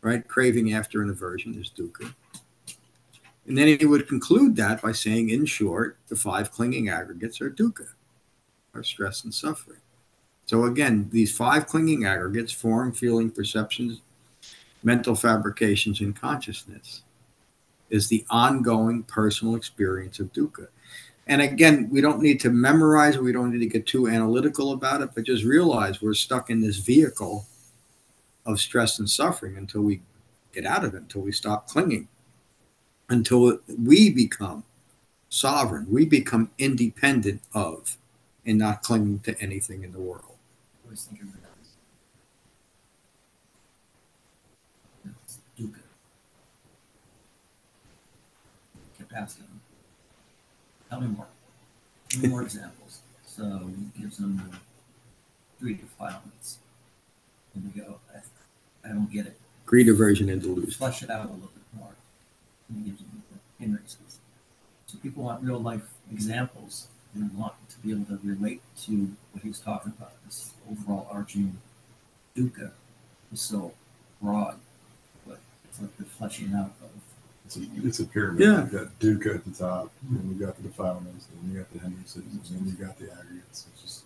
right? 0.00 0.26
Craving 0.26 0.72
after 0.72 1.02
an 1.02 1.10
aversion 1.10 1.54
is 1.60 1.70
dukkha. 1.76 2.14
And 3.46 3.56
then 3.56 3.78
he 3.78 3.86
would 3.86 4.08
conclude 4.08 4.56
that 4.56 4.82
by 4.82 4.92
saying, 4.92 5.30
in 5.30 5.46
short, 5.46 5.98
the 6.08 6.16
five 6.16 6.50
clinging 6.50 6.88
aggregates 6.88 7.40
are 7.40 7.50
dukkha, 7.50 7.88
are 8.74 8.82
stress 8.82 9.22
and 9.24 9.32
suffering. 9.32 9.80
So 10.46 10.64
again, 10.64 11.08
these 11.12 11.36
five 11.36 11.66
clinging 11.66 12.04
aggregates 12.04 12.52
form, 12.52 12.92
feeling, 12.92 13.30
perceptions, 13.30 14.00
mental 14.82 15.14
fabrications, 15.14 16.00
and 16.00 16.14
consciousness 16.14 17.02
is 17.90 18.08
the 18.08 18.24
ongoing 18.30 19.04
personal 19.04 19.54
experience 19.54 20.18
of 20.18 20.32
dukkha. 20.32 20.68
And 21.28 21.42
again, 21.42 21.88
we 21.90 22.00
don't 22.00 22.22
need 22.22 22.40
to 22.40 22.50
memorize. 22.50 23.18
We 23.18 23.32
don't 23.32 23.52
need 23.52 23.58
to 23.58 23.66
get 23.66 23.86
too 23.86 24.08
analytical 24.08 24.72
about 24.72 25.02
it, 25.02 25.10
but 25.14 25.24
just 25.24 25.44
realize 25.44 26.00
we're 26.00 26.14
stuck 26.14 26.50
in 26.50 26.60
this 26.60 26.76
vehicle 26.76 27.46
of 28.44 28.60
stress 28.60 28.98
and 29.00 29.10
suffering 29.10 29.56
until 29.56 29.82
we 29.82 30.02
get 30.52 30.64
out 30.64 30.84
of 30.84 30.94
it, 30.94 31.02
until 31.02 31.22
we 31.22 31.32
stop 31.32 31.66
clinging, 31.66 32.06
until 33.08 33.60
we 33.68 34.10
become 34.10 34.64
sovereign, 35.28 35.86
we 35.90 36.04
become 36.04 36.50
independent 36.58 37.42
of 37.54 37.96
and 38.44 38.58
not 38.58 38.82
clinging 38.82 39.20
to 39.20 39.40
anything 39.40 39.82
in 39.82 39.92
the 39.92 40.00
world. 40.00 40.24
I 40.26 40.86
always 40.86 41.04
think 41.04 41.22
of 41.22 41.28
it 41.28 41.40
as 45.04 45.12
it's 45.24 45.38
dukkha. 45.58 45.80
Kept 48.98 49.12
asking 49.12 49.44
him, 49.44 49.60
tell 50.88 51.00
me 51.00 51.08
more. 51.08 51.26
Give 52.08 52.22
me 52.22 52.28
more 52.28 52.42
examples. 52.42 53.00
So 53.24 53.68
he 53.94 54.00
gives 54.00 54.18
them 54.18 54.36
the 54.50 54.56
three 55.58 55.74
defilements. 55.74 56.58
And 57.54 57.72
we 57.74 57.80
go, 57.80 57.98
I, 58.14 58.88
I 58.88 58.92
don't 58.92 59.10
get 59.10 59.26
it. 59.26 59.38
Greed, 59.64 59.88
aversion, 59.88 60.28
and 60.28 60.40
delusion. 60.40 60.70
Flesh 60.70 61.02
it 61.02 61.10
out 61.10 61.26
a 61.26 61.32
little 61.32 61.50
bit 62.68 62.76
more. 62.76 62.78
And 62.78 62.84
he 62.84 62.90
gives 62.90 63.00
them 63.00 63.22
the 63.30 63.64
hindrances. 63.64 64.18
So 64.86 64.98
people 64.98 65.24
want 65.24 65.42
real 65.42 65.58
life 65.58 65.82
examples 66.12 66.88
and 67.14 67.36
want 67.36 67.54
to 67.70 67.78
be 67.78 67.90
able 67.92 68.04
to 68.06 68.18
relate 68.22 68.60
to 68.82 69.10
what 69.32 69.42
he's 69.42 69.58
talking 69.58 69.92
about. 69.96 70.12
This 70.24 70.52
overall 70.70 71.08
arching 71.10 71.56
dukkha 72.36 72.70
is 73.32 73.40
so 73.40 73.72
broad, 74.22 74.56
but 75.26 75.38
it's 75.64 75.80
like 75.80 75.96
the 75.96 76.04
fleshing 76.04 76.54
out 76.54 76.72
of 76.82 76.90
It's 77.46 77.56
a, 77.56 77.60
it's 77.84 78.00
a 78.00 78.04
pyramid. 78.04 78.40
Yeah. 78.40 78.60
You've 78.60 78.72
got 78.72 78.98
Duke 78.98 79.26
at 79.26 79.44
the 79.44 79.50
top, 79.50 79.90
and 80.10 80.28
you've 80.28 80.40
got 80.40 80.56
the 80.56 80.62
defilements, 80.62 81.28
and 81.32 81.52
you 81.52 81.58
got 81.58 81.72
the 81.72 81.78
hindrances, 81.78 82.16
and 82.16 82.42
then 82.44 82.66
you 82.66 82.84
got 82.84 82.98
the 82.98 83.10
aggregates. 83.12 83.66
It's 83.72 83.82
just 83.82 84.04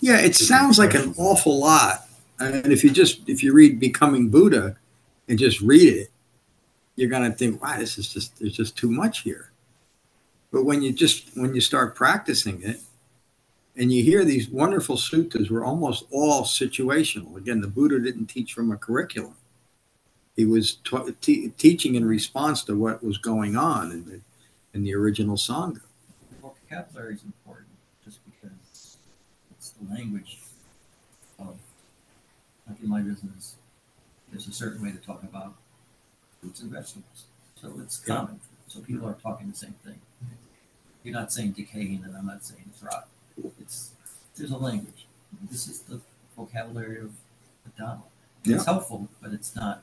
Yeah, 0.00 0.18
it 0.18 0.34
sounds 0.34 0.78
like 0.78 0.94
an 0.94 1.14
awful 1.16 1.58
lot. 1.58 2.08
And 2.38 2.72
if 2.72 2.84
you 2.84 2.90
just 2.90 3.28
if 3.28 3.42
you 3.42 3.52
read 3.52 3.80
Becoming 3.80 4.28
Buddha 4.28 4.76
and 5.28 5.38
just 5.38 5.60
read 5.60 5.92
it, 5.92 6.10
you're 6.96 7.10
gonna 7.10 7.30
think, 7.30 7.62
wow, 7.62 7.78
this 7.78 7.98
is 7.98 8.12
just 8.12 8.38
there's 8.38 8.56
just 8.56 8.76
too 8.76 8.90
much 8.90 9.20
here. 9.20 9.50
But 10.50 10.64
when 10.64 10.82
you 10.82 10.92
just 10.92 11.36
when 11.36 11.54
you 11.54 11.60
start 11.60 11.94
practicing 11.94 12.62
it 12.62 12.80
and 13.76 13.92
you 13.92 14.02
hear 14.02 14.24
these 14.24 14.48
wonderful 14.48 14.96
suttas 14.96 15.50
were 15.50 15.64
almost 15.64 16.06
all 16.10 16.42
situational. 16.44 17.36
Again, 17.36 17.60
the 17.60 17.68
Buddha 17.68 18.00
didn't 18.00 18.26
teach 18.26 18.54
from 18.54 18.72
a 18.72 18.76
curriculum. 18.76 19.34
He 20.34 20.46
was 20.46 20.76
ta- 20.84 21.08
te- 21.20 21.50
teaching 21.50 21.94
in 21.94 22.04
response 22.04 22.64
to 22.64 22.74
what 22.74 23.04
was 23.04 23.18
going 23.18 23.56
on 23.56 23.92
in 23.92 24.04
the 24.06 24.20
in 24.72 24.82
the 24.82 24.94
original 24.94 25.36
sangha. 25.36 25.80
vocabulary 26.42 27.14
is 27.14 27.22
important 27.22 27.68
just 28.04 28.20
because 28.24 28.98
it's 29.50 29.70
the 29.70 29.94
language 29.94 30.40
of 31.38 31.56
like 32.68 32.80
in 32.82 32.88
my 32.88 33.00
business 33.00 33.56
there's 34.30 34.46
a 34.46 34.52
certain 34.52 34.82
way 34.82 34.92
to 34.92 34.98
talk 34.98 35.22
about 35.22 35.54
fruits 36.40 36.60
and 36.60 36.70
vegetables. 36.70 37.24
So 37.60 37.78
it's 37.82 38.02
Yeah. 38.06 38.16
common. 38.16 38.40
So 38.68 38.80
people 38.80 39.08
are 39.08 39.14
talking 39.14 39.50
the 39.50 39.56
same 39.56 39.74
thing. 39.84 40.00
You're 41.04 41.14
not 41.14 41.32
saying 41.32 41.52
decaying 41.52 42.02
and 42.04 42.16
i'm 42.16 42.26
not 42.26 42.44
saying 42.44 42.64
it's 42.68 42.82
rot 42.82 43.06
it's 43.60 43.92
there's 44.36 44.50
a 44.50 44.56
language. 44.56 45.06
This 45.50 45.68
is 45.68 45.80
the 45.80 46.00
vocabulary 46.36 47.00
of 47.00 47.12
the 47.64 47.70
Dhamma. 47.82 48.02
it's 48.44 48.64
helpful 48.64 49.08
but 49.22 49.32
it's 49.32 49.54
not 49.54 49.82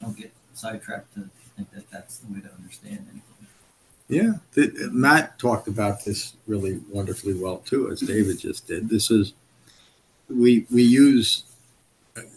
don't 0.00 0.16
get 0.16 0.32
sidetracked 0.54 1.12
to 1.14 1.28
think 1.56 1.70
that 1.72 1.90
that's 1.90 2.18
the 2.18 2.32
way 2.32 2.40
to 2.40 2.52
understand 2.52 3.06
anything. 3.10 3.22
Yeah, 4.08 4.34
th- 4.54 4.72
Matt 4.92 5.38
talked 5.38 5.66
about 5.66 6.04
this 6.04 6.34
really 6.46 6.78
wonderfully 6.90 7.34
well 7.34 7.58
too, 7.58 7.90
as 7.90 8.00
David 8.00 8.38
just 8.38 8.66
did. 8.68 8.88
This 8.88 9.10
is 9.10 9.32
we 10.28 10.66
we 10.70 10.82
use 10.84 11.44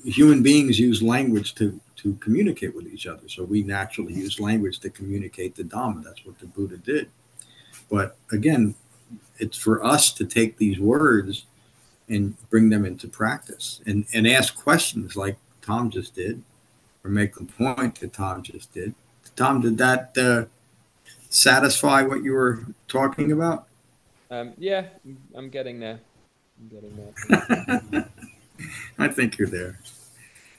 human 0.06 0.42
beings 0.42 0.80
use 0.80 1.02
language 1.04 1.54
to 1.56 1.80
to 1.98 2.14
communicate 2.16 2.76
with 2.76 2.88
each 2.88 3.08
other. 3.08 3.28
So 3.28 3.44
we 3.44 3.64
naturally 3.64 4.14
use 4.14 4.40
language 4.40 4.80
to 4.80 4.90
communicate 4.90 5.56
the 5.56 5.64
Dhamma. 5.64 6.04
That's 6.04 6.26
what 6.26 6.40
the 6.40 6.46
Buddha 6.46 6.78
did. 6.78 7.10
But 7.90 8.18
again, 8.32 8.76
it's 9.38 9.58
for 9.58 9.84
us 9.84 10.12
to 10.14 10.26
take 10.26 10.58
these 10.58 10.80
words 10.80 11.46
and 12.10 12.36
bring 12.50 12.70
them 12.70 12.86
into 12.86 13.08
practice 13.08 13.82
and 13.86 14.06
and 14.14 14.28
ask 14.28 14.56
questions 14.56 15.16
like 15.16 15.38
Tom 15.62 15.90
just 15.90 16.16
did, 16.16 16.44
or 17.04 17.10
make 17.12 17.36
the 17.36 17.46
point 17.46 18.00
that 18.00 18.14
Tom 18.14 18.42
just 18.42 18.74
did. 18.74 18.96
Tom, 19.36 19.62
did 19.62 19.78
that? 19.78 20.18
Uh, 20.18 20.46
satisfy 21.30 22.02
what 22.02 22.24
you 22.24 22.34
were 22.34 22.66
talking 22.88 23.32
about? 23.32 23.68
Um, 24.30 24.54
yeah, 24.58 24.86
I'm 25.36 25.50
getting 25.50 25.80
there. 25.80 26.00
I'm 26.60 26.68
getting 26.68 26.96
there. 26.96 28.10
I 29.00 29.08
think 29.08 29.38
you're 29.38 29.48
there. 29.48 29.80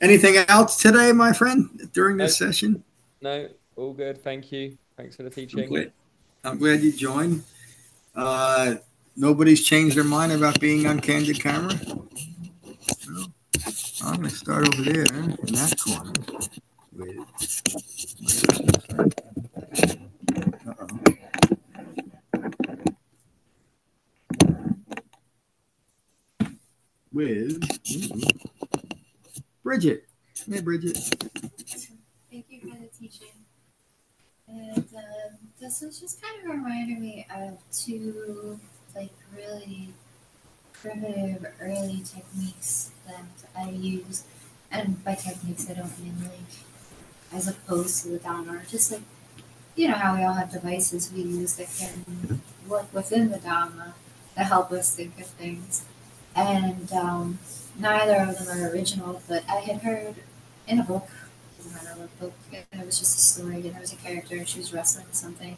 Anything 0.00 0.36
else 0.48 0.80
today, 0.80 1.12
my 1.12 1.32
friend, 1.32 1.90
during 1.92 2.16
this 2.16 2.36
session? 2.36 2.84
No, 3.20 3.48
all 3.76 3.92
good. 3.92 4.22
Thank 4.22 4.52
you. 4.52 4.78
Thanks 4.96 5.16
for 5.16 5.22
the 5.24 5.28
I'm 5.28 5.34
teaching. 5.34 5.68
glad, 5.68 5.92
I'm 6.44 6.58
glad 6.58 6.80
you 6.82 6.92
joined. 6.92 7.42
Uh, 8.14 8.76
nobody's 9.16 9.64
changed 9.64 9.96
their 9.96 10.04
mind 10.04 10.32
about 10.32 10.60
being 10.60 10.86
on 10.86 11.00
candid 11.00 11.40
camera? 11.40 11.74
No. 11.86 13.26
I'm 14.04 14.16
going 14.16 14.28
to 14.28 14.30
start 14.30 14.68
over 14.68 14.82
there 14.82 15.02
in 15.02 15.36
that 15.52 15.74
corner. 15.84 16.12
Wait. 16.92 17.18
Uh-oh. 20.66 20.88
With 27.12 27.60
Bridget. 29.68 30.06
Hey, 30.50 30.62
Bridget. 30.62 30.96
Thank 30.96 32.46
you 32.48 32.60
for 32.62 32.78
the 32.78 32.88
teaching. 32.98 33.28
And 34.48 34.78
um, 34.78 35.36
this 35.60 35.82
was 35.82 36.00
just 36.00 36.22
kind 36.22 36.36
of 36.42 36.56
reminded 36.56 36.98
me 36.98 37.26
of 37.36 37.58
two 37.70 38.58
like 38.96 39.12
really 39.36 39.88
primitive 40.72 41.44
early 41.60 42.02
techniques 42.02 42.92
that 43.06 43.26
I 43.54 43.68
use. 43.68 44.24
And 44.70 45.04
by 45.04 45.16
techniques, 45.16 45.68
I 45.68 45.74
don't 45.74 46.00
mean 46.02 46.16
like 46.22 47.34
as 47.34 47.46
opposed 47.46 48.04
to 48.04 48.08
the 48.08 48.18
Dharma, 48.20 48.62
just 48.70 48.90
like 48.90 49.02
you 49.76 49.88
know 49.88 49.96
how 49.96 50.16
we 50.16 50.22
all 50.22 50.32
have 50.32 50.50
devices 50.50 51.12
we 51.12 51.20
use 51.20 51.56
that 51.56 51.68
can 51.78 52.40
work 52.66 52.86
within 52.94 53.30
the 53.30 53.38
Dharma 53.38 53.92
to 54.34 54.44
help 54.44 54.72
us 54.72 54.96
think 54.96 55.20
of 55.20 55.26
things. 55.26 55.84
And 56.34 56.90
um, 56.94 57.38
neither 57.78 58.16
of 58.16 58.38
them 58.38 58.58
are 58.58 58.70
original, 58.70 59.22
but 59.28 59.44
I 59.48 59.60
had 59.60 59.82
heard 59.82 60.16
in 60.66 60.78
a 60.78 60.84
book, 60.84 61.08
what 61.98 62.20
book, 62.20 62.32
it 62.52 62.66
was 62.84 62.98
just 62.98 63.16
a 63.16 63.20
story, 63.20 63.56
and 63.56 63.74
there 63.74 63.80
was 63.80 63.92
a 63.92 63.96
character, 63.96 64.36
and 64.36 64.48
she 64.48 64.58
was 64.58 64.72
wrestling 64.72 65.06
with 65.06 65.14
something. 65.14 65.56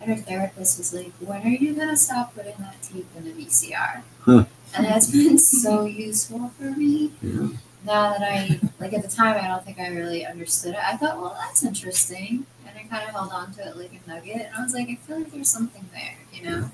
And 0.00 0.10
her 0.10 0.16
therapist 0.16 0.78
was 0.78 0.92
like, 0.92 1.12
When 1.20 1.42
are 1.42 1.48
you 1.48 1.74
going 1.74 1.88
to 1.88 1.96
stop 1.96 2.34
putting 2.34 2.54
that 2.58 2.82
tape 2.82 3.06
in 3.16 3.24
the 3.24 3.32
VCR? 3.32 4.02
Huh. 4.20 4.44
And 4.76 4.86
that's 4.86 5.10
been 5.10 5.38
so 5.38 5.84
useful 5.84 6.48
for 6.58 6.70
me. 6.72 7.12
Yeah. 7.22 7.48
Now 7.84 8.12
that 8.12 8.22
I, 8.22 8.60
like 8.80 8.92
at 8.92 9.02
the 9.02 9.08
time, 9.08 9.36
I 9.42 9.46
don't 9.46 9.64
think 9.64 9.78
I 9.78 9.88
really 9.88 10.26
understood 10.26 10.74
it. 10.74 10.80
I 10.82 10.96
thought, 10.96 11.20
well, 11.20 11.36
that's 11.38 11.62
interesting. 11.62 12.46
And 12.66 12.78
I 12.78 12.82
kind 12.82 13.06
of 13.06 13.14
held 13.14 13.30
on 13.30 13.52
to 13.54 13.68
it 13.68 13.76
like 13.76 13.92
a 13.92 14.08
nugget. 14.08 14.46
And 14.46 14.56
I 14.56 14.62
was 14.62 14.72
like, 14.72 14.88
I 14.88 14.94
feel 14.96 15.18
like 15.18 15.30
there's 15.32 15.50
something 15.50 15.88
there, 15.92 16.16
you 16.32 16.48
know? 16.48 16.70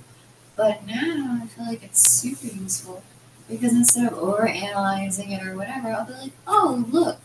But 0.57 0.87
now 0.87 1.41
I 1.43 1.47
feel 1.47 1.67
like 1.67 1.83
it's 1.83 2.01
super 2.01 2.47
useful 2.47 3.03
because 3.51 3.73
instead 3.73 4.11
of 4.13 4.19
over 4.19 4.47
analyzing 4.47 5.33
it 5.33 5.45
or 5.47 5.57
whatever, 5.57 5.89
I'll 5.89 6.05
be 6.07 6.13
like, 6.15 6.33
oh, 6.47 6.85
look, 6.91 7.19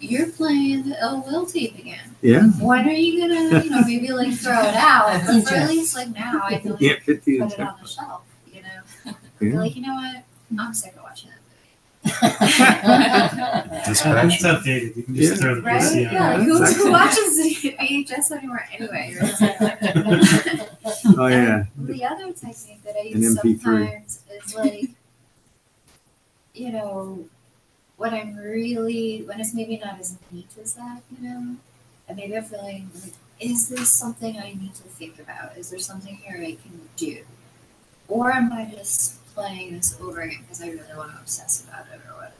you're 0.00 0.28
playing 0.28 0.88
the 0.90 0.96
ill 1.02 1.22
will 1.26 1.46
tape 1.46 1.76
again. 1.78 2.14
Yeah. 2.22 2.44
When 2.60 2.88
are 2.88 2.92
you 2.92 3.20
gonna, 3.20 3.62
you 3.64 3.70
know, 3.70 3.80
maybe 3.82 4.08
like 4.12 4.32
throw 4.34 4.60
it 4.62 4.74
out? 4.74 5.22
But 5.26 5.48
for 5.48 5.54
at 5.54 5.68
least 5.68 5.94
like 5.96 6.10
now, 6.14 6.40
I 6.44 6.58
feel 6.58 6.72
like 6.72 6.80
Yeah, 6.80 6.94
50 7.04 7.38
put 7.40 7.52
it 7.52 7.60
on 7.60 7.74
the 7.82 7.88
shelf, 7.88 8.22
you 8.52 8.62
know? 8.62 8.68
I 9.06 9.14
Yeah. 9.44 9.60
like, 9.60 9.76
you 9.76 9.82
know 9.82 9.94
what? 9.94 10.22
I'm 10.58 10.74
sick 10.74 10.94
of 10.96 11.02
watching 11.02 11.30
it. 11.30 11.34
Dispatch. 12.08 14.34
It's 14.34 14.44
outdated. 14.44 14.96
You 14.96 15.02
can 15.02 15.14
just 15.16 15.34
Yeah. 15.34 15.40
throw 15.40 15.54
the 15.56 15.62
Right? 15.62 15.82
VCR. 15.82 16.12
Yeah, 16.12 16.36
like 16.36 16.46
who, 16.46 16.62
Exactly. 16.62 16.84
who 16.84 16.92
watches 16.92 17.38
VHS 17.38 18.30
anymore 18.32 18.64
anyway? 18.72 19.16
Right? 19.20 20.68
Oh, 21.18 21.26
yeah. 21.26 21.64
the 21.76 22.04
other 22.04 22.32
technique 22.32 22.82
that 22.84 22.96
I 22.96 23.02
use 23.02 23.40
sometimes 23.40 24.20
is 24.46 24.54
like, 24.54 24.90
you 26.58 26.72
know, 26.72 27.24
when 27.96 28.14
I'm 28.14 28.36
really, 28.36 29.22
when 29.22 29.40
it's 29.40 29.54
maybe 29.54 29.78
not 29.78 29.98
as 30.00 30.16
neat 30.30 30.48
as 30.60 30.74
that, 30.74 31.02
you 31.10 31.28
know, 31.28 31.56
and 32.08 32.16
maybe 32.16 32.36
I'm 32.36 32.44
feeling 32.44 32.90
like, 33.02 33.12
is 33.40 33.68
this 33.68 33.90
something 33.90 34.38
I 34.38 34.54
need 34.54 34.74
to 34.74 34.82
think 34.82 35.18
about? 35.18 35.56
Is 35.56 35.70
there 35.70 35.78
something 35.78 36.16
here 36.16 36.36
I 36.40 36.56
can 36.62 36.80
do? 36.96 37.24
Or 38.08 38.32
am 38.32 38.52
I 38.52 38.64
just 38.64 39.24
playing 39.34 39.76
this 39.76 39.96
over 40.00 40.20
again 40.22 40.40
because 40.42 40.62
I 40.62 40.68
really 40.68 40.96
want 40.96 41.12
to 41.12 41.18
obsess 41.18 41.64
about 41.64 41.86
it 41.92 42.00
or 42.08 42.14
whatever? 42.14 42.34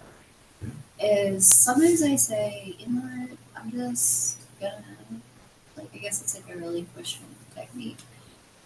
Is 1.00 1.46
sometimes 1.46 2.02
I 2.02 2.16
say, 2.16 2.74
you 2.78 2.88
know 2.88 3.02
what, 3.02 3.38
I'm 3.56 3.70
just 3.70 4.38
gonna, 4.60 4.82
like, 5.76 5.88
I 5.94 5.98
guess 5.98 6.20
it's 6.22 6.34
like 6.34 6.44
a 6.46 6.58
really 6.58 6.68
relinquishment 6.68 7.34
technique. 7.54 7.98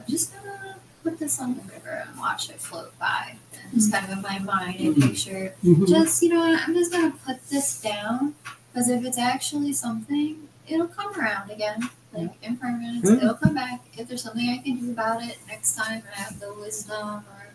I'm 0.01 0.07
just 0.07 0.33
gonna 0.33 0.77
put 1.03 1.19
this 1.19 1.41
on 1.41 1.55
the 1.57 1.63
river 1.73 2.05
and 2.09 2.19
watch 2.19 2.49
it 2.51 2.61
float 2.61 2.97
by. 2.99 3.37
And 3.63 3.73
just 3.75 3.93
kind 3.93 4.05
of 4.05 4.13
in 4.13 4.23
my 4.23 4.39
mind, 4.39 4.77
I 4.81 5.07
picture 5.07 5.55
Mhm. 5.65 5.89
just, 5.89 6.23
you 6.23 6.29
know 6.31 6.43
I'm 6.43 6.75
just 6.75 6.93
gonna 6.93 7.11
put 7.27 7.49
this 7.49 7.81
down 7.81 8.35
because 8.73 8.89
if 8.89 9.05
it's 9.05 9.19
actually 9.19 9.73
something, 9.73 10.49
it'll 10.67 10.89
come 10.89 11.15
around 11.19 11.51
again. 11.51 11.89
Like 12.13 12.33
impermanence, 12.43 13.09
Yeah. 13.09 13.17
it'll 13.17 13.35
come 13.35 13.55
back. 13.55 13.81
If 13.97 14.09
there's 14.09 14.23
something 14.23 14.49
I 14.51 14.59
can 14.59 14.77
do 14.81 14.91
about 14.91 15.23
it 15.23 15.39
next 15.49 15.75
time 15.77 16.03
I 16.15 16.21
have 16.21 16.39
the 16.41 16.53
wisdom 16.53 17.25
or 17.31 17.47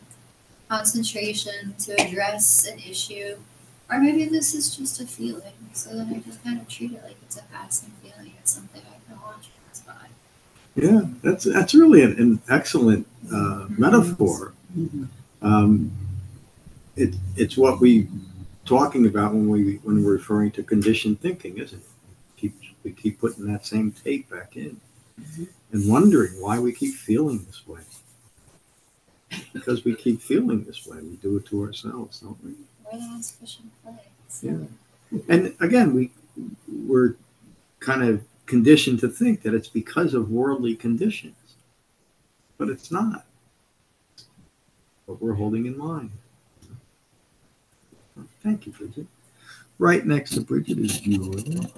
concentration 0.69 1.75
to 1.79 1.93
address 2.01 2.65
an 2.65 2.79
issue. 2.79 3.37
Or 3.89 3.99
maybe 3.99 4.25
this 4.25 4.53
is 4.53 4.75
just 4.75 4.99
a 4.99 5.07
feeling. 5.07 5.53
So 5.73 5.91
then 5.91 6.09
I 6.13 6.17
just 6.27 6.43
kind 6.43 6.59
of 6.59 6.67
treat 6.67 6.91
it 6.91 7.03
like 7.03 7.17
it's 7.21 7.37
a 7.37 7.43
passing 7.53 7.93
feeling. 8.01 8.33
It's 8.41 8.51
something 8.51 8.81
I 8.81 8.97
can 9.09 9.21
watch 9.21 9.47
pass 9.67 9.81
by. 9.81 10.07
Yeah, 10.77 11.01
that's 11.23 11.43
that's 11.45 11.73
really 11.73 12.03
an, 12.03 12.13
an 12.19 12.41
excellent 12.49 13.07
uh, 13.33 13.65
metaphor. 13.69 14.53
Mhm. 14.77 15.07
Um, 15.41 15.91
it, 16.95 17.15
it's 17.35 17.57
what 17.57 17.81
we 17.81 18.07
talking 18.65 19.07
about 19.07 19.33
when 19.33 19.49
we 19.49 19.77
when 19.83 20.03
we're 20.03 20.13
referring 20.13 20.51
to 20.51 20.63
conditioned 20.63 21.19
thinking, 21.19 21.57
isn't 21.57 21.79
it? 21.79 21.85
Keep 22.37 22.53
we 22.83 22.91
keep 22.91 23.19
putting 23.19 23.47
that 23.51 23.65
same 23.65 23.91
tape 23.91 24.29
back 24.29 24.55
in 24.55 24.79
and 25.71 25.89
wondering 25.89 26.33
why 26.39 26.59
we 26.59 26.71
keep 26.71 26.93
feeling 26.93 27.43
this 27.45 27.67
way. 27.67 27.81
Because 29.53 29.83
we 29.83 29.95
keep 29.95 30.21
feeling 30.21 30.63
this 30.63 30.85
way, 30.85 30.97
we 31.01 31.15
do 31.17 31.37
it 31.37 31.45
to 31.47 31.63
ourselves, 31.63 32.19
don't 32.19 32.37
we? 32.43 32.51
We're 32.85 32.99
the 32.99 33.07
ones 33.07 33.35
pushing 33.39 33.71
play. 33.83 33.95
Yeah. 34.43 35.21
And 35.27 35.55
again, 35.59 35.95
we 35.95 36.11
we're 36.67 37.15
kind 37.79 38.03
of 38.03 38.23
conditioned 38.47 38.99
to 39.01 39.09
think 39.09 39.41
that 39.43 39.53
it's 39.53 39.67
because 39.67 40.13
of 40.13 40.31
worldly 40.31 40.75
conditions, 40.75 41.35
but 42.57 42.69
it's 42.69 42.91
not. 42.91 43.25
What 45.05 45.21
we're 45.21 45.35
holding 45.35 45.67
in 45.67 45.77
mind. 45.77 46.11
Thank 48.41 48.65
you, 48.65 48.71
Bridget. 48.71 49.07
Right 49.79 50.05
next 50.05 50.31
to 50.31 50.41
Bridget 50.41 50.79
is 50.79 50.99
Julia. 50.99 51.69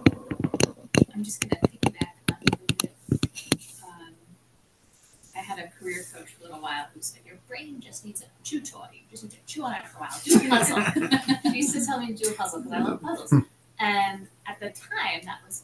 I'm 1.13 1.23
just 1.23 1.41
gonna 1.41 1.61
piggyback 1.67 2.13
on 2.31 2.37
Bridget. 2.67 2.91
Um, 3.83 4.13
I 5.35 5.39
had 5.39 5.59
a 5.59 5.67
career 5.77 6.05
coach 6.13 6.29
for 6.29 6.41
a 6.41 6.43
little 6.45 6.61
while 6.61 6.87
who 6.93 7.01
said, 7.01 7.21
"Your 7.25 7.37
brain 7.47 7.81
just 7.81 8.05
needs 8.05 8.21
a 8.21 8.25
chew 8.43 8.61
toy. 8.61 8.87
You 8.93 9.01
just 9.11 9.23
need 9.23 9.31
to 9.31 9.37
chew 9.45 9.63
on 9.63 9.73
it 9.73 9.87
for 9.87 9.97
a 9.97 10.01
while. 10.01 10.21
Do 10.23 10.37
a 10.37 10.49
puzzle." 10.49 11.51
she 11.51 11.57
used 11.57 11.73
to 11.73 11.85
tell 11.85 11.99
me 11.99 12.13
to 12.13 12.23
do 12.23 12.29
a 12.29 12.33
puzzle 12.33 12.61
because 12.61 12.73
I 12.73 12.83
love 12.83 13.01
puzzles. 13.01 13.33
And 13.81 14.27
at 14.45 14.59
the 14.59 14.71
time, 14.71 15.21
that 15.23 15.39
was 15.45 15.63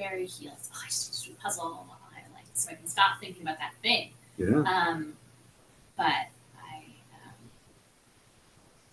very 0.00 0.26
healing. 0.26 0.56
Oh, 0.72 0.80
I 0.82 0.86
just 0.88 1.10
need 1.10 1.16
to 1.24 1.28
do 1.30 1.36
a 1.38 1.42
puzzle, 1.42 1.86
I 2.12 2.34
like 2.34 2.44
so 2.54 2.70
I 2.70 2.74
can 2.74 2.86
stop 2.86 3.20
thinking 3.20 3.42
about 3.42 3.58
that 3.58 3.74
thing. 3.82 4.10
Yeah. 4.38 4.62
Um, 4.62 5.14
but 5.96 6.06
I, 6.06 6.76
um, 7.24 7.34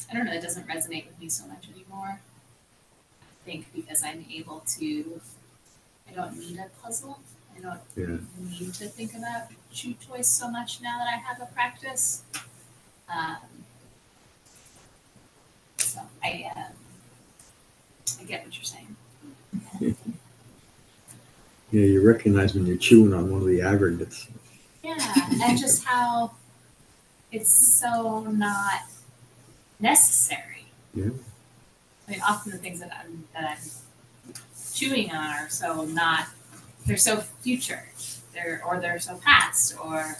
I 0.09 0.13
don't 0.13 0.25
know. 0.25 0.33
It 0.33 0.41
doesn't 0.41 0.67
resonate 0.67 1.07
with 1.07 1.19
me 1.19 1.29
so 1.29 1.47
much 1.47 1.67
anymore. 1.73 2.19
I 3.21 3.45
think 3.45 3.67
because 3.73 4.03
I'm 4.03 4.25
able 4.33 4.61
to, 4.77 5.21
I 6.09 6.13
don't 6.13 6.37
need 6.37 6.59
a 6.59 6.69
puzzle. 6.83 7.19
I 7.55 7.61
don't 7.61 7.79
Yeah. 7.95 8.17
need 8.37 8.73
to 8.75 8.87
think 8.89 9.13
about 9.15 9.47
chew 9.73 9.93
toys 9.93 10.27
so 10.27 10.49
much 10.49 10.81
now 10.81 10.97
that 10.99 11.07
I 11.07 11.17
have 11.17 11.41
a 11.41 11.45
practice. 11.53 12.23
Um, 13.09 13.37
so 15.77 16.01
I, 16.23 16.51
um, 16.55 16.73
I 18.19 18.23
get 18.25 18.43
what 18.43 18.53
you're 18.55 18.63
saying. 18.65 18.95
Yeah, 21.71 21.81
you 21.85 22.05
recognize 22.07 22.53
when 22.53 22.65
you're 22.65 22.77
chewing 22.77 23.13
on 23.13 23.29
one 23.31 23.41
of 23.41 23.47
the 23.47 23.61
aggregates. 23.61 24.27
Yeah, 24.83 24.97
and 25.43 25.57
just 25.57 25.83
how 25.83 26.31
it's 27.31 27.51
so 27.51 28.21
not 28.21 28.81
necessary. 29.79 30.65
Yeah. 30.93 31.09
I 32.07 32.11
mean, 32.11 32.21
often 32.27 32.53
the 32.53 32.57
things 32.57 32.79
that 32.79 32.95
I'm 33.03 33.25
that 33.33 33.43
I'm 33.57 34.33
chewing 34.73 35.11
on 35.11 35.29
are 35.43 35.49
so 35.49 35.83
not. 35.85 36.27
They're 36.85 36.95
so 36.95 37.17
future. 37.17 37.83
They're 38.33 38.61
or 38.65 38.79
they're 38.79 38.99
so 38.99 39.17
past 39.17 39.75
or, 39.83 40.19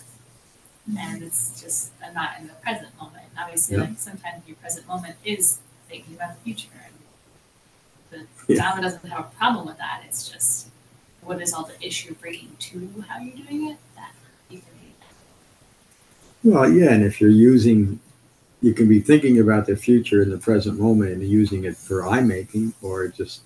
and 0.99 1.23
it's 1.23 1.61
just 1.61 1.91
I'm 2.05 2.13
not 2.13 2.31
in 2.41 2.47
the 2.47 2.53
present 2.55 2.89
moment. 2.99 3.23
Obviously, 3.39 3.77
Yeah. 3.77 3.83
like 3.83 3.97
sometimes 3.99 4.43
your 4.47 4.57
present 4.57 4.85
moment 4.87 5.15
is 5.23 5.59
thinking 5.87 6.15
about 6.15 6.35
the 6.35 6.41
future, 6.41 6.67
and 8.11 8.27
the 8.47 8.53
Yeah. 8.53 8.63
Dharma 8.63 8.81
doesn't 8.81 9.07
have 9.09 9.19
a 9.27 9.35
problem 9.37 9.65
with 9.65 9.77
that. 9.77 10.03
It's 10.05 10.29
just 10.29 10.67
what 11.27 11.41
is 11.41 11.53
all 11.53 11.65
the 11.65 11.85
issue 11.85 12.15
bringing 12.15 12.55
to 12.57 13.03
how 13.07 13.19
you're 13.19 13.35
doing 13.35 13.67
it 13.67 13.77
that 13.95 14.11
you 14.49 14.59
can 14.59 14.69
be 14.81 16.49
Well, 16.49 16.71
yeah, 16.71 16.93
and 16.93 17.03
if 17.03 17.19
you're 17.19 17.29
using, 17.29 17.99
you 18.61 18.73
can 18.73 18.87
be 18.87 19.01
thinking 19.01 19.39
about 19.39 19.65
the 19.67 19.75
future 19.75 20.21
in 20.21 20.29
the 20.29 20.37
present 20.37 20.79
moment 20.79 21.11
and 21.11 21.23
using 21.23 21.65
it 21.65 21.75
for 21.75 22.07
eye 22.07 22.21
making, 22.21 22.73
or 22.81 23.09
just 23.09 23.41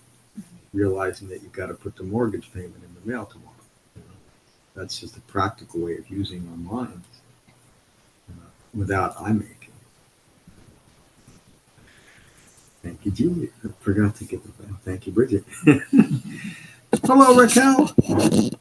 realizing 0.73 1.27
that 1.29 1.41
you've 1.41 1.51
got 1.51 1.67
to 1.67 1.73
put 1.73 1.95
the 1.95 2.03
mortgage 2.03 2.53
payment 2.53 2.75
in 2.75 2.95
the 3.01 3.11
mail 3.11 3.25
tomorrow. 3.25 3.51
you 3.95 4.03
know. 4.03 4.15
That's 4.75 4.99
just 4.99 5.17
a 5.17 5.21
practical 5.21 5.82
way 5.82 5.97
of 5.97 6.07
using 6.07 6.47
our 6.51 6.57
minds 6.57 7.07
uh, 8.29 8.45
without 8.75 9.19
eye 9.19 9.32
making. 9.32 9.57
Thank 12.84 13.05
you, 13.05 13.11
Julie. 13.11 13.49
I 13.63 13.69
forgot 13.79 14.15
to 14.17 14.23
give 14.23 14.39
it 14.39 14.57
back. 14.61 14.82
Thank 14.84 15.07
you, 15.07 15.13
Bridget. 15.13 15.45
Hello, 16.99 17.35
Raquel. 17.35 17.87
Thank 17.87 18.53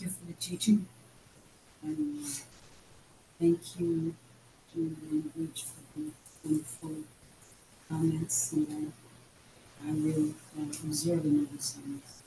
you 0.00 0.08
for 0.08 0.24
the 0.26 0.32
teaching. 0.40 0.86
And 1.82 2.24
uh, 2.24 2.28
thank 3.40 3.60
you, 3.78 4.14
Julie 4.72 4.96
and 5.10 5.30
Rich, 5.36 5.64
for 5.64 5.98
the 5.98 6.10
wonderful 6.44 6.92
comments. 7.88 8.52
And 8.52 8.92
I, 9.84 9.88
I 9.88 9.92
really 9.92 10.34
uh, 10.58 10.62
observe 10.84 11.24
and 11.24 11.48
understand 11.48 12.00
this. 12.02 12.22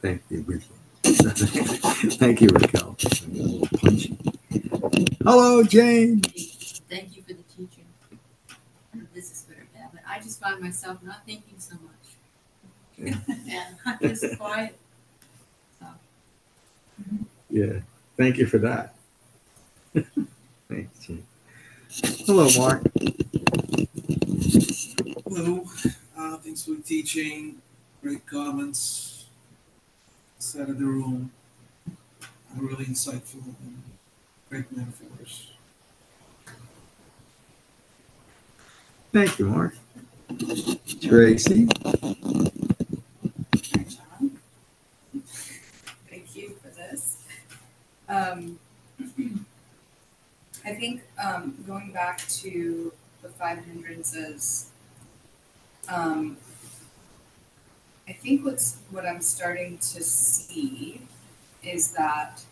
Thank 0.00 0.22
you, 0.30 0.44
Raquel. 0.46 0.76
Thank 2.18 2.40
you, 2.40 2.48
Raquel. 2.48 2.96
A 2.98 3.30
little 3.30 3.68
punchy. 3.78 4.18
Hello, 5.22 5.62
Jane. 5.62 6.20
Thank 6.22 7.16
you 7.16 7.22
for 7.22 7.34
the 7.34 7.42
teaching. 7.56 7.84
I 8.10 8.14
don't 8.94 9.02
know 9.02 9.04
if 9.04 9.12
This 9.14 9.30
is 9.30 9.44
good 9.46 9.58
or 9.58 9.66
bad, 9.74 9.90
but 9.92 10.00
I 10.08 10.18
just 10.18 10.40
find 10.40 10.60
myself 10.60 11.02
not 11.02 11.24
thinking 11.26 11.54
so 11.58 11.74
much. 11.74 11.99
And 13.00 13.76
I'm 13.86 13.98
just 14.00 14.38
quiet. 14.38 14.76
So, 15.78 15.86
Yeah, 17.48 17.80
thank 18.16 18.36
you 18.36 18.46
for 18.46 18.58
that. 18.58 18.94
Thanks, 20.68 20.98
Jane. 21.04 21.24
Hello, 22.26 22.48
Mark. 22.56 22.82
Hello, 25.26 25.66
uh, 26.16 26.36
thanks 26.36 26.64
for 26.64 26.76
teaching. 26.76 27.60
Great 28.02 28.24
comments. 28.26 29.24
Set 30.38 30.68
of 30.68 30.78
the 30.78 30.84
room. 30.84 31.32
Uh, 31.90 32.60
really 32.60 32.84
insightful 32.84 33.42
and 33.62 33.82
great 34.48 34.70
metaphors. 34.76 35.48
Thank 39.12 39.38
you, 39.38 39.46
Mark. 39.46 39.74
Tracy. 41.00 41.66
John. 43.56 44.38
Thank 46.08 46.36
you 46.36 46.56
for 46.62 46.68
this. 46.68 47.24
Um, 48.10 48.58
I 50.64 50.74
think 50.74 51.02
um, 51.22 51.56
going 51.66 51.92
back 51.92 52.18
to 52.42 52.92
the 53.22 53.28
five 53.28 53.64
hindrances, 53.64 54.70
um, 55.88 56.36
I 58.08 58.12
think 58.12 58.44
what's 58.44 58.76
what 58.90 59.06
I'm 59.06 59.22
starting 59.22 59.78
to 59.78 60.02
see 60.02 61.00
is 61.62 61.92
that 61.92 62.42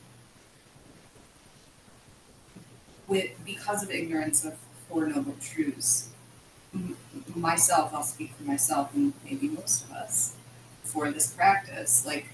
with 3.07 3.31
because 3.45 3.83
of 3.83 3.91
ignorance 3.91 4.45
of 4.45 4.55
four 4.89 5.07
noble 5.07 5.37
truths, 5.41 6.09
m- 6.75 6.97
myself, 7.35 7.93
I'll 7.95 8.05
speak 8.05 8.33
for 8.37 8.45
myself 8.45 8.95
and 8.95 9.15
maybe 9.25 9.49
most 9.49 9.85
of 9.85 9.93
us, 9.93 10.35
for 10.85 11.11
this 11.13 11.29
practice, 11.33 12.07
like 12.07 12.29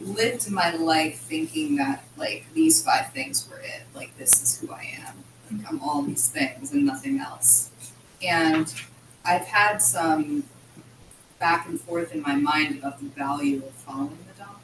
lived 0.00 0.50
my 0.50 0.72
life 0.74 1.18
thinking 1.20 1.76
that 1.76 2.04
like 2.16 2.46
these 2.54 2.82
five 2.84 3.12
things 3.12 3.48
were 3.50 3.58
it. 3.58 3.82
Like 3.94 4.16
this 4.18 4.42
is 4.42 4.60
who 4.60 4.72
I 4.72 4.96
am. 5.06 5.14
Like 5.50 5.68
I'm 5.70 5.80
all 5.82 6.02
these 6.02 6.28
things 6.28 6.72
and 6.72 6.84
nothing 6.84 7.20
else. 7.20 7.70
And 8.22 8.72
I've 9.24 9.46
had 9.46 9.78
some 9.78 10.44
back 11.38 11.66
and 11.68 11.80
forth 11.80 12.14
in 12.14 12.22
my 12.22 12.34
mind 12.34 12.78
about 12.78 13.00
the 13.00 13.06
value 13.08 13.58
of 13.58 13.72
following 13.72 14.18
the 14.28 14.38
Dharma, 14.38 14.58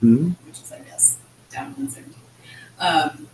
Hmm? 0.00 0.28
which 0.46 0.60
is 0.60 0.72
I 0.72 0.80
guess 0.80 1.18
down 1.50 1.74
in. 1.78 2.14
Um, 2.78 3.28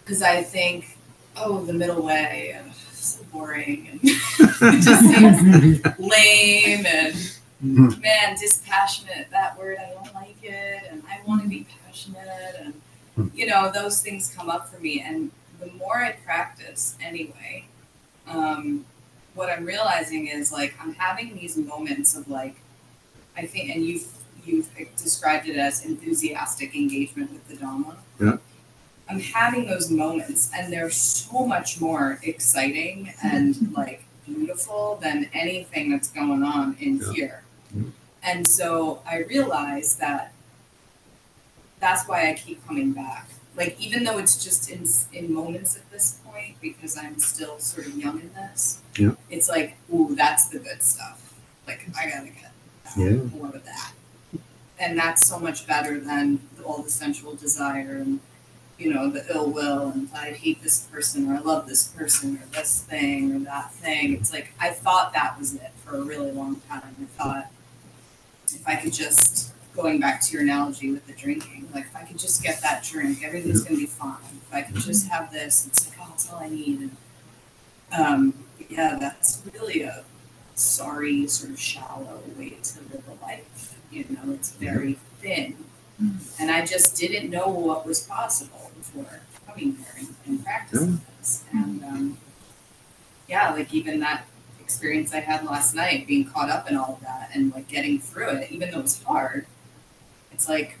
because 0.00 0.20
I 0.22 0.42
think, 0.42 0.98
oh, 1.36 1.64
the 1.64 1.72
middle 1.72 2.02
way, 2.02 2.60
so 2.92 3.22
boring 3.32 3.88
and 3.90 4.00
it 4.02 4.82
just 4.82 5.02
seems 5.02 5.98
lame 5.98 6.86
and 6.86 7.33
man, 7.64 8.36
dispassionate, 8.38 9.30
that 9.30 9.58
word, 9.58 9.78
I 9.78 9.90
don't 9.92 10.14
like 10.14 10.36
it, 10.42 10.82
and 10.90 11.02
I 11.08 11.20
want 11.26 11.42
to 11.42 11.48
be 11.48 11.66
passionate, 11.84 12.56
and 12.60 12.74
you 13.34 13.46
know, 13.46 13.70
those 13.72 14.00
things 14.02 14.32
come 14.36 14.50
up 14.50 14.68
for 14.68 14.80
me. 14.80 15.00
And 15.00 15.30
the 15.60 15.66
more 15.72 15.98
I 15.98 16.12
practice 16.12 16.96
anyway, 17.02 17.66
um, 18.26 18.84
what 19.34 19.50
I'm 19.50 19.64
realizing 19.64 20.26
is 20.28 20.52
like 20.52 20.74
I'm 20.80 20.94
having 20.94 21.34
these 21.34 21.56
moments 21.56 22.16
of 22.16 22.28
like, 22.28 22.56
I 23.36 23.46
think, 23.46 23.70
and 23.74 23.84
you've 23.84 24.06
you've 24.44 24.68
described 24.96 25.48
it 25.48 25.56
as 25.56 25.84
enthusiastic 25.84 26.74
engagement 26.74 27.32
with 27.32 27.48
the 27.48 27.56
Dhamma. 27.56 27.96
Yeah. 28.20 28.36
I'm 29.08 29.20
having 29.20 29.66
those 29.66 29.90
moments, 29.90 30.50
and 30.54 30.72
they're 30.72 30.90
so 30.90 31.46
much 31.46 31.80
more 31.80 32.18
exciting 32.22 33.12
and 33.22 33.72
like 33.76 34.04
beautiful 34.26 34.98
than 35.02 35.28
anything 35.34 35.90
that's 35.90 36.08
going 36.08 36.42
on 36.42 36.76
in 36.80 36.98
Yeah. 36.98 37.12
here. 37.12 37.40
And 38.22 38.46
so 38.48 39.02
I 39.06 39.18
realized 39.18 40.00
that 40.00 40.32
that's 41.80 42.06
why 42.08 42.28
I 42.30 42.34
keep 42.34 42.66
coming 42.66 42.92
back. 42.92 43.28
Like 43.56 43.76
even 43.80 44.04
though 44.04 44.18
it's 44.18 44.42
just 44.42 44.70
in 44.70 44.84
in 45.12 45.32
moments 45.32 45.76
at 45.76 45.88
this 45.90 46.18
point, 46.24 46.56
because 46.60 46.96
I'm 46.96 47.18
still 47.18 47.58
sort 47.58 47.86
of 47.86 47.96
young 47.96 48.20
in 48.20 48.30
this. 48.34 48.80
Yeah. 48.98 49.12
It's 49.30 49.48
like, 49.48 49.76
ooh, 49.92 50.14
that's 50.16 50.48
the 50.48 50.58
good 50.58 50.82
stuff. 50.82 51.34
Like 51.66 51.86
I 51.98 52.08
gotta 52.08 52.28
get 52.28 52.52
Yeah. 52.96 53.10
more 53.38 53.48
of 53.48 53.64
that. 53.64 53.92
And 54.78 54.98
that's 54.98 55.26
so 55.26 55.38
much 55.38 55.66
better 55.66 56.00
than 56.00 56.40
all 56.64 56.82
the 56.82 56.90
sensual 56.90 57.34
desire 57.34 57.96
and 57.96 58.20
you 58.76 58.92
know 58.92 59.08
the 59.08 59.24
ill 59.32 59.48
will 59.50 59.90
and 59.90 60.08
I 60.12 60.32
hate 60.32 60.62
this 60.62 60.80
person 60.80 61.30
or 61.30 61.36
I 61.36 61.38
love 61.38 61.68
this 61.68 61.86
person 61.86 62.36
or 62.42 62.46
this 62.56 62.80
thing 62.80 63.36
or 63.36 63.38
that 63.40 63.72
thing. 63.74 64.14
It's 64.14 64.32
like 64.32 64.52
I 64.58 64.70
thought 64.70 65.12
that 65.12 65.38
was 65.38 65.54
it 65.54 65.70
for 65.84 65.96
a 65.96 66.02
really 66.02 66.32
long 66.32 66.60
time. 66.68 66.96
I 67.00 67.04
thought 67.22 67.50
if 68.54 68.66
I 68.66 68.76
could 68.76 68.92
just 68.92 69.52
going 69.74 69.98
back 69.98 70.20
to 70.22 70.32
your 70.32 70.42
analogy 70.42 70.90
with 70.92 71.06
the 71.06 71.12
drinking, 71.12 71.68
like 71.74 71.84
if 71.86 71.96
I 71.96 72.04
could 72.04 72.18
just 72.18 72.42
get 72.42 72.60
that 72.62 72.84
drink, 72.84 73.24
everything's 73.24 73.64
gonna 73.64 73.76
be 73.76 73.86
fine. 73.86 74.16
If 74.48 74.54
I 74.54 74.62
could 74.62 74.76
just 74.76 75.08
have 75.08 75.32
this, 75.32 75.66
it's 75.66 75.88
like, 75.88 75.98
oh, 76.00 76.12
it's 76.14 76.30
all 76.30 76.40
I 76.40 76.48
need. 76.48 76.80
And 76.80 76.96
um, 77.92 78.34
yeah, 78.68 78.96
that's 78.98 79.42
really 79.52 79.82
a 79.82 80.04
sorry, 80.54 81.26
sort 81.26 81.52
of 81.52 81.60
shallow 81.60 82.20
way 82.36 82.56
to 82.62 82.80
live 82.92 83.04
a 83.08 83.24
life. 83.24 83.78
You 83.90 84.04
know, 84.10 84.32
it's 84.32 84.52
very 84.52 84.98
thin. 85.20 85.56
And 86.40 86.50
I 86.50 86.64
just 86.64 86.96
didn't 86.96 87.30
know 87.30 87.48
what 87.48 87.86
was 87.86 88.00
possible 88.00 88.70
before 88.76 89.20
coming 89.46 89.76
here 89.76 89.86
and, 89.98 90.08
and 90.26 90.44
practicing 90.44 91.00
this. 91.18 91.44
And 91.52 91.84
um, 91.84 92.18
yeah, 93.28 93.52
like 93.52 93.72
even 93.72 94.00
that 94.00 94.26
experience 94.64 95.12
I 95.12 95.20
had 95.20 95.44
last 95.44 95.74
night, 95.74 96.06
being 96.06 96.24
caught 96.24 96.48
up 96.50 96.68
in 96.70 96.76
all 96.76 96.94
of 96.94 97.00
that 97.02 97.30
and 97.34 97.52
like 97.54 97.68
getting 97.68 98.00
through 98.00 98.28
it, 98.30 98.50
even 98.50 98.70
though 98.70 98.78
it 98.78 98.82
was 98.82 99.02
hard, 99.02 99.46
it's 100.32 100.48
like, 100.48 100.78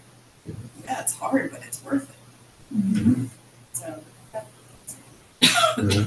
yeah, 0.84 1.00
it's 1.00 1.14
hard, 1.14 1.50
but 1.52 1.62
it's 1.64 1.82
worth 1.84 2.10
it. 2.10 2.76
Mm-hmm. 2.76 3.24
So, 3.72 4.02
Yeah. 5.78 6.04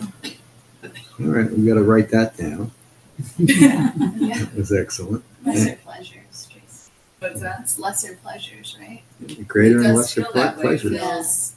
All 1.19 1.25
right, 1.33 1.49
we 1.51 1.65
got 1.65 1.75
to 1.75 1.83
write 1.83 2.09
that 2.11 2.37
down. 2.37 2.71
Yeah. 3.37 3.91
That 3.97 4.53
was 4.55 4.71
excellent. 4.71 5.23
Lesser 5.45 5.77
pleasures, 5.83 6.47
Trace. 6.51 6.89
what's 7.19 7.41
that? 7.41 7.61
It's 7.61 7.79
lesser 7.79 8.15
pleasures, 8.21 8.77
right? 8.79 9.01
Greater 9.47 9.81
and 9.81 9.95
lesser 9.95 10.21
feel 10.23 10.31
that 10.33 10.55
ple- 10.55 10.69
way. 10.69 10.75
It 10.75 10.81
pleasures. 10.81 10.99
feels 10.99 11.53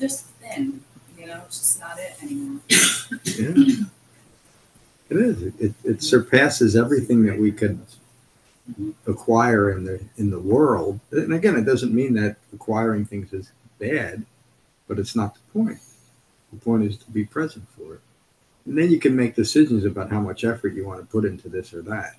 just 0.00 0.24
thin, 0.40 0.80
you 1.18 1.26
know, 1.26 1.42
it's 1.46 1.58
just 1.60 1.78
not 1.80 1.96
it 1.98 2.16
anymore. 2.22 2.60
Yeah. 3.24 3.84
It 5.14 5.20
is. 5.20 5.42
It- 5.42 5.74
It, 5.84 6.02
surpasses 6.02 6.76
everything 6.76 7.24
that 7.24 7.38
we 7.38 7.52
could 7.52 7.78
acquire 9.06 9.70
in 9.72 9.84
the 9.84 10.00
in 10.16 10.30
the 10.30 10.40
world. 10.40 10.98
And 11.12 11.34
again, 11.34 11.56
it 11.56 11.64
doesn't 11.64 11.94
mean 11.94 12.14
that 12.14 12.36
acquiring 12.52 13.04
things 13.04 13.32
is 13.32 13.52
bad, 13.78 14.24
but 14.88 14.98
it's 14.98 15.14
not 15.14 15.34
the 15.34 15.40
point. 15.52 15.78
The 16.52 16.58
point 16.58 16.84
is 16.84 16.96
to 16.98 17.10
be 17.10 17.24
present 17.24 17.66
for 17.76 17.94
it. 17.94 18.00
And 18.66 18.78
then 18.78 18.90
you 18.90 18.98
can 18.98 19.14
make 19.14 19.34
decisions 19.34 19.84
about 19.84 20.10
how 20.10 20.20
much 20.20 20.44
effort 20.44 20.74
you 20.74 20.86
want 20.86 21.00
to 21.00 21.06
put 21.06 21.24
into 21.24 21.48
this 21.48 21.74
or 21.74 21.82
that. 21.82 22.16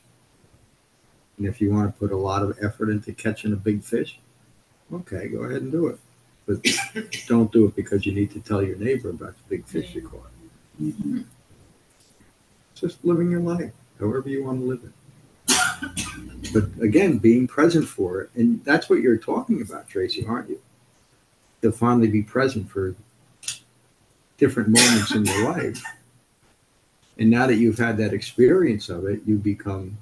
And 1.37 1.47
if 1.47 1.59
you 1.59 1.71
want 1.73 1.91
to 1.93 1.99
put 1.99 2.11
a 2.11 2.17
lot 2.17 2.43
of 2.43 2.57
effort 2.61 2.89
into 2.89 3.11
catching 3.13 3.51
a 3.53 3.57
big 3.57 3.83
fish, 3.83 4.19
okay, 4.93 5.27
go 5.27 5.39
ahead 5.43 5.63
and 5.63 5.71
do 5.71 5.87
it. 5.87 5.99
But 6.45 6.63
don't 7.27 7.51
do 7.51 7.65
it 7.65 7.75
because 7.75 8.05
you 8.05 8.13
need 8.13 8.31
to 8.31 8.39
tell 8.39 8.61
your 8.61 8.77
neighbor 8.77 9.09
about 9.09 9.33
the 9.35 9.43
big 9.49 9.65
fish 9.65 9.95
you 9.95 10.07
caught. 10.07 10.29
Mm-hmm. 10.81 11.21
Just 12.75 13.03
living 13.03 13.31
your 13.31 13.39
life, 13.39 13.71
however 13.99 14.29
you 14.29 14.43
want 14.43 14.59
to 14.59 14.65
live 14.65 14.83
it. 14.83 14.91
But 16.53 16.69
again, 16.81 17.17
being 17.17 17.47
present 17.47 17.85
for 17.85 18.21
it, 18.21 18.29
and 18.35 18.63
that's 18.63 18.89
what 18.89 18.99
you're 19.01 19.17
talking 19.17 19.61
about, 19.61 19.89
Tracy, 19.89 20.25
aren't 20.25 20.49
you? 20.49 20.61
To 21.63 21.71
finally 21.71 22.07
be 22.07 22.21
present 22.21 22.69
for 22.69 22.95
different 24.37 24.69
moments 24.69 25.13
in 25.13 25.25
your 25.25 25.51
life. 25.51 25.81
And 27.17 27.29
now 27.29 27.47
that 27.47 27.55
you've 27.55 27.77
had 27.77 27.97
that 27.97 28.13
experience 28.13 28.89
of 28.89 29.05
it, 29.05 29.21
you 29.25 29.37
become 29.37 29.97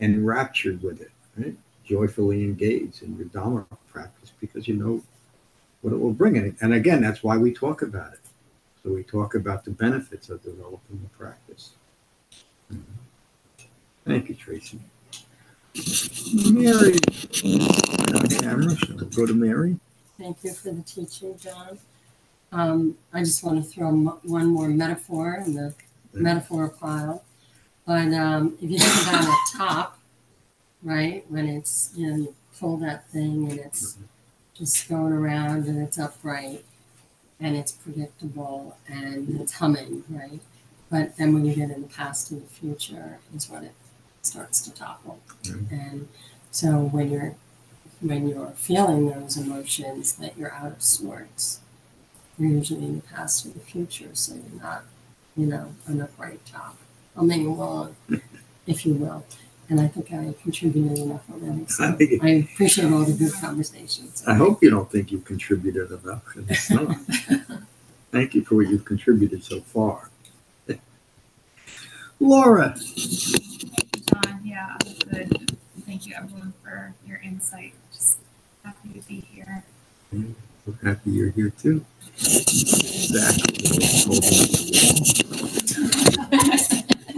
enraptured 0.00 0.82
with 0.82 1.00
it, 1.00 1.10
right? 1.36 1.56
Joyfully 1.84 2.42
engaged 2.42 3.02
in 3.02 3.16
your 3.16 3.26
Dharma 3.26 3.66
practice 3.88 4.32
because 4.40 4.66
you 4.68 4.74
know 4.74 5.02
what 5.82 5.92
it 5.92 5.98
will 5.98 6.12
bring. 6.12 6.36
And, 6.36 6.56
and 6.60 6.74
again, 6.74 7.00
that's 7.00 7.22
why 7.22 7.36
we 7.36 7.52
talk 7.52 7.82
about 7.82 8.12
it. 8.12 8.20
So 8.82 8.92
we 8.92 9.02
talk 9.02 9.34
about 9.34 9.64
the 9.64 9.70
benefits 9.72 10.30
of 10.30 10.42
developing 10.42 11.00
the 11.02 11.08
practice. 11.18 11.72
Mhm. 12.72 12.82
Thank 14.04 14.28
you, 14.28 14.34
Tracy. 14.34 14.80
Mary, 16.52 16.96
on 18.14 18.28
camera, 18.28 18.70
so 18.70 18.94
we'll 18.94 19.04
go 19.06 19.26
to 19.26 19.34
Mary. 19.34 19.78
Thank 20.18 20.42
you 20.44 20.52
for 20.52 20.70
the 20.72 20.82
teaching, 20.82 21.36
John. 21.38 21.78
Um, 22.52 22.96
I 23.12 23.20
just 23.20 23.42
want 23.44 23.62
to 23.62 23.68
throw 23.70 23.92
mo- 23.92 24.20
one 24.22 24.46
more 24.46 24.68
metaphor 24.68 25.42
in 25.44 25.54
the 25.54 25.74
metaphor 26.14 26.68
pile. 26.70 27.22
But 27.84 28.12
um, 28.14 28.56
if 28.62 28.70
you 28.70 28.78
think 28.78 29.08
about 29.08 29.24
a 29.28 29.56
top 29.56 29.98
right? 30.82 31.24
When 31.28 31.48
it's, 31.48 31.92
you 31.96 32.06
know, 32.10 32.16
you 32.16 32.34
pull 32.58 32.76
that 32.78 33.08
thing 33.10 33.50
and 33.50 33.58
it's 33.58 33.96
just 34.54 34.88
going 34.88 35.12
around 35.12 35.66
and 35.66 35.82
it's 35.82 35.98
upright 35.98 36.64
and 37.40 37.56
it's 37.56 37.72
predictable 37.72 38.76
and 38.86 39.40
it's 39.40 39.54
humming, 39.54 40.04
right? 40.08 40.40
But 40.90 41.16
then 41.16 41.34
when 41.34 41.44
you 41.44 41.54
get 41.54 41.70
in 41.70 41.82
the 41.82 41.88
past 41.88 42.30
and 42.30 42.42
the 42.42 42.46
future 42.46 43.18
is 43.34 43.48
when 43.50 43.64
it 43.64 43.74
starts 44.22 44.60
to 44.62 44.70
topple. 44.72 45.18
Mhm. 45.44 45.70
And 45.72 46.08
so 46.50 46.78
when 46.78 47.10
you're 47.10 47.34
when 48.00 48.28
you're 48.28 48.50
feeling 48.56 49.08
those 49.08 49.36
emotions 49.38 50.12
that 50.14 50.36
you're 50.36 50.52
out 50.52 50.70
of 50.72 50.82
sorts, 50.82 51.60
you're 52.38 52.50
usually 52.50 52.84
in 52.84 52.96
the 52.96 53.02
past 53.02 53.46
or 53.46 53.48
the 53.50 53.60
future, 53.60 54.10
so 54.12 54.34
you're 54.34 54.60
not, 54.62 54.84
you 55.34 55.46
know, 55.46 55.74
an 55.86 56.02
upright 56.02 56.44
top, 56.44 56.76
humming 57.16 57.46
along, 57.46 57.96
if 58.66 58.84
you 58.84 58.92
will. 58.94 59.24
And 59.70 59.80
I 59.80 59.88
think 59.88 60.12
I 60.12 60.34
contributed 60.42 60.98
enough 60.98 61.22
already. 61.32 61.62
I 61.62 61.66
So 61.66 61.92
think 61.94 62.22
I 62.22 62.28
appreciate 62.52 62.92
all 62.92 63.02
the 63.04 63.14
good 63.14 63.32
conversations. 63.32 64.22
I 64.26 64.34
hope 64.34 64.62
you 64.62 64.68
don't 64.70 64.90
think 64.92 65.10
you've 65.10 65.24
contributed 65.24 65.90
enough. 65.90 66.24
'cause 66.26 66.44
it's 66.48 66.70
not. 66.70 66.96
Thank 68.12 68.34
you 68.34 68.44
for 68.44 68.56
what 68.56 68.68
you've 68.68 68.84
contributed 68.84 69.42
so 69.42 69.60
far. 69.62 70.10
Laura, 72.18 72.74
John, 74.06 74.40
yeah, 74.44 74.76
good. 75.10 75.56
Thank 75.86 76.06
you 76.06 76.14
everyone 76.16 76.54
for 76.62 76.94
your 77.06 77.18
insight. 77.18 77.74
Just 77.92 78.18
happy 78.64 78.88
to 78.94 79.00
be 79.06 79.20
here. 79.32 79.62
we're 80.12 80.74
happy 80.82 81.10
you're 81.10 81.30
here 81.30 81.50
too. 81.50 81.84
Zach, 82.16 83.34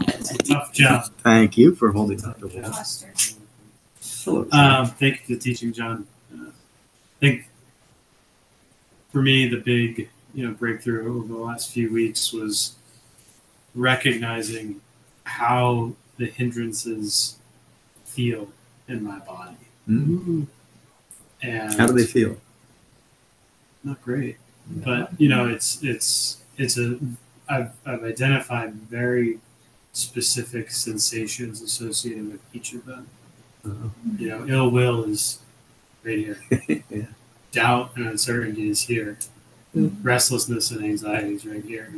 It's 0.08 0.30
a 0.32 0.38
tough 0.38 0.72
job. 0.72 1.04
Thank 1.22 1.56
you 1.56 1.74
for 1.74 1.92
holding 1.92 2.24
up 2.24 2.40
the 2.40 2.48
wall. 2.48 2.72
Hello. 4.24 4.48
Um, 4.52 4.86
thank 4.86 5.28
you 5.28 5.36
for 5.36 5.42
teaching, 5.42 5.72
John. 5.72 6.06
Uh, 6.34 6.46
I 6.48 7.20
think 7.20 7.48
for 9.12 9.22
me, 9.22 9.48
the 9.48 9.58
big 9.58 10.10
you 10.34 10.46
know 10.46 10.52
breakthrough 10.54 11.08
over 11.16 11.28
the 11.28 11.38
last 11.38 11.70
few 11.70 11.92
weeks 11.92 12.32
was 12.32 12.74
recognizing 13.74 14.80
how 15.28 15.92
the 16.16 16.26
hindrances 16.26 17.36
feel 18.04 18.48
in 18.88 19.04
my 19.04 19.18
body, 19.20 19.56
Mhm. 19.88 20.46
and 21.42 21.74
How 21.74 21.86
do 21.86 21.92
they 21.92 22.06
feel? 22.06 22.36
not 23.84 24.02
great 24.02 24.36
but 24.84 25.08
you 25.20 25.28
know 25.28 25.46
it's 25.48 25.82
it's 25.82 26.38
it's 26.58 26.76
a 26.76 26.98
I've, 27.48 27.70
I've 27.86 28.02
identified 28.04 28.74
very 28.74 29.38
specific 29.92 30.70
sensations 30.72 31.62
associated 31.62 32.26
with 32.32 32.40
each 32.52 32.74
of 32.74 32.84
them 32.84 33.06
Uh, 33.64 33.88
you 34.18 34.28
know 34.28 34.46
ill 34.48 34.68
will 34.70 35.04
is 35.04 35.38
right 36.04 36.18
here 36.18 36.38
yeah. 36.90 37.06
doubt 37.52 37.92
and 37.96 38.06
uncertainty 38.08 38.68
is 38.68 38.82
here 38.82 39.16
restlessness 40.02 40.70
and 40.72 40.84
anxiety 40.84 41.34
is 41.34 41.46
right 41.46 41.64
here 41.64 41.88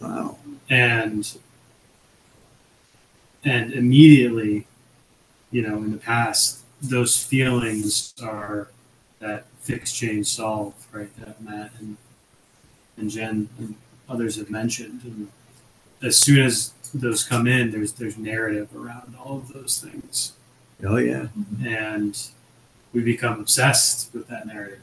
Wow. 0.00 0.38
and 0.70 1.36
and 3.44 3.72
immediately 3.72 4.66
you 5.50 5.62
know 5.62 5.76
in 5.78 5.92
the 5.92 5.98
past 5.98 6.60
those 6.82 7.22
feelings 7.22 8.14
are 8.22 8.68
that 9.20 9.46
fix 9.60 9.92
change 9.92 10.26
solve 10.26 10.74
right 10.92 11.14
that 11.16 11.40
matt 11.42 11.70
and 11.78 11.96
and 12.96 13.10
jen 13.10 13.48
and 13.58 13.74
others 14.08 14.36
have 14.36 14.50
mentioned 14.50 15.00
and 15.04 15.28
as 16.02 16.16
soon 16.16 16.44
as 16.44 16.72
those 16.92 17.24
come 17.24 17.46
in 17.46 17.70
there's 17.70 17.92
there's 17.92 18.16
narrative 18.18 18.68
around 18.76 19.14
all 19.22 19.36
of 19.36 19.52
those 19.52 19.80
things 19.80 20.32
Oh 20.84 20.96
yeah. 20.96 21.28
and 21.64 22.30
we 22.92 23.00
become 23.00 23.40
obsessed 23.40 24.12
with 24.12 24.28
that 24.28 24.46
narrative 24.46 24.82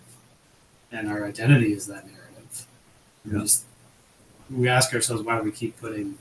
and 0.91 1.09
our 1.09 1.25
identity 1.25 1.73
is 1.73 1.87
that 1.87 2.05
narrative 2.05 2.65
we, 3.25 3.39
just, 3.39 3.65
we 4.49 4.67
ask 4.67 4.93
ourselves 4.93 5.21
why 5.23 5.37
do 5.37 5.43
we 5.43 5.51
keep 5.51 5.79
putting 5.79 6.17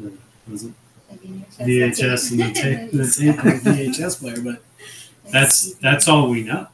the, 0.00 0.12
what 0.46 0.54
is 0.54 0.64
it? 0.64 0.72
VHS 1.16 2.30
and 2.32 2.40
the 2.40 2.52
tape, 2.52 2.90
the 2.92 3.06
tape 3.06 3.44
and 3.44 3.60
the 3.60 3.70
VHS 3.70 4.20
player, 4.20 4.40
but 4.40 4.62
that's 5.32 5.74
that's 5.76 6.08
all 6.08 6.28
we 6.28 6.42
know. 6.42 6.68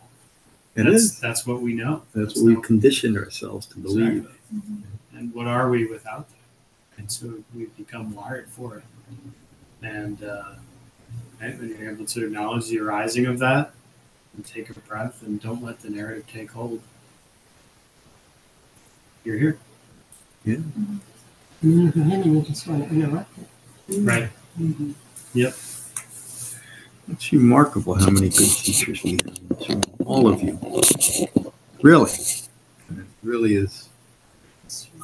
It 0.74 0.84
that's, 0.84 0.96
is. 0.96 1.20
That's 1.20 1.46
what 1.46 1.62
we 1.62 1.74
know. 1.74 2.02
That's 2.14 2.36
what 2.36 2.44
we 2.44 2.60
conditioned 2.60 3.16
ourselves 3.16 3.66
to 3.66 3.78
believe. 3.78 4.16
Exactly. 4.16 4.38
Mm-hmm. 4.54 5.18
And 5.18 5.34
what 5.34 5.46
are 5.46 5.70
we 5.70 5.86
without 5.86 6.28
that? 6.28 6.34
And 6.98 7.10
so 7.10 7.34
we've 7.54 7.74
become 7.76 8.14
wired 8.14 8.48
for 8.48 8.78
it. 8.78 8.84
And 9.82 10.22
uh, 10.24 10.54
right, 11.40 11.58
when 11.58 11.68
you're 11.68 11.92
able 11.92 12.06
to 12.06 12.26
acknowledge 12.26 12.68
the 12.68 12.80
arising 12.80 13.26
of 13.26 13.38
that 13.38 13.72
and 14.34 14.44
take 14.44 14.70
a 14.70 14.74
breath 14.80 15.22
and 15.22 15.40
don't 15.40 15.62
let 15.62 15.80
the 15.80 15.90
narrative 15.90 16.26
take 16.26 16.50
hold, 16.50 16.80
you're 19.24 19.38
here. 19.38 19.58
Yeah. 20.44 20.56
In 21.62 21.86
the 21.86 21.92
beginning, 21.92 22.34
you 22.34 22.42
just 22.42 22.66
want 22.66 22.88
to 22.88 22.94
interrupt 22.94 23.38
it. 23.38 23.48
Right. 23.88 24.30
Yep. 25.34 25.54
It's 27.10 27.32
remarkable 27.32 27.94
how 27.94 28.10
many 28.10 28.30
good 28.30 28.48
teachers 28.48 29.02
we 29.02 29.12
have. 29.12 29.20
in 29.26 29.48
this 29.58 29.68
room. 29.68 29.82
All 30.06 30.26
of 30.28 30.42
you. 30.42 30.58
Really. 31.82 32.10
It 32.10 33.04
really 33.22 33.54
is. 33.56 33.88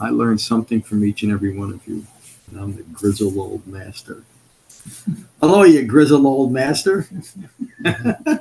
I 0.00 0.08
learned 0.10 0.40
something 0.40 0.80
from 0.80 1.04
each 1.04 1.22
and 1.22 1.30
every 1.32 1.56
one 1.56 1.72
of 1.72 1.86
you. 1.86 2.06
And 2.50 2.58
I'm 2.58 2.74
the 2.76 2.82
grizzled 2.84 3.36
old 3.36 3.66
master. 3.66 4.24
Hello, 5.40 5.62
you 5.64 5.84
grizzled 5.84 6.24
old 6.24 6.52
master. 6.52 7.06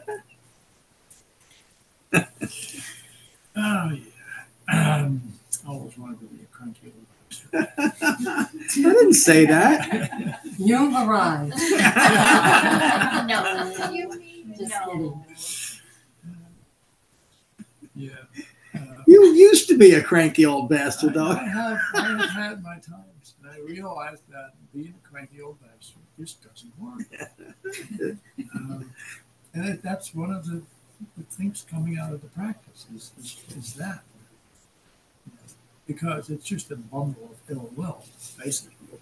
Oh, 3.62 3.92
yeah. 3.92 4.98
Um, 5.02 5.22
I 5.66 5.70
always 5.70 5.98
wanted 5.98 6.20
to 6.20 6.26
be 6.28 6.44
a 6.44 6.46
cranky 6.48 6.94
old 6.96 6.99
I 7.54 8.48
didn't 8.76 9.14
say 9.14 9.46
that. 9.46 10.42
You've 10.58 10.94
arrived. 10.94 11.54
No. 13.30 13.90
you 13.92 14.10
mean 14.18 14.56
Just 14.58 14.72
No. 14.72 14.86
kidding. 14.92 15.26
Yeah. 17.96 18.10
Uh, 18.74 19.04
You 19.08 19.26
used 19.34 19.68
to 19.70 19.78
be 19.78 19.92
a 19.94 20.02
cranky 20.02 20.46
old 20.46 20.70
bastard, 20.70 21.12
I, 21.12 21.14
though. 21.14 21.28
I 21.32 21.44
have, 21.48 21.78
I 21.96 22.08
have 22.18 22.30
had 22.30 22.64
my 22.64 22.76
times, 22.76 23.36
and 23.44 23.52
I 23.52 23.60
realized 23.60 24.24
that 24.32 24.54
being 24.74 24.94
a 25.04 25.08
cranky 25.08 25.42
old 25.42 25.58
bastard 25.62 26.02
just 26.18 26.42
doesn't 26.44 26.74
work. 26.80 27.06
um, 28.56 28.92
and 29.54 29.66
that- 29.68 29.82
that's 29.84 30.14
one 30.16 30.32
of 30.32 30.46
the, 30.46 30.62
the 31.18 31.24
things 31.24 31.66
coming 31.70 31.98
out 31.98 32.14
of 32.14 32.22
the 32.22 32.28
practice 32.28 32.86
is, 32.96 33.12
is, 33.20 33.38
is 33.58 33.74
that. 33.76 34.02
Because 35.90 36.30
it's 36.30 36.46
just 36.46 36.70
a 36.70 36.76
bundle 36.76 37.32
of 37.32 37.38
ill 37.50 37.70
will, 37.76 38.04
basically. 38.38 39.00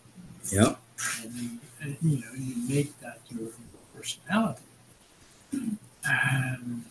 Yeah. 0.49 0.75
And, 1.21 1.33
you, 1.35 1.49
and 1.81 1.97
you 2.01 2.17
know, 2.21 2.31
you 2.33 2.55
make 2.69 2.97
that 3.01 3.19
your 3.29 3.49
personality. 3.93 4.61
And, 5.51 6.85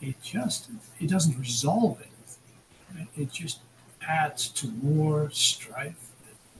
it 0.00 0.20
just 0.22 0.70
it 0.98 1.08
doesn't 1.08 1.38
resolve 1.38 1.98
anything. 2.00 3.08
It 3.16 3.32
just 3.32 3.60
adds 4.06 4.48
to 4.48 4.68
more 4.68 5.30
strife. 5.30 6.10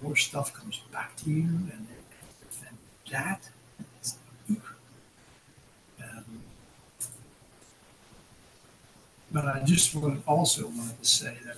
More 0.02 0.16
stuff 0.16 0.52
comes 0.54 0.80
back 0.92 1.16
to 1.16 1.30
you, 1.30 1.42
and, 1.42 1.86
and 2.66 2.76
that 3.10 3.50
is 4.02 4.16
um, 6.02 6.42
but 9.32 9.44
I 9.46 9.62
just 9.64 9.94
want, 9.94 10.22
also 10.26 10.66
wanted 10.66 10.98
to 11.02 11.04
say 11.08 11.36
that 11.46 11.56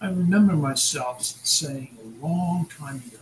I 0.00 0.08
remember 0.08 0.54
myself 0.54 1.22
saying 1.22 1.96
a 2.02 2.24
long 2.26 2.66
time 2.66 2.96
ago, 3.06 3.18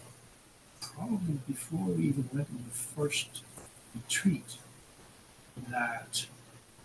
probably 0.80 1.38
before 1.46 1.86
we 1.86 2.04
even 2.04 2.28
went 2.32 2.48
on 2.50 2.64
the 2.68 2.74
first 2.74 3.42
retreat, 3.94 4.56
that 5.70 6.26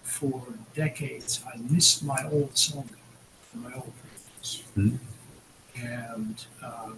for 0.02 0.44
decades 0.74 1.42
I 1.48 1.58
missed 1.58 2.04
my 2.04 2.24
old 2.32 2.58
song, 2.58 2.90
my 3.54 3.74
old 3.74 3.94
practice. 4.02 4.64
Mhm. 4.76 5.00
And 5.76 6.46
um, 6.64 6.98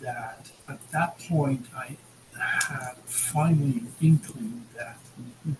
that 0.00 0.50
at 0.68 0.90
that 0.90 1.18
point 1.18 1.66
I 1.76 1.96
had 2.68 2.96
finally 3.06 3.78
an 3.80 3.92
inkling 4.00 4.66
that 4.76 4.98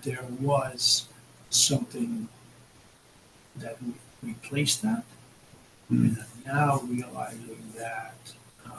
there 0.02 0.24
was 0.40 1.06
something 1.50 2.28
that 3.60 3.82
would 3.82 3.94
replace 4.22 4.76
that. 4.76 5.04
And 5.88 6.18
I'm 6.18 6.54
now 6.54 6.80
realizing 6.84 7.72
that 7.76 8.16
uh, 8.66 8.70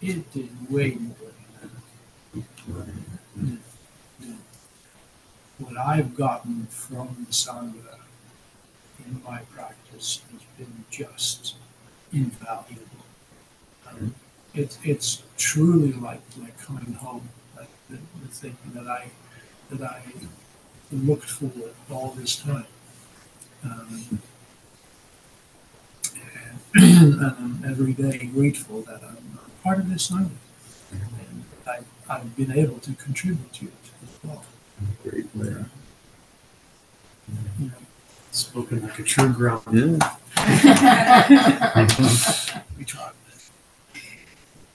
it 0.00 0.32
did 0.32 0.50
way 0.70 0.96
more 1.00 1.16
than 1.54 1.70
that. 2.66 3.58
What 5.58 5.76
I've 5.76 6.14
gotten 6.16 6.66
from 6.66 7.26
the 7.26 7.32
Sangha 7.32 7.98
in 9.04 9.22
my 9.24 9.40
practice 9.54 10.20
has 10.32 10.42
been 10.58 10.84
just 10.90 11.54
invaluable. 12.12 13.04
Um, 13.88 14.14
it's 14.54 14.78
it's 14.82 15.22
truly 15.36 15.92
like 15.92 16.22
like 16.40 16.58
coming 16.58 16.94
home, 16.94 17.28
like 17.56 17.68
the, 17.88 17.98
the 18.22 18.28
thing 18.28 18.56
that 18.74 18.86
I 18.86 19.10
that 19.70 19.82
I 19.82 20.02
looked 20.92 21.30
for 21.30 21.50
all 21.90 22.10
this 22.16 22.36
time. 22.36 22.66
Um, 23.64 24.18
and, 26.74 27.14
and 27.14 27.24
I'm 27.24 27.62
every 27.66 27.92
day 27.92 28.30
grateful 28.34 28.82
that 28.82 29.02
I'm 29.02 29.38
part 29.62 29.78
of 29.78 29.88
this 29.90 30.10
Sangha. 30.10 30.30
And 30.92 31.44
I, 31.66 31.78
I've 32.08 32.36
been 32.36 32.52
able 32.52 32.78
to 32.78 32.92
contribute 32.94 33.52
to 33.54 33.66
it 33.66 33.72
as 34.02 34.28
well. 34.28 34.44
Great 35.04 35.32
player. 35.36 35.66
You 37.58 37.66
know, 37.66 37.72
Spoken 38.32 38.82
like 38.82 38.98
a 38.98 39.02
true 39.02 39.32
grown. 39.32 39.60
Yeah. 39.72 40.16
we 42.78 42.84
try. 42.84 43.10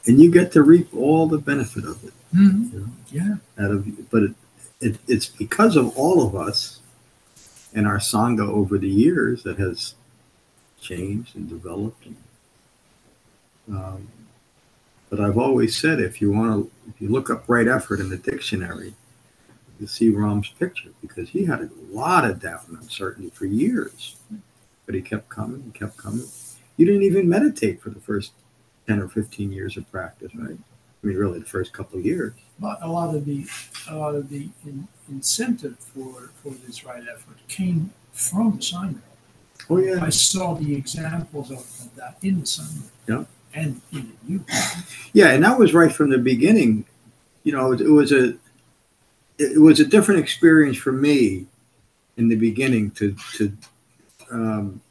And 0.07 0.19
you 0.21 0.29
get 0.29 0.51
to 0.51 0.61
reap 0.61 0.93
all 0.93 1.25
the 1.27 1.37
benefit 1.39 1.85
of 1.85 2.03
it. 2.03 2.13
Mhm. 2.35 2.73
you 2.73 2.79
know, 2.79 2.87
Yeah. 3.09 3.35
Out 3.63 3.71
of, 3.71 4.09
but 4.11 4.23
it, 4.23 4.31
it, 4.81 4.97
it's 5.07 5.25
because 5.25 5.75
of 5.77 5.97
all 5.97 6.21
of 6.27 6.35
us 6.35 6.79
and 7.75 7.85
our 7.85 7.97
sangha 7.97 8.47
over 8.47 8.77
the 8.77 8.89
years 8.89 9.43
that 9.43 9.59
has 9.59 9.95
changed 10.79 11.35
and 11.35 11.49
developed. 11.49 12.05
And, 12.05 12.17
um, 13.69 14.07
but 15.09 15.19
I've 15.19 15.37
always 15.37 15.75
said, 15.75 15.99
if 15.99 16.21
you 16.21 16.31
want 16.31 16.51
to, 16.51 16.71
if 16.89 17.01
you 17.01 17.09
look 17.09 17.29
up 17.29 17.43
right 17.47 17.67
effort 17.67 17.99
in 17.99 18.09
the 18.09 18.17
dictionary, 18.17 18.93
you 19.79 19.87
see 19.87 20.09
Ram's 20.09 20.49
picture 20.57 20.91
because 21.01 21.29
he 21.29 21.45
had 21.45 21.59
a 21.59 21.69
lot 21.91 22.23
of 22.23 22.41
doubt 22.41 22.69
and 22.69 22.77
uncertainty 22.77 23.29
for 23.29 23.45
years, 23.45 24.15
but 24.85 24.95
he 24.95 25.01
kept 25.01 25.27
coming 25.27 25.61
and 25.61 25.73
kept 25.75 25.97
coming. 25.97 26.25
You 26.77 26.85
didn't 26.85 27.03
even 27.03 27.27
meditate 27.27 27.81
for 27.81 27.89
the 27.89 27.99
first 27.99 28.31
10 28.87 28.99
or 28.99 29.09
15 29.09 29.51
years 29.51 29.75
of 29.75 29.89
practice, 29.91 30.33
right? 30.35 30.57
I 31.05 31.07
mean, 31.07 31.17
really, 31.17 31.37
the 31.37 31.45
first 31.45 31.71
couple 31.71 31.99
of 31.99 32.05
years. 32.05 32.33
But 32.59 32.79
a 32.81 32.87
lot 32.87 33.15
of 33.15 33.25
the 33.25 33.45
a 33.87 33.95
lot 33.95 34.15
of 34.15 34.29
the 34.29 34.49
in, 34.65 34.87
incentive 35.07 35.77
for 35.77 36.31
for 36.41 36.51
this 36.65 36.83
right 36.83 37.03
effort 37.03 37.37
came 37.47 37.91
from 38.11 38.53
the 38.53 38.57
Sangha. 38.57 39.01
Oh, 39.69 39.77
yeah. 39.77 40.03
I 40.03 40.09
saw 40.09 40.55
the 40.55 40.75
examples 40.75 41.51
of, 41.51 41.59
of 41.59 41.95
that 41.95 42.17
in 42.23 42.39
the 42.39 42.45
Sangha. 42.45 42.89
Yeah. 43.07 43.23
And 43.53 43.81
in 43.91 44.13
you. 44.27 44.43
Yeah, 45.13 45.29
and 45.29 45.43
that 45.43 45.59
was 45.59 45.73
right 45.73 45.91
from 45.91 46.09
the 46.09 46.17
beginning. 46.17 46.85
You 47.43 47.51
know, 47.51 47.71
it, 47.71 47.81
was 47.81 48.11
a 48.11 48.33
it 49.37 49.61
was 49.61 49.79
a 49.79 49.85
different 49.85 50.19
experience 50.19 50.77
for 50.77 50.91
me 50.91 51.45
in 52.17 52.29
the 52.29 52.35
beginning 52.35 52.91
to 52.91 53.15
to 53.35 53.55
um, 54.31 54.81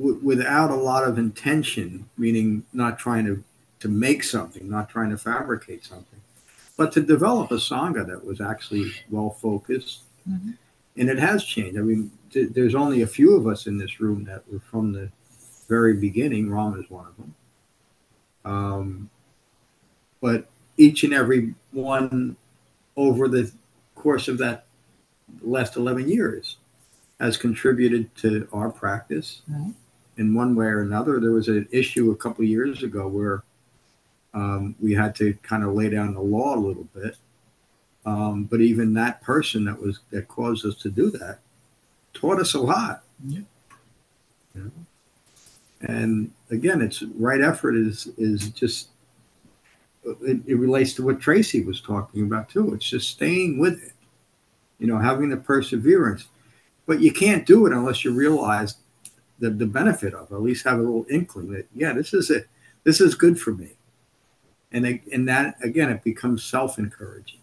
w- 0.00 0.18
without 0.22 0.70
a 0.70 0.74
lot 0.74 1.04
of 1.04 1.18
intention, 1.18 2.08
meaning 2.16 2.64
not 2.72 2.98
trying 2.98 3.26
to 3.26 3.44
to 3.80 3.88
make 3.88 4.22
something, 4.22 4.68
not 4.68 4.90
trying 4.90 5.08
to 5.08 5.16
fabricate 5.16 5.82
something, 5.84 6.20
but 6.76 6.92
to 6.92 7.00
develop 7.00 7.50
a 7.50 7.54
sangha 7.54 8.06
that 8.06 8.22
was 8.24 8.38
actually 8.38 8.92
well 9.08 9.30
focused. 9.30 10.00
Mhm. 10.28 10.58
And 10.98 11.08
it 11.08 11.18
has 11.18 11.44
changed. 11.44 11.78
I 11.78 11.82
mean, 11.82 12.10
th- 12.30 12.50
there's 12.52 12.74
only 12.74 13.00
a 13.00 13.06
few 13.06 13.34
of 13.36 13.46
us 13.46 13.66
in 13.66 13.78
this 13.78 13.98
room 13.98 14.24
that 14.24 14.42
were 14.52 14.58
from 14.60 14.92
the 14.92 15.08
very 15.66 15.94
beginning. 15.94 16.50
Ram 16.50 16.78
is 16.78 16.90
one 16.90 17.06
of 17.06 17.16
them. 17.16 17.34
Um, 18.44 19.10
but 20.20 20.46
each 20.76 21.02
and 21.02 21.14
every 21.14 21.54
one 21.72 22.36
over 22.96 23.28
the 23.28 23.50
course 23.94 24.28
of 24.28 24.36
that 24.38 24.66
last 25.40 25.74
11 25.76 26.06
years 26.08 26.58
has 27.18 27.38
contributed 27.38 28.14
to 28.16 28.46
our 28.52 28.70
practice 28.70 29.40
Mhm. 29.50 29.72
In 30.16 30.34
one 30.34 30.54
way 30.54 30.66
or 30.66 30.82
another. 30.82 31.20
There 31.20 31.32
was 31.32 31.48
an 31.48 31.68
issue 31.70 32.10
a 32.10 32.16
couple 32.16 32.44
of 32.44 32.50
years 32.50 32.82
ago 32.82 33.08
where 33.08 33.42
um, 34.34 34.74
we 34.80 34.94
had 34.94 35.14
to 35.16 35.34
kind 35.42 35.64
of 35.64 35.74
lay 35.74 35.88
down 35.88 36.14
the 36.14 36.20
law 36.20 36.54
a 36.54 36.60
little 36.60 36.88
bit. 36.94 37.16
Um, 38.06 38.44
but 38.44 38.60
even 38.60 38.94
that 38.94 39.20
person 39.20 39.64
that 39.66 39.80
was 39.80 40.00
that 40.10 40.26
caused 40.28 40.64
us 40.64 40.76
to 40.76 40.90
do 40.90 41.10
that 41.10 41.40
taught 42.14 42.40
us 42.40 42.54
a 42.54 42.60
lot. 42.60 43.02
Yeah. 43.26 43.40
You 44.54 44.62
know? 44.62 44.70
And 45.82 46.32
again, 46.50 46.82
it's 46.82 47.02
right 47.02 47.40
effort 47.40 47.74
is 47.76 48.08
is 48.18 48.50
just 48.50 48.88
it, 50.04 50.40
it 50.46 50.54
relates 50.56 50.94
to 50.94 51.04
what 51.04 51.20
Tracy 51.20 51.62
was 51.64 51.80
talking 51.80 52.22
about 52.22 52.48
too. 52.48 52.74
It's 52.74 52.88
just 52.88 53.10
staying 53.10 53.58
with 53.58 53.82
it, 53.82 53.92
you 54.78 54.86
know, 54.86 54.98
having 54.98 55.30
the 55.30 55.36
perseverance. 55.36 56.26
But 56.86 57.00
you 57.00 57.12
can't 57.12 57.46
do 57.46 57.66
it 57.66 57.72
unless 57.72 58.04
you 58.04 58.12
realize 58.12 58.74
the, 59.40 59.50
the 59.50 59.66
benefit 59.66 60.14
of 60.14 60.30
it, 60.30 60.34
at 60.34 60.42
least 60.42 60.64
have 60.64 60.78
a 60.78 60.82
little 60.82 61.06
inkling 61.10 61.50
that, 61.52 61.66
yeah, 61.74 61.92
this 61.92 62.14
is 62.14 62.30
it. 62.30 62.46
This 62.84 63.00
is 63.00 63.14
good 63.14 63.40
for 63.40 63.52
me. 63.52 63.72
And, 64.72 64.86
it, 64.86 65.00
and 65.12 65.26
that, 65.28 65.56
again, 65.62 65.90
it 65.90 66.04
becomes 66.04 66.44
self 66.44 66.78
encouraging. 66.78 67.40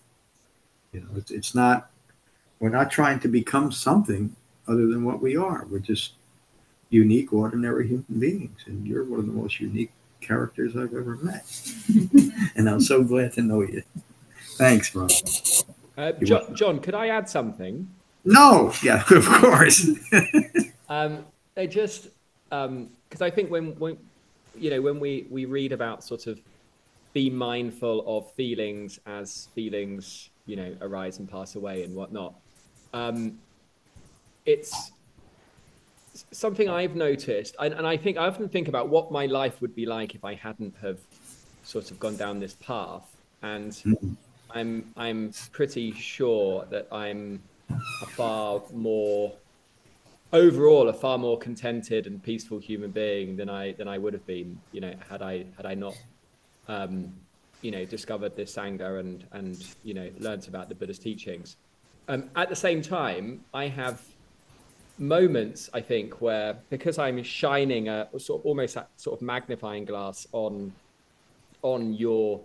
You 0.94 1.02
know, 1.02 1.08
it's, 1.18 1.32
it's 1.32 1.54
not, 1.54 1.90
we're 2.60 2.70
not 2.70 2.90
trying 2.90 3.20
to 3.22 3.28
become 3.28 3.72
something 3.72 4.36
other 4.68 4.88
than 4.88 5.04
what 5.04 5.22
we 5.22 5.36
are. 5.36 5.68
We're 5.70 5.80
just 5.80 6.14
unique, 6.90 7.34
ordinary 7.34 7.88
human 7.88 8.20
beings. 8.20 8.62
And 8.66 8.88
you're 8.88 9.04
one 9.04 9.20
of 9.20 9.26
the 9.26 9.34
most 9.34 9.60
unique 9.60 9.92
characters 10.22 10.76
I've 10.76 10.94
ever 10.94 11.18
met. 11.18 11.46
and 12.56 12.70
I'm 12.70 12.82
so 12.82 13.04
glad 13.04 13.34
to 13.34 13.42
know 13.42 13.62
you. 13.62 13.84
Thanks, 14.58 14.96
Ron. 14.96 15.10
Uh, 15.98 16.12
John, 16.24 16.56
John, 16.56 16.80
could 16.80 16.96
I 16.96 17.10
add 17.10 17.30
something? 17.30 17.90
No, 18.24 18.72
yeah, 18.84 19.04
of 19.10 19.26
course. 19.26 19.90
Um, 20.90 21.26
they 21.58 21.66
just 21.68 22.10
because 22.50 23.22
I 23.22 23.30
think 23.30 23.50
when 23.52 23.78
when 23.80 23.98
you 24.56 24.70
know 24.70 24.82
when 24.82 25.00
we 25.00 25.26
we 25.30 25.46
read 25.46 25.72
about 25.74 26.04
sort 26.04 26.28
of 26.28 26.40
be 27.14 27.30
mindful 27.30 28.04
of 28.06 28.32
feelings 28.34 29.00
as 29.08 29.50
feelings 29.56 30.30
you 30.46 30.56
know 30.56 30.76
arise 30.82 31.18
and 31.18 31.30
pass 31.30 31.56
away 31.56 31.84
and 31.84 31.96
whatnot. 31.96 32.36
Um, 32.94 33.40
it's 34.46 34.92
something 36.32 36.70
I've 36.70 36.96
noticed, 36.96 37.56
and, 37.60 37.74
and 37.74 37.86
I 37.86 37.98
think 37.98 38.18
I 38.18 38.28
often 38.28 38.48
think 38.48 38.68
about 38.68 38.88
what 38.88 39.12
my 39.12 39.26
life 39.26 39.60
would 39.62 39.76
be 39.76 39.86
like 39.86 40.16
if 40.16 40.24
I 40.24 40.36
hadn't 40.36 40.76
have 40.82 41.00
sort 41.64 41.92
of 41.92 42.00
gone 42.00 42.16
down 42.16 42.40
this 42.40 42.54
path, 42.54 43.08
and 43.42 43.74
I'm 44.52 44.94
I'm 44.96 45.34
pretty 45.52 45.92
sure 45.92 46.66
that 46.70 46.88
I'm 46.92 47.42
a 47.70 48.06
far 48.06 48.62
more 48.74 49.34
overall 50.34 50.90
a 50.90 50.94
far 50.94 51.18
more 51.18 51.38
contented 51.38 52.08
and 52.08 52.22
peaceful 52.22 52.60
human 52.60 52.92
being 52.92 53.36
than 53.36 53.50
I 53.50 53.74
than 53.74 53.88
I 53.88 53.98
would 53.98 54.14
have 54.14 54.26
been, 54.26 54.60
you 54.72 54.82
know, 54.82 54.94
had 55.10 55.22
I 55.22 55.46
had 55.56 55.66
I 55.66 55.74
not 55.74 55.98
um, 56.68 57.14
you 57.62 57.72
know, 57.72 57.86
discovered 57.86 58.36
this 58.36 58.56
sangha 58.56 59.00
and 59.00 59.26
and 59.32 59.66
you 59.84 59.94
know, 59.94 60.10
learnt 60.20 60.48
about 60.48 60.70
the 60.70 60.76
Buddha's 60.76 61.00
teachings. 61.00 61.58
Um, 62.08 62.30
at 62.36 62.50
the 62.50 62.56
same 62.56 62.82
time, 62.82 63.44
I 63.54 63.68
have 63.68 64.02
moments 65.00 65.70
I 65.74 65.82
think 65.82 66.22
where 66.22 66.58
because 66.70 66.98
I'm 66.98 67.22
shining 67.22 67.88
a 67.88 68.08
sort 68.18 68.42
of 68.42 68.46
almost 68.46 68.76
that 68.76 68.90
sort 68.98 69.20
of 69.20 69.22
magnifying 69.22 69.86
glass 69.86 70.28
on 70.32 70.74
on 71.62 71.94
your 71.94 72.42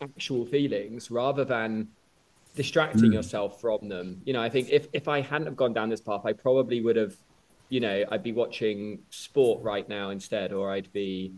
actual 0.00 0.44
feelings 0.46 1.10
rather 1.10 1.44
than 1.44 1.88
distracting 2.54 3.10
Mm. 3.10 3.14
yourself 3.14 3.60
from 3.60 3.88
them. 3.88 4.20
You 4.24 4.32
know, 4.32 4.40
I 4.40 4.48
think 4.48 4.68
if 4.70 4.88
if 4.92 5.08
I 5.08 5.20
hadn't 5.20 5.46
have 5.46 5.56
gone 5.56 5.72
down 5.72 5.88
this 5.88 6.00
path, 6.00 6.22
I 6.24 6.32
probably 6.32 6.80
would 6.80 6.96
have, 6.96 7.14
you 7.68 7.80
know, 7.80 8.04
I'd 8.10 8.22
be 8.22 8.32
watching 8.32 9.02
sport 9.10 9.62
right 9.62 9.88
now 9.88 10.10
instead, 10.10 10.52
or 10.52 10.70
I'd 10.70 10.92
be, 10.92 11.34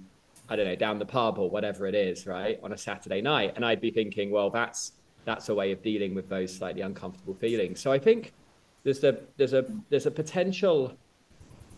I 0.48 0.56
don't 0.56 0.66
know, 0.66 0.76
down 0.76 0.98
the 0.98 1.06
pub 1.06 1.38
or 1.38 1.50
whatever 1.50 1.86
it 1.86 1.94
is, 1.94 2.26
right, 2.26 2.58
on 2.62 2.72
a 2.72 2.76
Saturday 2.78 3.20
night, 3.22 3.54
and 3.56 3.64
I'd 3.64 3.80
be 3.80 3.90
thinking, 3.90 4.30
well, 4.30 4.50
that's 4.50 4.92
that's 5.24 5.48
a 5.48 5.54
way 5.54 5.72
of 5.72 5.82
dealing 5.82 6.14
with 6.14 6.28
those 6.28 6.54
slightly 6.56 6.82
uncomfortable 6.82 7.34
feelings. 7.34 7.80
So 7.80 7.90
I 7.90 7.98
think 7.98 8.34
there's 8.84 9.02
a 9.02 9.18
there's 9.36 9.54
a 9.54 9.64
there's 9.90 10.06
a 10.06 10.10
potential 10.10 10.98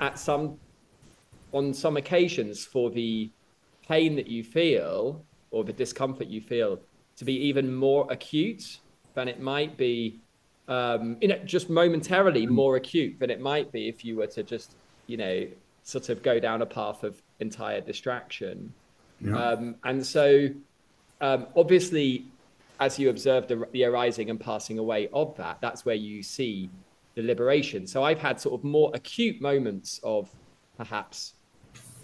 at 0.01 0.18
some 0.18 0.59
on 1.53 1.72
some 1.72 1.97
occasions 1.97 2.64
for 2.64 2.91
the 2.91 3.32
pain 3.89 4.16
that 4.16 4.26
you 4.26 4.45
feel 4.45 5.24
or 5.51 5.64
the 5.64 5.72
discomfort 5.72 6.26
you 6.26 6.43
feel 6.43 6.78
to 7.16 7.24
be 7.24 7.32
even 7.32 7.74
more 7.74 8.07
acute 8.11 8.80
than 9.18 9.26
it 9.26 9.40
might 9.40 9.76
be 9.76 10.20
um, 10.68 11.16
you 11.20 11.26
know 11.26 11.38
just 11.44 11.68
momentarily 11.68 12.46
more 12.46 12.76
acute 12.76 13.18
than 13.18 13.30
it 13.30 13.40
might 13.40 13.72
be 13.72 13.88
if 13.88 14.04
you 14.04 14.14
were 14.16 14.28
to 14.28 14.44
just 14.44 14.76
you 15.08 15.16
know 15.16 15.44
sort 15.82 16.08
of 16.08 16.22
go 16.22 16.38
down 16.38 16.62
a 16.62 16.66
path 16.66 17.02
of 17.02 17.20
entire 17.40 17.80
distraction. 17.80 18.72
Yeah. 19.20 19.36
um, 19.36 19.74
and 19.82 20.06
so 20.06 20.48
um, 21.20 21.48
obviously 21.56 22.26
as 22.78 22.96
you 22.96 23.10
observe 23.10 23.48
the, 23.48 23.66
the 23.72 23.82
arising 23.82 24.30
and 24.30 24.38
passing 24.38 24.78
away 24.78 25.08
of 25.12 25.36
that 25.36 25.58
that's 25.60 25.84
where 25.84 25.96
you 25.96 26.22
see 26.22 26.70
the 27.16 27.22
liberation. 27.22 27.88
So 27.88 28.04
i've 28.04 28.20
had 28.20 28.40
sort 28.40 28.54
of 28.60 28.62
more 28.62 28.92
acute 28.94 29.40
moments 29.40 29.98
of 30.04 30.30
perhaps 30.76 31.34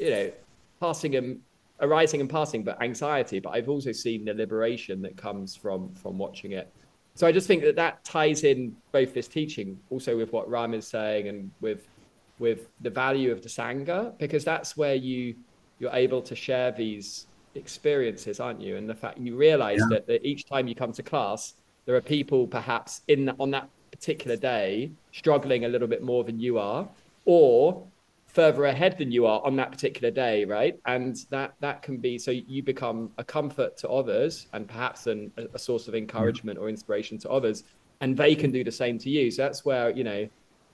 you 0.01 0.11
know 0.11 0.33
passing 0.81 1.15
and 1.15 1.41
arising 1.81 2.21
and 2.21 2.31
passing 2.31 2.63
but 2.65 2.81
anxiety 2.83 3.39
but 3.41 3.51
i've 3.51 3.69
also 3.69 3.93
seen 3.93 4.25
the 4.25 4.35
liberation 4.35 5.03
that 5.03 5.17
comes 5.17 5.55
from 5.57 5.93
from 5.95 6.19
watching 6.19 6.53
it 6.53 6.73
so 7.15 7.27
i 7.27 7.33
just 7.33 7.47
think 7.47 7.63
that 7.63 7.77
that 7.77 8.05
ties 8.05 8.45
in 8.45 8.75
both 8.93 9.15
this 9.15 9.29
teaching 9.29 9.79
also 9.91 10.17
with 10.17 10.33
what 10.33 10.49
ram 10.49 10.75
is 10.75 10.87
saying 10.87 11.29
and 11.29 11.51
with 11.61 11.89
with 12.39 12.69
the 12.81 12.91
value 12.91 13.31
of 13.31 13.43
the 13.43 13.49
sangha 13.49 14.17
because 14.19 14.45
that's 14.45 14.77
where 14.77 14.95
you 14.95 15.35
you're 15.79 15.95
able 15.95 16.23
to 16.23 16.35
share 16.37 16.71
these 16.73 17.27
experiences, 17.57 18.41
aren't 18.41 18.61
you? 18.61 18.77
And 18.77 18.89
the 18.89 18.95
fact 18.95 19.19
you 19.19 19.37
realize 19.37 19.81
Yeah. 19.81 19.87
that, 19.91 20.07
that 20.07 20.27
each 20.27 20.47
time 20.47 20.69
you 20.69 20.75
come 20.75 20.93
to 20.93 21.03
class, 21.03 21.55
there 21.87 21.95
are 21.97 22.01
people 22.01 22.47
perhaps 22.47 23.03
in 23.09 23.27
that, 23.27 23.37
on 23.39 23.51
that 23.53 23.69
particular 23.93 24.37
day 24.37 24.93
struggling 25.13 25.65
a 25.65 25.69
little 25.69 25.89
bit 25.89 26.03
more 26.03 26.25
than 26.25 26.39
you 26.41 26.59
are, 26.59 26.89
or 27.25 27.87
further 28.35 28.65
ahead 28.65 28.99
than 28.99 29.13
you 29.13 29.27
are 29.27 29.41
on 29.45 29.55
that 29.55 29.71
particular 29.71 30.11
day, 30.11 30.45
right? 30.45 30.79
And 30.87 31.17
that 31.31 31.55
that 31.61 31.83
can 31.83 31.99
be 31.99 32.19
so 32.19 32.33
you 32.33 32.63
become 32.63 33.13
a 33.17 33.25
comfort 33.25 33.77
to 33.79 33.89
others 33.89 34.49
and 34.53 34.67
perhaps 34.69 35.07
an, 35.07 35.33
a, 35.37 35.59
source 35.59 35.87
of 35.87 35.95
encouragement 35.95 36.59
or 36.59 36.69
inspiration 36.69 37.17
to 37.19 37.31
others, 37.31 37.63
and 38.01 38.17
they 38.17 38.35
can 38.35 38.51
do 38.51 38.65
the 38.65 38.73
same 38.73 38.99
to 38.99 39.09
you. 39.09 39.31
So 39.31 39.43
that's 39.43 39.65
where 39.65 39.91
you 39.91 40.03
know, 40.03 40.29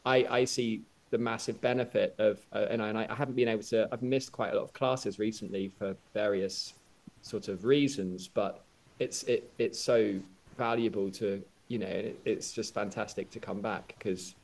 I 0.07 0.27
I 0.31 0.45
see 0.47 0.83
the 1.11 1.19
massive 1.19 1.61
benefit 1.61 2.15
of 2.19 2.41
uh, 2.53 2.67
and, 2.71 2.81
I, 2.81 2.89
and 2.89 2.99
I 2.99 3.15
haven't 3.15 3.37
been 3.37 3.49
able 3.49 3.63
to 3.65 3.89
I've 3.93 4.03
missed 4.03 4.33
quite 4.33 4.53
a 4.53 4.57
lot 4.57 4.63
of 4.63 4.73
classes 4.73 5.19
recently 5.19 5.69
for 5.69 5.95
various 6.15 6.73
sort 7.21 7.49
of 7.49 7.65
reasons, 7.67 8.27
but 8.27 8.65
it's 8.99 9.23
it 9.25 9.53
it's 9.59 9.79
so 9.79 10.15
valuable 10.57 11.11
to 11.11 11.43
you 11.69 11.79
know 11.79 11.87
it, 11.87 12.19
it's 12.25 12.53
just 12.53 12.73
fantastic 12.73 13.31
to 13.33 13.39
come 13.39 13.61
back 13.61 13.95
because 13.99 14.35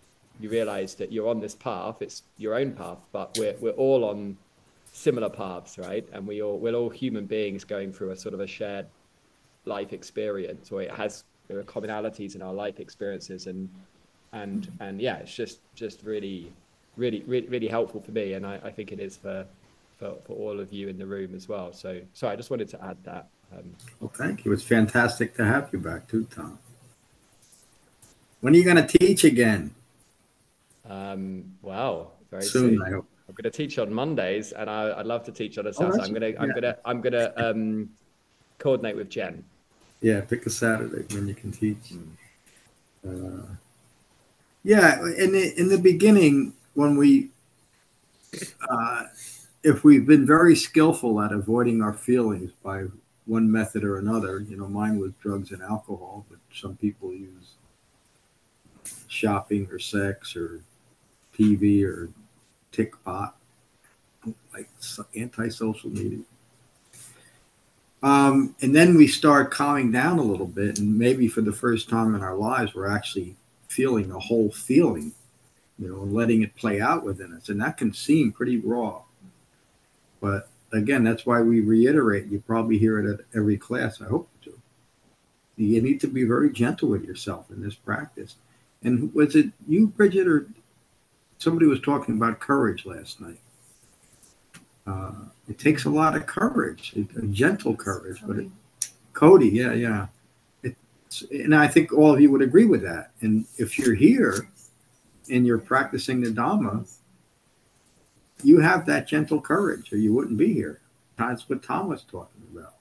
you 0.40 0.48
realize 0.48 0.94
that 0.94 1.12
you're 1.12 1.28
on 1.28 1.40
this 1.40 1.54
path 1.54 1.96
it's 2.00 2.22
your 2.38 2.54
own 2.54 2.72
path 2.72 2.98
but 3.12 3.36
we're, 3.38 3.54
we're 3.60 3.70
all 3.72 4.04
on 4.04 4.36
similar 4.92 5.28
paths 5.28 5.78
right 5.78 6.08
and 6.12 6.26
we 6.26 6.42
all 6.42 6.58
we're 6.58 6.74
all 6.74 6.90
human 6.90 7.26
beings 7.26 7.64
going 7.64 7.92
through 7.92 8.10
a 8.10 8.16
sort 8.16 8.34
of 8.34 8.40
a 8.40 8.46
shared 8.46 8.86
life 9.64 9.92
experience 9.92 10.70
or 10.72 10.82
it 10.82 10.90
has 10.90 11.24
there 11.48 11.58
are 11.58 11.64
commonalities 11.64 12.34
in 12.34 12.42
our 12.42 12.54
life 12.54 12.80
experiences 12.80 13.46
and 13.46 13.68
and 14.32 14.70
and 14.80 15.00
yeah 15.00 15.16
it's 15.16 15.34
just 15.34 15.60
just 15.74 16.02
really 16.02 16.52
really 16.96 17.22
really, 17.26 17.48
really 17.48 17.68
helpful 17.68 18.00
for 18.00 18.12
me 18.12 18.34
and 18.34 18.46
I, 18.46 18.60
I 18.64 18.70
think 18.70 18.92
it 18.92 19.00
is 19.00 19.16
for, 19.16 19.46
for 19.98 20.14
for 20.24 20.32
all 20.34 20.60
of 20.60 20.72
you 20.72 20.88
in 20.88 20.98
the 20.98 21.06
room 21.06 21.34
as 21.34 21.48
well 21.48 21.72
so 21.72 22.00
sorry 22.14 22.32
i 22.32 22.36
just 22.36 22.50
wanted 22.50 22.68
to 22.70 22.84
add 22.84 22.96
that 23.04 23.28
um, 23.52 23.74
Well, 24.00 24.12
thank 24.14 24.44
you. 24.44 24.52
It's 24.52 24.62
fantastic 24.62 25.34
to 25.36 25.44
have 25.44 25.70
you 25.72 25.78
back 25.78 26.08
too, 26.08 26.26
Tom. 26.30 26.58
When 28.40 28.54
are 28.54 28.56
you 28.56 28.64
going 28.64 28.84
to 28.84 28.98
teach 28.98 29.24
again? 29.24 29.74
Um, 30.88 31.44
wow, 31.62 32.12
very 32.30 32.42
Soon, 32.42 32.70
soon. 32.78 32.82
I'm 33.28 33.34
going 33.34 33.42
to 33.44 33.50
teach 33.50 33.78
on 33.78 33.92
Mondays, 33.92 34.52
and 34.52 34.70
I, 34.70 34.98
I'd 35.00 35.06
love 35.06 35.24
to 35.24 35.32
teach 35.32 35.58
on 35.58 35.66
a 35.66 35.70
Oh, 35.70 35.72
Saturday. 35.72 35.96
that's- 35.96 36.08
I'm 36.08 36.14
going 36.14 36.32
to, 36.32 36.40
I'm 36.40 36.50
going 36.50 36.62
to, 36.62 36.78
I'm 36.84 37.00
going 37.00 37.12
to 37.12 37.50
um, 37.50 37.90
coordinate 38.58 38.96
with 38.96 39.10
Jen. 39.10 39.44
Yeah, 40.00 40.20
pick 40.20 40.46
a 40.46 40.50
Saturday 40.50 41.04
when 41.14 41.26
you 41.26 41.34
can 41.34 41.50
teach. 41.50 41.92
Uh, 43.06 43.42
yeah, 44.62 44.98
in 45.16 45.32
the 45.32 45.58
in 45.58 45.68
the 45.68 45.78
beginning, 45.78 46.52
when 46.74 46.96
we, 46.96 47.30
uh, 48.68 49.04
if 49.62 49.82
we've 49.84 50.06
been 50.06 50.26
very 50.26 50.54
skillful 50.54 51.20
at 51.20 51.32
avoiding 51.32 51.82
our 51.82 51.92
feelings 51.92 52.50
by 52.62 52.84
one 53.24 53.50
method 53.50 53.82
or 53.84 53.98
another, 53.98 54.40
you 54.40 54.56
know, 54.56 54.68
mine 54.68 54.98
was 55.00 55.12
drugs 55.20 55.50
and 55.50 55.62
alcohol, 55.62 56.24
but 56.28 56.38
some 56.54 56.76
people 56.76 57.12
use 57.12 57.54
shopping 59.08 59.66
or 59.70 59.78
sex 59.78 60.36
or 60.36 60.60
TV 61.38 61.84
or 61.84 62.08
TikTok, 62.72 63.36
like 64.52 64.68
anti-social 65.14 65.90
media. 65.90 66.20
Um, 68.02 68.54
and 68.60 68.76
then 68.76 68.96
we 68.96 69.06
start 69.06 69.50
calming 69.50 69.90
down 69.90 70.18
a 70.18 70.22
little 70.22 70.46
bit, 70.46 70.78
and 70.78 70.98
maybe 70.98 71.28
for 71.28 71.40
the 71.40 71.52
first 71.52 71.88
time 71.88 72.14
in 72.14 72.22
our 72.22 72.36
lives, 72.36 72.74
we're 72.74 72.88
actually 72.88 73.36
feeling 73.68 74.10
a 74.10 74.18
whole 74.18 74.50
feeling, 74.50 75.12
you 75.78 75.88
know, 75.88 76.02
and 76.02 76.12
letting 76.12 76.42
it 76.42 76.54
play 76.56 76.80
out 76.80 77.04
within 77.04 77.32
us. 77.34 77.48
And 77.48 77.60
that 77.60 77.76
can 77.76 77.92
seem 77.92 78.32
pretty 78.32 78.58
raw. 78.58 79.02
But 80.20 80.48
again, 80.72 81.04
that's 81.04 81.26
why 81.26 81.40
we 81.40 81.60
reiterate. 81.60 82.26
You 82.26 82.42
probably 82.46 82.78
hear 82.78 82.98
it 82.98 83.12
at 83.12 83.26
every 83.34 83.56
class. 83.56 84.00
I 84.00 84.06
hope 84.06 84.28
you 84.42 84.52
do. 84.52 84.58
You 85.56 85.82
need 85.82 86.00
to 86.02 86.06
be 86.06 86.24
very 86.24 86.52
gentle 86.52 86.90
with 86.90 87.04
yourself 87.04 87.50
in 87.50 87.62
this 87.62 87.74
practice. 87.74 88.36
And 88.82 89.12
was 89.14 89.34
it 89.34 89.50
you, 89.66 89.88
Bridget, 89.88 90.28
or 90.28 90.46
somebody 91.38 91.66
was 91.66 91.80
talking 91.80 92.16
about 92.16 92.40
courage 92.40 92.86
last 92.86 93.20
night? 93.20 93.40
Uh, 94.86 95.12
it 95.48 95.58
takes 95.58 95.84
a 95.84 95.90
lot 95.90 96.16
of 96.16 96.26
courage, 96.26 96.94
a, 96.96 97.18
a 97.18 97.26
gentle 97.26 97.74
courage, 97.74 98.20
but 98.26 98.38
it, 98.38 98.48
Cody, 99.12 99.48
yeah, 99.48 99.72
yeah. 99.72 100.06
It's, 100.62 101.22
and 101.30 101.54
I 101.54 101.66
think 101.66 101.92
all 101.92 102.12
of 102.12 102.20
you 102.20 102.30
would 102.30 102.42
agree 102.42 102.66
with 102.66 102.82
that. 102.82 103.10
And 103.20 103.46
if 103.56 103.78
you're 103.78 103.94
here 103.94 104.48
and 105.30 105.46
you're 105.46 105.58
practicing 105.58 106.20
the 106.20 106.30
Dhamma, 106.30 106.88
you 108.42 108.60
have 108.60 108.84
that 108.86 109.08
gentle 109.08 109.40
courage, 109.40 109.92
or 109.92 109.96
you 109.96 110.12
wouldn't 110.12 110.38
be 110.38 110.52
here. 110.52 110.80
That's 111.16 111.48
what 111.48 111.62
Tom 111.62 111.88
was 111.88 112.02
talking 112.02 112.42
about. 112.52 112.74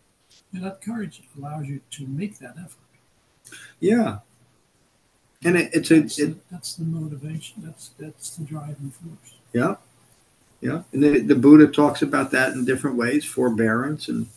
And 0.53 0.63
that 0.63 0.81
courage 0.81 1.23
allows 1.37 1.65
you 1.65 1.79
to 1.91 2.07
make 2.07 2.37
that 2.39 2.55
effort. 2.57 2.79
Yeah. 3.79 4.19
And 5.45 5.55
it, 5.55 5.69
it's 5.73 5.91
a, 5.91 6.01
That's, 6.01 6.19
it, 6.19 6.25
the, 6.25 6.39
that's 6.51 6.75
the 6.75 6.83
motivation. 6.83 7.63
That's 7.63 7.91
that's 7.97 8.35
the 8.35 8.43
driving 8.43 8.91
force. 8.91 9.35
Yeah. 9.53 9.75
Yeah. 10.59 10.81
And 10.91 11.03
the, 11.03 11.19
the 11.19 11.35
Buddha 11.35 11.67
talks 11.67 12.01
about 12.01 12.31
that 12.31 12.53
in 12.53 12.65
different 12.65 12.97
ways, 12.97 13.23
forbearance 13.23 14.09
and 14.09 14.27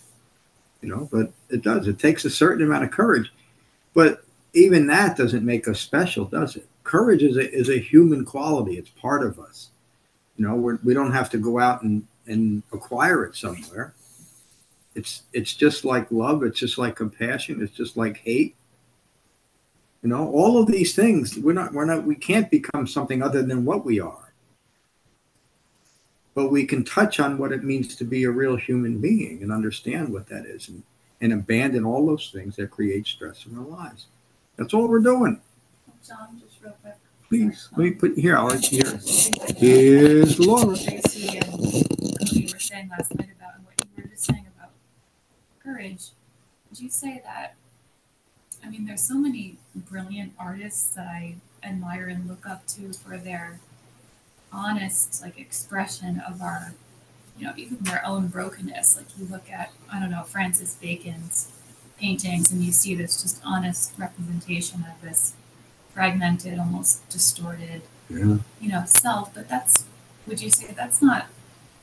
you 0.82 0.88
know, 0.88 1.08
but 1.10 1.32
it 1.48 1.62
does. 1.62 1.88
It 1.88 1.98
takes 1.98 2.24
a 2.24 2.30
certain 2.30 2.64
amount 2.64 2.84
of 2.84 2.90
courage. 2.90 3.32
But 3.94 4.22
even 4.52 4.86
that 4.88 5.16
doesn't 5.16 5.44
make 5.44 5.66
us 5.66 5.80
special, 5.80 6.26
does 6.26 6.56
it? 6.56 6.66
Courage 6.84 7.22
is 7.22 7.36
a 7.36 7.50
is 7.52 7.68
a 7.68 7.78
human 7.78 8.24
quality. 8.24 8.76
It's 8.78 8.90
part 8.90 9.24
of 9.24 9.38
us. 9.38 9.70
You 10.36 10.46
know, 10.46 10.54
we're, 10.54 10.78
we 10.84 10.94
don't 10.94 11.12
have 11.12 11.30
to 11.30 11.38
go 11.38 11.58
out 11.58 11.82
and, 11.82 12.06
and 12.26 12.62
acquire 12.72 13.24
it 13.24 13.34
somewhere. 13.34 13.94
It's 14.94 15.22
it's 15.32 15.54
just 15.54 15.84
like 15.84 16.10
love, 16.10 16.42
it's 16.44 16.60
just 16.60 16.78
like 16.78 16.96
compassion, 16.96 17.62
it's 17.62 17.76
just 17.76 17.96
like 17.96 18.18
hate. 18.18 18.54
You 20.02 20.10
know, 20.10 20.30
all 20.30 20.58
of 20.60 20.68
these 20.68 20.94
things, 20.94 21.36
we're 21.36 21.52
not 21.52 21.72
we're 21.72 21.84
not 21.84 22.04
we 22.04 22.14
can't 22.14 22.50
become 22.50 22.86
something 22.86 23.22
other 23.22 23.42
than 23.42 23.64
what 23.64 23.84
we 23.84 24.00
are 24.00 24.28
but 26.38 26.52
we 26.52 26.64
can 26.64 26.84
touch 26.84 27.18
on 27.18 27.36
what 27.36 27.50
it 27.50 27.64
means 27.64 27.96
to 27.96 28.04
be 28.04 28.22
a 28.22 28.30
real 28.30 28.54
human 28.54 29.00
being 29.00 29.42
and 29.42 29.50
understand 29.50 30.12
what 30.12 30.28
that 30.28 30.46
is 30.46 30.68
and, 30.68 30.84
and 31.20 31.32
abandon 31.32 31.84
all 31.84 32.06
those 32.06 32.30
things 32.32 32.54
that 32.54 32.70
create 32.70 33.08
stress 33.08 33.44
in 33.44 33.58
our 33.58 33.64
lives. 33.64 34.06
That's 34.54 34.72
all 34.72 34.86
we're 34.86 35.00
doing. 35.00 35.40
John, 36.06 36.40
just 36.40 36.62
real 36.62 36.76
quick. 36.80 36.94
Please, 37.28 37.68
let 37.72 37.78
me 37.80 37.90
put 37.90 38.16
here. 38.16 38.36
I'll 38.36 38.46
let 38.46 38.70
you 38.70 38.84
hear. 38.84 39.00
Here's 39.56 40.38
Laura. 40.38 40.76
Tracy 40.76 41.38
and 41.38 41.46
what 41.50 42.32
you 42.32 42.48
were 42.52 42.60
saying 42.60 42.88
last 42.90 43.16
night 43.16 43.30
about 43.36 43.56
and 43.56 43.64
what 43.64 43.74
you 43.96 44.04
were 44.04 44.08
just 44.08 44.24
saying 44.24 44.46
about 44.56 44.70
courage. 45.60 46.10
Would 46.70 46.78
you 46.78 46.88
say 46.88 47.20
that? 47.24 47.56
I 48.68 48.70
mean, 48.70 48.84
there's 48.84 49.00
so 49.00 49.14
many 49.14 49.56
brilliant 49.74 50.34
artists 50.38 50.94
that 50.94 51.06
I 51.06 51.36
admire 51.62 52.06
and 52.06 52.28
look 52.28 52.46
up 52.46 52.66
to 52.66 52.92
for 52.92 53.16
their 53.16 53.60
honest 54.52 55.22
like 55.22 55.38
expression 55.38 56.20
of 56.20 56.42
our, 56.42 56.74
you 57.38 57.46
know, 57.46 57.54
even 57.56 57.78
their 57.80 58.04
own 58.04 58.28
brokenness. 58.28 58.98
Like 58.98 59.06
you 59.18 59.24
look 59.24 59.50
at, 59.50 59.72
I 59.90 59.98
don't 59.98 60.10
know, 60.10 60.22
Francis 60.22 60.74
Bacon's 60.74 61.50
paintings, 61.98 62.52
and 62.52 62.62
you 62.62 62.70
see 62.70 62.94
this 62.94 63.22
just 63.22 63.40
honest 63.42 63.94
representation 63.96 64.84
of 64.84 65.00
this 65.00 65.32
fragmented, 65.94 66.58
almost 66.58 67.08
distorted 67.08 67.80
Yeah. 68.10 68.36
you 68.60 68.68
know, 68.68 68.84
self, 68.86 69.32
but 69.34 69.48
that's 69.48 69.86
would 70.26 70.42
you 70.42 70.50
say 70.50 70.74
that's 70.76 71.00
not 71.00 71.28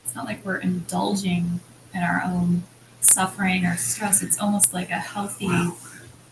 it's 0.04 0.14
not 0.14 0.26
like 0.26 0.46
we're 0.46 0.58
indulging 0.58 1.62
in 1.96 2.04
our 2.04 2.22
own 2.24 2.62
suffering 3.02 3.66
or 3.66 3.76
stress. 3.76 4.22
It's 4.22 4.40
almost 4.40 4.72
like 4.72 4.92
a 4.92 5.00
healthy 5.00 5.50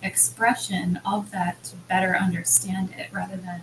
expression 0.04 1.00
of 1.06 1.32
that 1.32 1.64
to 1.64 1.76
better 1.76 2.16
understand 2.16 2.94
it 2.98 3.08
rather 3.12 3.38
than, 3.38 3.62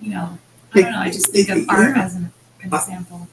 you 0.00 0.10
know, 0.10 0.38
I 0.74 0.80
don't 0.80 0.92
know, 0.92 0.98
I 0.98 1.10
just 1.10 1.32
think 1.32 1.48
of 1.48 1.68
art 1.68 1.96
as 1.96 2.16
an, 2.16 2.32
an 2.62 2.74
example. 2.74 3.28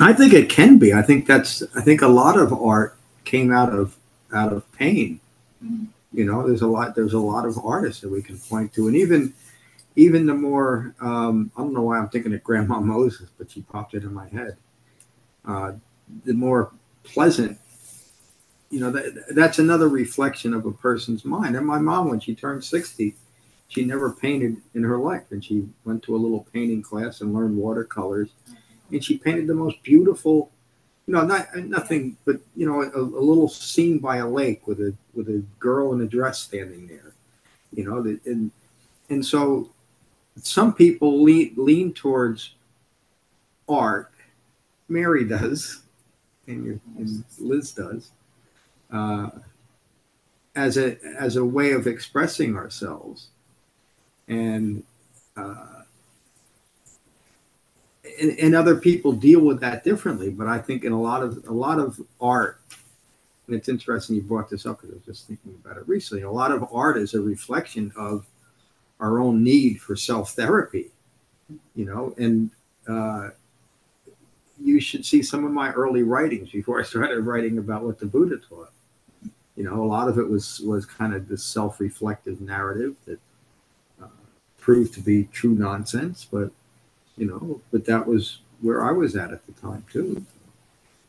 I 0.00 0.12
think 0.12 0.32
it 0.32 0.48
can 0.48 0.78
be. 0.78 0.92
I 0.92 1.02
think 1.02 1.26
that's. 1.26 1.62
I 1.76 1.80
think 1.80 2.02
a 2.02 2.08
lot 2.08 2.36
of 2.36 2.52
art 2.52 2.96
came 3.24 3.52
out 3.52 3.72
of 3.72 3.96
out 4.34 4.52
of 4.52 4.70
pain. 4.72 5.20
Mhm. 5.64 5.86
You 6.12 6.24
know, 6.24 6.46
there's 6.46 6.62
a 6.62 6.66
lot. 6.66 6.94
There's 6.94 7.12
a 7.12 7.20
lot 7.20 7.46
of 7.46 7.58
artists 7.64 8.00
that 8.02 8.10
we 8.10 8.22
can 8.22 8.38
point 8.38 8.72
to, 8.74 8.88
and 8.88 8.96
even 8.96 9.32
even 9.96 10.26
the 10.26 10.34
more. 10.34 10.94
Um, 11.00 11.52
I 11.56 11.62
don't 11.62 11.72
know 11.72 11.82
why 11.82 11.98
I'm 11.98 12.08
thinking 12.08 12.34
of 12.34 12.42
Grandma 12.42 12.80
Moses, 12.94 13.28
but 13.38 13.50
she 13.50 13.62
popped 13.62 13.94
it 13.94 14.02
in 14.02 14.12
my 14.12 14.28
head. 14.28 14.56
Uh, 15.44 15.72
the 16.24 16.34
more 16.34 16.72
pleasant. 17.04 17.58
You 18.74 18.80
know, 18.80 18.90
that, 18.90 19.36
that's 19.36 19.60
another 19.60 19.88
reflection 19.88 20.52
of 20.52 20.66
a 20.66 20.72
person's 20.72 21.24
mind. 21.24 21.54
And 21.56 21.64
my 21.64 21.78
mom, 21.78 22.08
when 22.08 22.18
she 22.18 22.34
turned 22.34 22.64
60, 22.64 23.14
she 23.68 23.84
never 23.84 24.10
painted 24.10 24.56
in 24.74 24.82
her 24.82 24.98
life. 24.98 25.22
And 25.30 25.44
she 25.44 25.68
went 25.84 26.02
to 26.02 26.16
a 26.16 26.18
little 26.18 26.44
painting 26.52 26.82
class 26.82 27.20
and 27.20 27.32
learned 27.32 27.56
watercolors. 27.56 28.30
And 28.90 29.04
she 29.04 29.16
painted 29.16 29.46
the 29.46 29.54
most 29.54 29.80
beautiful, 29.84 30.50
you 31.06 31.14
know, 31.14 31.24
not 31.24 31.54
nothing, 31.56 32.16
but 32.24 32.40
you 32.56 32.66
know, 32.66 32.82
a, 32.82 33.00
a 33.00 33.24
little 33.30 33.48
scene 33.48 33.98
by 34.00 34.16
a 34.16 34.28
lake 34.28 34.66
with 34.66 34.80
a 34.80 34.92
with 35.14 35.28
a 35.28 35.44
girl 35.60 35.92
in 35.92 36.00
a 36.00 36.06
dress 36.06 36.40
standing 36.40 36.88
there. 36.88 37.14
You 37.72 37.84
know, 37.84 38.02
that- 38.02 38.26
and 38.26 38.50
and 39.08 39.24
so 39.24 39.70
some 40.42 40.74
people 40.74 41.22
lean 41.22 41.54
lean 41.56 41.92
towards 41.92 42.56
art. 43.68 44.10
Mary 44.88 45.24
does, 45.24 45.82
and, 46.48 46.80
and 46.98 47.24
Liz 47.38 47.70
does. 47.70 48.10
Uh, 48.94 49.28
as 50.54 50.78
a 50.78 50.96
as 51.18 51.36
a 51.36 51.44
way 51.44 51.72
of 51.72 51.86
expressing 51.86 52.56
ourselves, 52.56 53.28
and 54.28 54.84
uh, 55.36 55.82
and, 58.20 58.38
and 58.38 58.54
other 58.54 58.76
people 58.76 59.12
deal 59.12 59.40
with 59.40 59.60
that 59.60 59.82
differently. 59.82 60.30
But 60.30 60.46
I 60.46 60.58
think 60.58 60.84
in 60.84 60.92
a 60.92 61.00
lot 61.00 61.22
of 61.22 61.44
a 61.48 61.52
lot 61.52 61.80
of 61.80 62.00
art, 62.20 62.60
and 63.48 63.56
it's 63.56 63.68
interesting 63.68 64.14
you 64.14 64.22
brought 64.22 64.48
this 64.48 64.64
up 64.64 64.80
because 64.80 64.92
I 64.92 64.94
was 64.94 65.04
just 65.04 65.26
thinking 65.26 65.58
about 65.62 65.76
it 65.76 65.88
recently. 65.88 66.22
A 66.22 66.30
lot 66.30 66.52
of 66.52 66.64
art 66.72 66.96
is 66.96 67.14
a 67.14 67.20
reflection 67.20 67.92
of 67.96 68.26
our 69.00 69.18
own 69.18 69.42
need 69.42 69.80
for 69.80 69.96
self 69.96 70.34
therapy, 70.34 70.92
you 71.74 71.84
know, 71.84 72.14
and 72.16 72.50
uh, 72.88 73.30
you 74.60 74.80
should 74.80 75.04
see 75.04 75.20
some 75.20 75.44
of 75.44 75.50
my 75.50 75.72
early 75.72 76.04
writings 76.04 76.50
before 76.50 76.78
I 76.78 76.84
started 76.84 77.20
writing 77.22 77.58
about 77.58 77.82
what 77.82 77.98
the 77.98 78.06
Buddha 78.06 78.36
taught. 78.36 78.70
You 79.56 79.64
know, 79.64 79.82
a 79.82 79.86
lot 79.86 80.08
of 80.08 80.18
it 80.18 80.28
was 80.28 80.60
was 80.60 80.84
kind 80.84 81.14
of 81.14 81.28
this 81.28 81.44
self 81.44 81.80
reflective 81.80 82.40
narrative 82.40 82.96
that 83.06 83.20
uh, 84.02 84.06
proved 84.58 84.94
to 84.94 85.00
be 85.00 85.24
true 85.32 85.54
nonsense, 85.54 86.26
but 86.30 86.50
you 87.16 87.26
know, 87.26 87.60
but 87.70 87.84
that 87.84 88.06
was 88.06 88.40
where 88.60 88.84
I 88.84 88.92
was 88.92 89.14
at 89.14 89.32
at 89.32 89.46
the 89.46 89.52
time 89.52 89.84
too. 89.92 90.24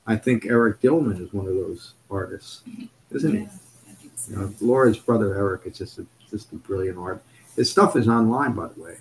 I 0.07 0.15
think 0.15 0.45
Eric 0.45 0.81
Dillman 0.81 1.19
is 1.19 1.33
one 1.33 1.47
of 1.47 1.55
those 1.55 1.93
artists, 2.11 2.61
isn't 3.11 3.33
he? 3.33 3.47
You 4.29 4.35
know, 4.35 4.53
Laura's 4.61 4.99
brother 4.99 5.35
Eric 5.35 5.61
is 5.65 5.77
just 5.77 5.97
a 5.97 6.05
just 6.29 6.51
a 6.53 6.55
brilliant 6.55 6.97
art. 6.97 7.23
His 7.55 7.71
stuff 7.71 7.95
is 7.95 8.07
online, 8.07 8.53
by 8.53 8.67
the 8.67 8.81
way. 8.81 8.97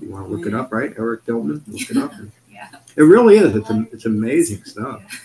You 0.00 0.10
want 0.10 0.28
to 0.28 0.34
look 0.34 0.46
it 0.46 0.54
up, 0.54 0.72
right? 0.72 0.92
Eric 0.96 1.24
Dillman, 1.24 1.62
look 1.66 1.90
it 1.90 1.96
up. 1.96 2.12
Yeah. 2.50 2.70
It 2.96 3.02
really 3.02 3.36
is. 3.36 3.54
It's 3.54 3.70
a, 3.70 3.86
it's 3.92 4.04
amazing 4.06 4.64
stuff. 4.64 5.00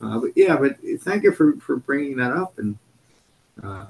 Uh, 0.00 0.18
but 0.18 0.30
yeah, 0.34 0.56
but 0.56 0.76
thank 1.00 1.22
you 1.24 1.32
for 1.32 1.54
for 1.60 1.76
bringing 1.76 2.16
that 2.16 2.32
up 2.32 2.58
and. 2.58 2.78
Uh, 3.62 3.86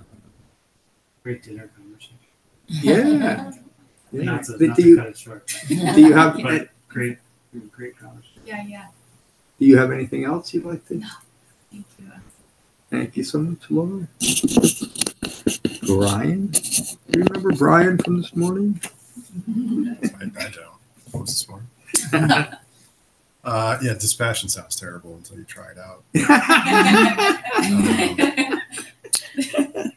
Great 1.22 1.42
dinner 1.42 1.70
conversation. 1.76 2.16
yeah. 2.66 3.52
yeah. 4.12 4.22
Not 4.24 4.44
to, 4.44 4.58
Do- 4.58 4.66
not 4.68 4.76
do 4.76 4.82
to 4.82 4.88
you 4.88 4.96
cut 4.96 5.06
it 5.08 5.18
short. 5.18 5.46
do 5.68 5.74
you 5.74 6.12
have 6.14 6.38
But 6.42 6.70
great, 6.88 7.18
great 7.70 7.96
conversation. 7.98 8.40
Yeah, 8.46 8.64
yeah. 8.66 8.86
do 9.58 9.66
you 9.66 9.76
have 9.76 9.92
anything 9.92 10.24
else 10.24 10.52
you'd 10.54 10.64
like 10.64 10.86
to? 10.88 10.94
No, 10.96 11.06
Thank 11.70 11.86
you. 11.98 12.10
Thank 12.90 13.16
you 13.18 13.22
so 13.24 13.38
much, 13.38 13.70
Laura. 13.70 14.08
Brian, 15.86 16.46
do 16.48 17.18
you 17.18 17.24
remember 17.24 17.52
Brian 17.52 17.98
from 17.98 18.16
this 18.22 18.34
morning? 18.34 18.80
I, 19.46 20.24
I 20.24 20.48
don't. 20.48 20.56
What 21.12 21.20
was 21.20 21.28
this 21.30 21.48
morning? 21.48 22.48
Uh, 23.42 23.78
yeah, 23.82 23.94
dispassion 23.94 24.48
sounds 24.48 24.76
terrible 24.76 25.14
until 25.14 25.38
you 25.38 25.44
try 25.44 25.68
it 25.70 25.78
out. 25.78 26.04
Um, 27.60 28.60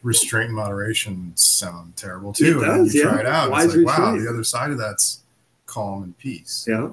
restraint 0.02 0.46
and 0.46 0.56
moderation 0.56 1.32
sound 1.36 1.96
terrible 1.96 2.32
too. 2.32 2.62
It 2.62 2.68
and 2.68 2.92
you 2.92 3.02
yeah. 3.02 3.10
try 3.10 3.20
it 3.20 3.26
out. 3.26 3.50
Wise 3.50 3.66
it's 3.66 3.76
like, 3.76 3.98
wow, 3.98 4.16
the 4.16 4.28
other 4.28 4.44
side 4.44 4.70
of 4.70 4.78
that's 4.78 5.22
calm 5.66 6.02
and 6.04 6.18
peace. 6.18 6.66
Yeah. 6.68 6.90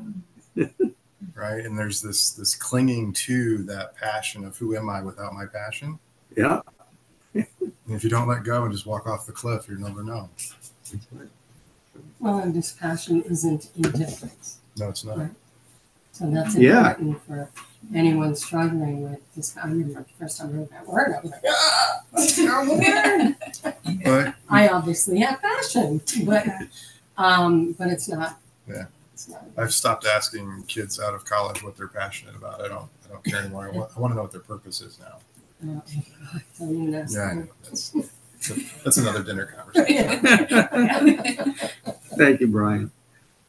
Right. 1.35 1.65
And 1.65 1.77
there's 1.77 2.01
this 2.01 2.31
this 2.31 2.55
clinging 2.55 3.13
to 3.13 3.59
that 3.63 3.95
passion 3.95 4.43
of 4.43 4.57
who 4.57 4.75
am 4.75 4.89
I 4.89 5.01
without 5.01 5.33
my 5.33 5.45
passion? 5.45 5.99
Yeah. 6.35 6.61
And 7.87 7.97
if 7.97 8.05
you 8.05 8.09
don't 8.09 8.27
let 8.27 8.43
go 8.45 8.63
and 8.63 8.71
just 8.71 8.85
walk 8.85 9.05
off 9.05 9.25
the 9.25 9.33
cliff, 9.33 9.65
you'll 9.67 9.81
never 9.81 10.01
know. 10.01 10.29
Well, 12.19 12.39
and 12.39 12.53
dispassion 12.53 13.21
isn't 13.23 13.69
indifference. 13.75 14.59
No, 14.77 14.87
it's 14.89 15.03
not. 15.03 15.17
Right. 15.17 15.31
So 16.21 16.29
that's 16.29 16.53
Yeah. 16.55 16.89
important 16.91 17.23
for 17.25 17.49
anyone 17.95 18.35
struggling 18.35 19.01
with 19.09 19.19
this. 19.35 19.57
I 19.57 19.65
remember 19.67 20.01
the 20.01 20.05
first 20.19 20.37
time 20.37 20.49
I 20.49 20.53
heard 20.57 20.69
that 20.69 20.87
word, 20.87 21.15
I 21.17 21.19
was 21.21 21.31
like, 21.31 21.41
ah, 21.49 22.01
that's 22.13 22.37
a 22.37 22.45
terrible 22.45 22.77
word. 22.77 23.35
But 24.05 24.35
I 24.49 24.67
obviously 24.67 25.17
have 25.21 25.41
passion, 25.41 25.99
but 26.23 26.45
um, 27.17 27.71
but 27.73 27.87
it's 27.87 28.07
not. 28.07 28.39
Yeah. 28.69 28.85
It's 29.15 29.29
not. 29.29 29.43
I've 29.57 29.73
stopped 29.73 30.05
asking 30.05 30.65
kids 30.67 30.99
out 30.99 31.15
of 31.15 31.25
college 31.25 31.63
what 31.63 31.75
they're 31.75 31.87
passionate 31.87 32.35
about. 32.35 32.61
I 32.63 32.67
don't 32.67 32.87
I 33.05 33.13
don't 33.13 33.23
care 33.23 33.39
anymore. 33.39 33.67
I 33.67 33.75
want, 33.75 33.91
I 33.97 33.99
want 33.99 34.11
to 34.11 34.15
know 34.15 34.21
what 34.21 34.31
their 34.31 34.41
purpose 34.41 34.79
is 34.81 34.99
now. 34.99 35.17
Uh, 35.63 35.79
don't 36.59 36.83
even 36.83 36.93
ask 36.93 37.15
Yeah, 37.15 37.21
I 37.23 37.33
me. 37.33 37.41
know. 37.41 37.47
That's, 37.63 37.95
that's 38.83 38.97
another 38.97 39.23
dinner 39.23 39.47
conversation. 39.47 40.19
Thank 42.15 42.41
you, 42.41 42.47
Brian. 42.47 42.91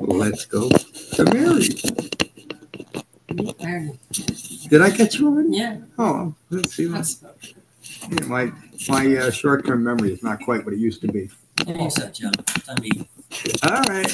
Let's 0.00 0.46
go 0.46 0.70
to 0.70 1.24
Mary. 1.34 1.68
Ireland. 3.60 3.98
Did 4.68 4.82
I 4.82 4.90
catch 4.90 5.16
you 5.18 5.28
already? 5.28 5.50
Yeah. 5.56 5.78
Oh, 5.98 6.34
let's 6.50 6.74
see. 6.74 6.86
That's- 6.86 7.22
Yeah, 8.10 8.24
my 8.26 8.52
my 8.88 9.16
uh, 9.16 9.30
short-term 9.30 9.84
memory 9.84 10.12
is 10.12 10.22
not 10.22 10.40
quite 10.40 10.64
what 10.64 10.74
it 10.74 10.80
used 10.80 11.00
to 11.02 11.08
be. 11.08 11.30
All 11.66 11.90
set, 11.90 12.14
John. 12.14 12.32
Time 12.32 12.76
to 12.76 12.86
eat. 12.86 13.08
All 13.62 13.82
right. 13.88 14.08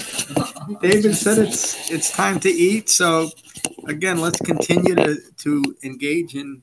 David 0.82 1.14
said 1.16 1.38
it's 1.38 1.90
it's 1.90 2.10
time 2.10 2.38
to 2.40 2.48
eat. 2.50 2.88
So 2.88 3.30
again, 3.86 4.20
let's 4.20 4.38
continue 4.40 4.94
to 4.94 5.16
to 5.44 5.62
engage 5.82 6.34
in 6.34 6.62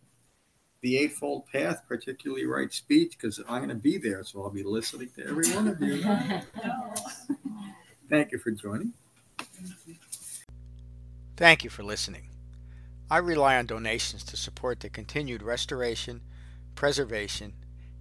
the 0.81 0.97
eightfold 0.97 1.47
path, 1.47 1.81
particularly 1.87 2.45
right 2.45 2.71
speech, 2.71 3.17
because 3.17 3.39
I'm 3.49 3.57
going 3.59 3.69
to 3.69 3.75
be 3.75 3.97
there, 3.97 4.23
so 4.23 4.43
I'll 4.43 4.51
be 4.51 4.63
listening 4.63 5.09
to 5.15 5.27
every 5.27 5.49
one 5.55 5.67
of 5.67 5.81
you. 5.81 6.03
Thank 8.09 8.31
you 8.31 8.37
for 8.37 8.51
joining. 8.51 8.93
Thank 11.37 11.63
you 11.63 11.69
for 11.71 11.81
listening. 11.83 12.29
I 13.09 13.17
rely 13.17 13.57
on 13.57 13.67
donations 13.67 14.23
to 14.25 14.37
support 14.37 14.79
the 14.79 14.89
continued 14.89 15.43
restoration, 15.43 16.21
preservation, 16.73 17.53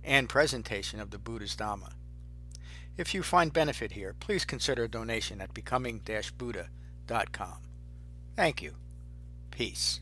and 0.03 0.29
presentation 0.29 1.01
of 1.01 1.11
the 1.11 1.19
Buddha's 1.19 1.57
Dhamma. 1.57 1.93
If 2.97 3.13
you 3.13 3.23
find 3.23 3.53
benefit 3.53 3.93
here, 3.93 4.15
please 4.19 4.45
consider 4.45 4.85
a 4.85 4.89
donation 4.89 5.41
at 5.41 5.53
becoming-buddha.com. 5.53 7.57
Thank 8.37 8.63
you. 8.63 8.75
Peace. 9.51 10.01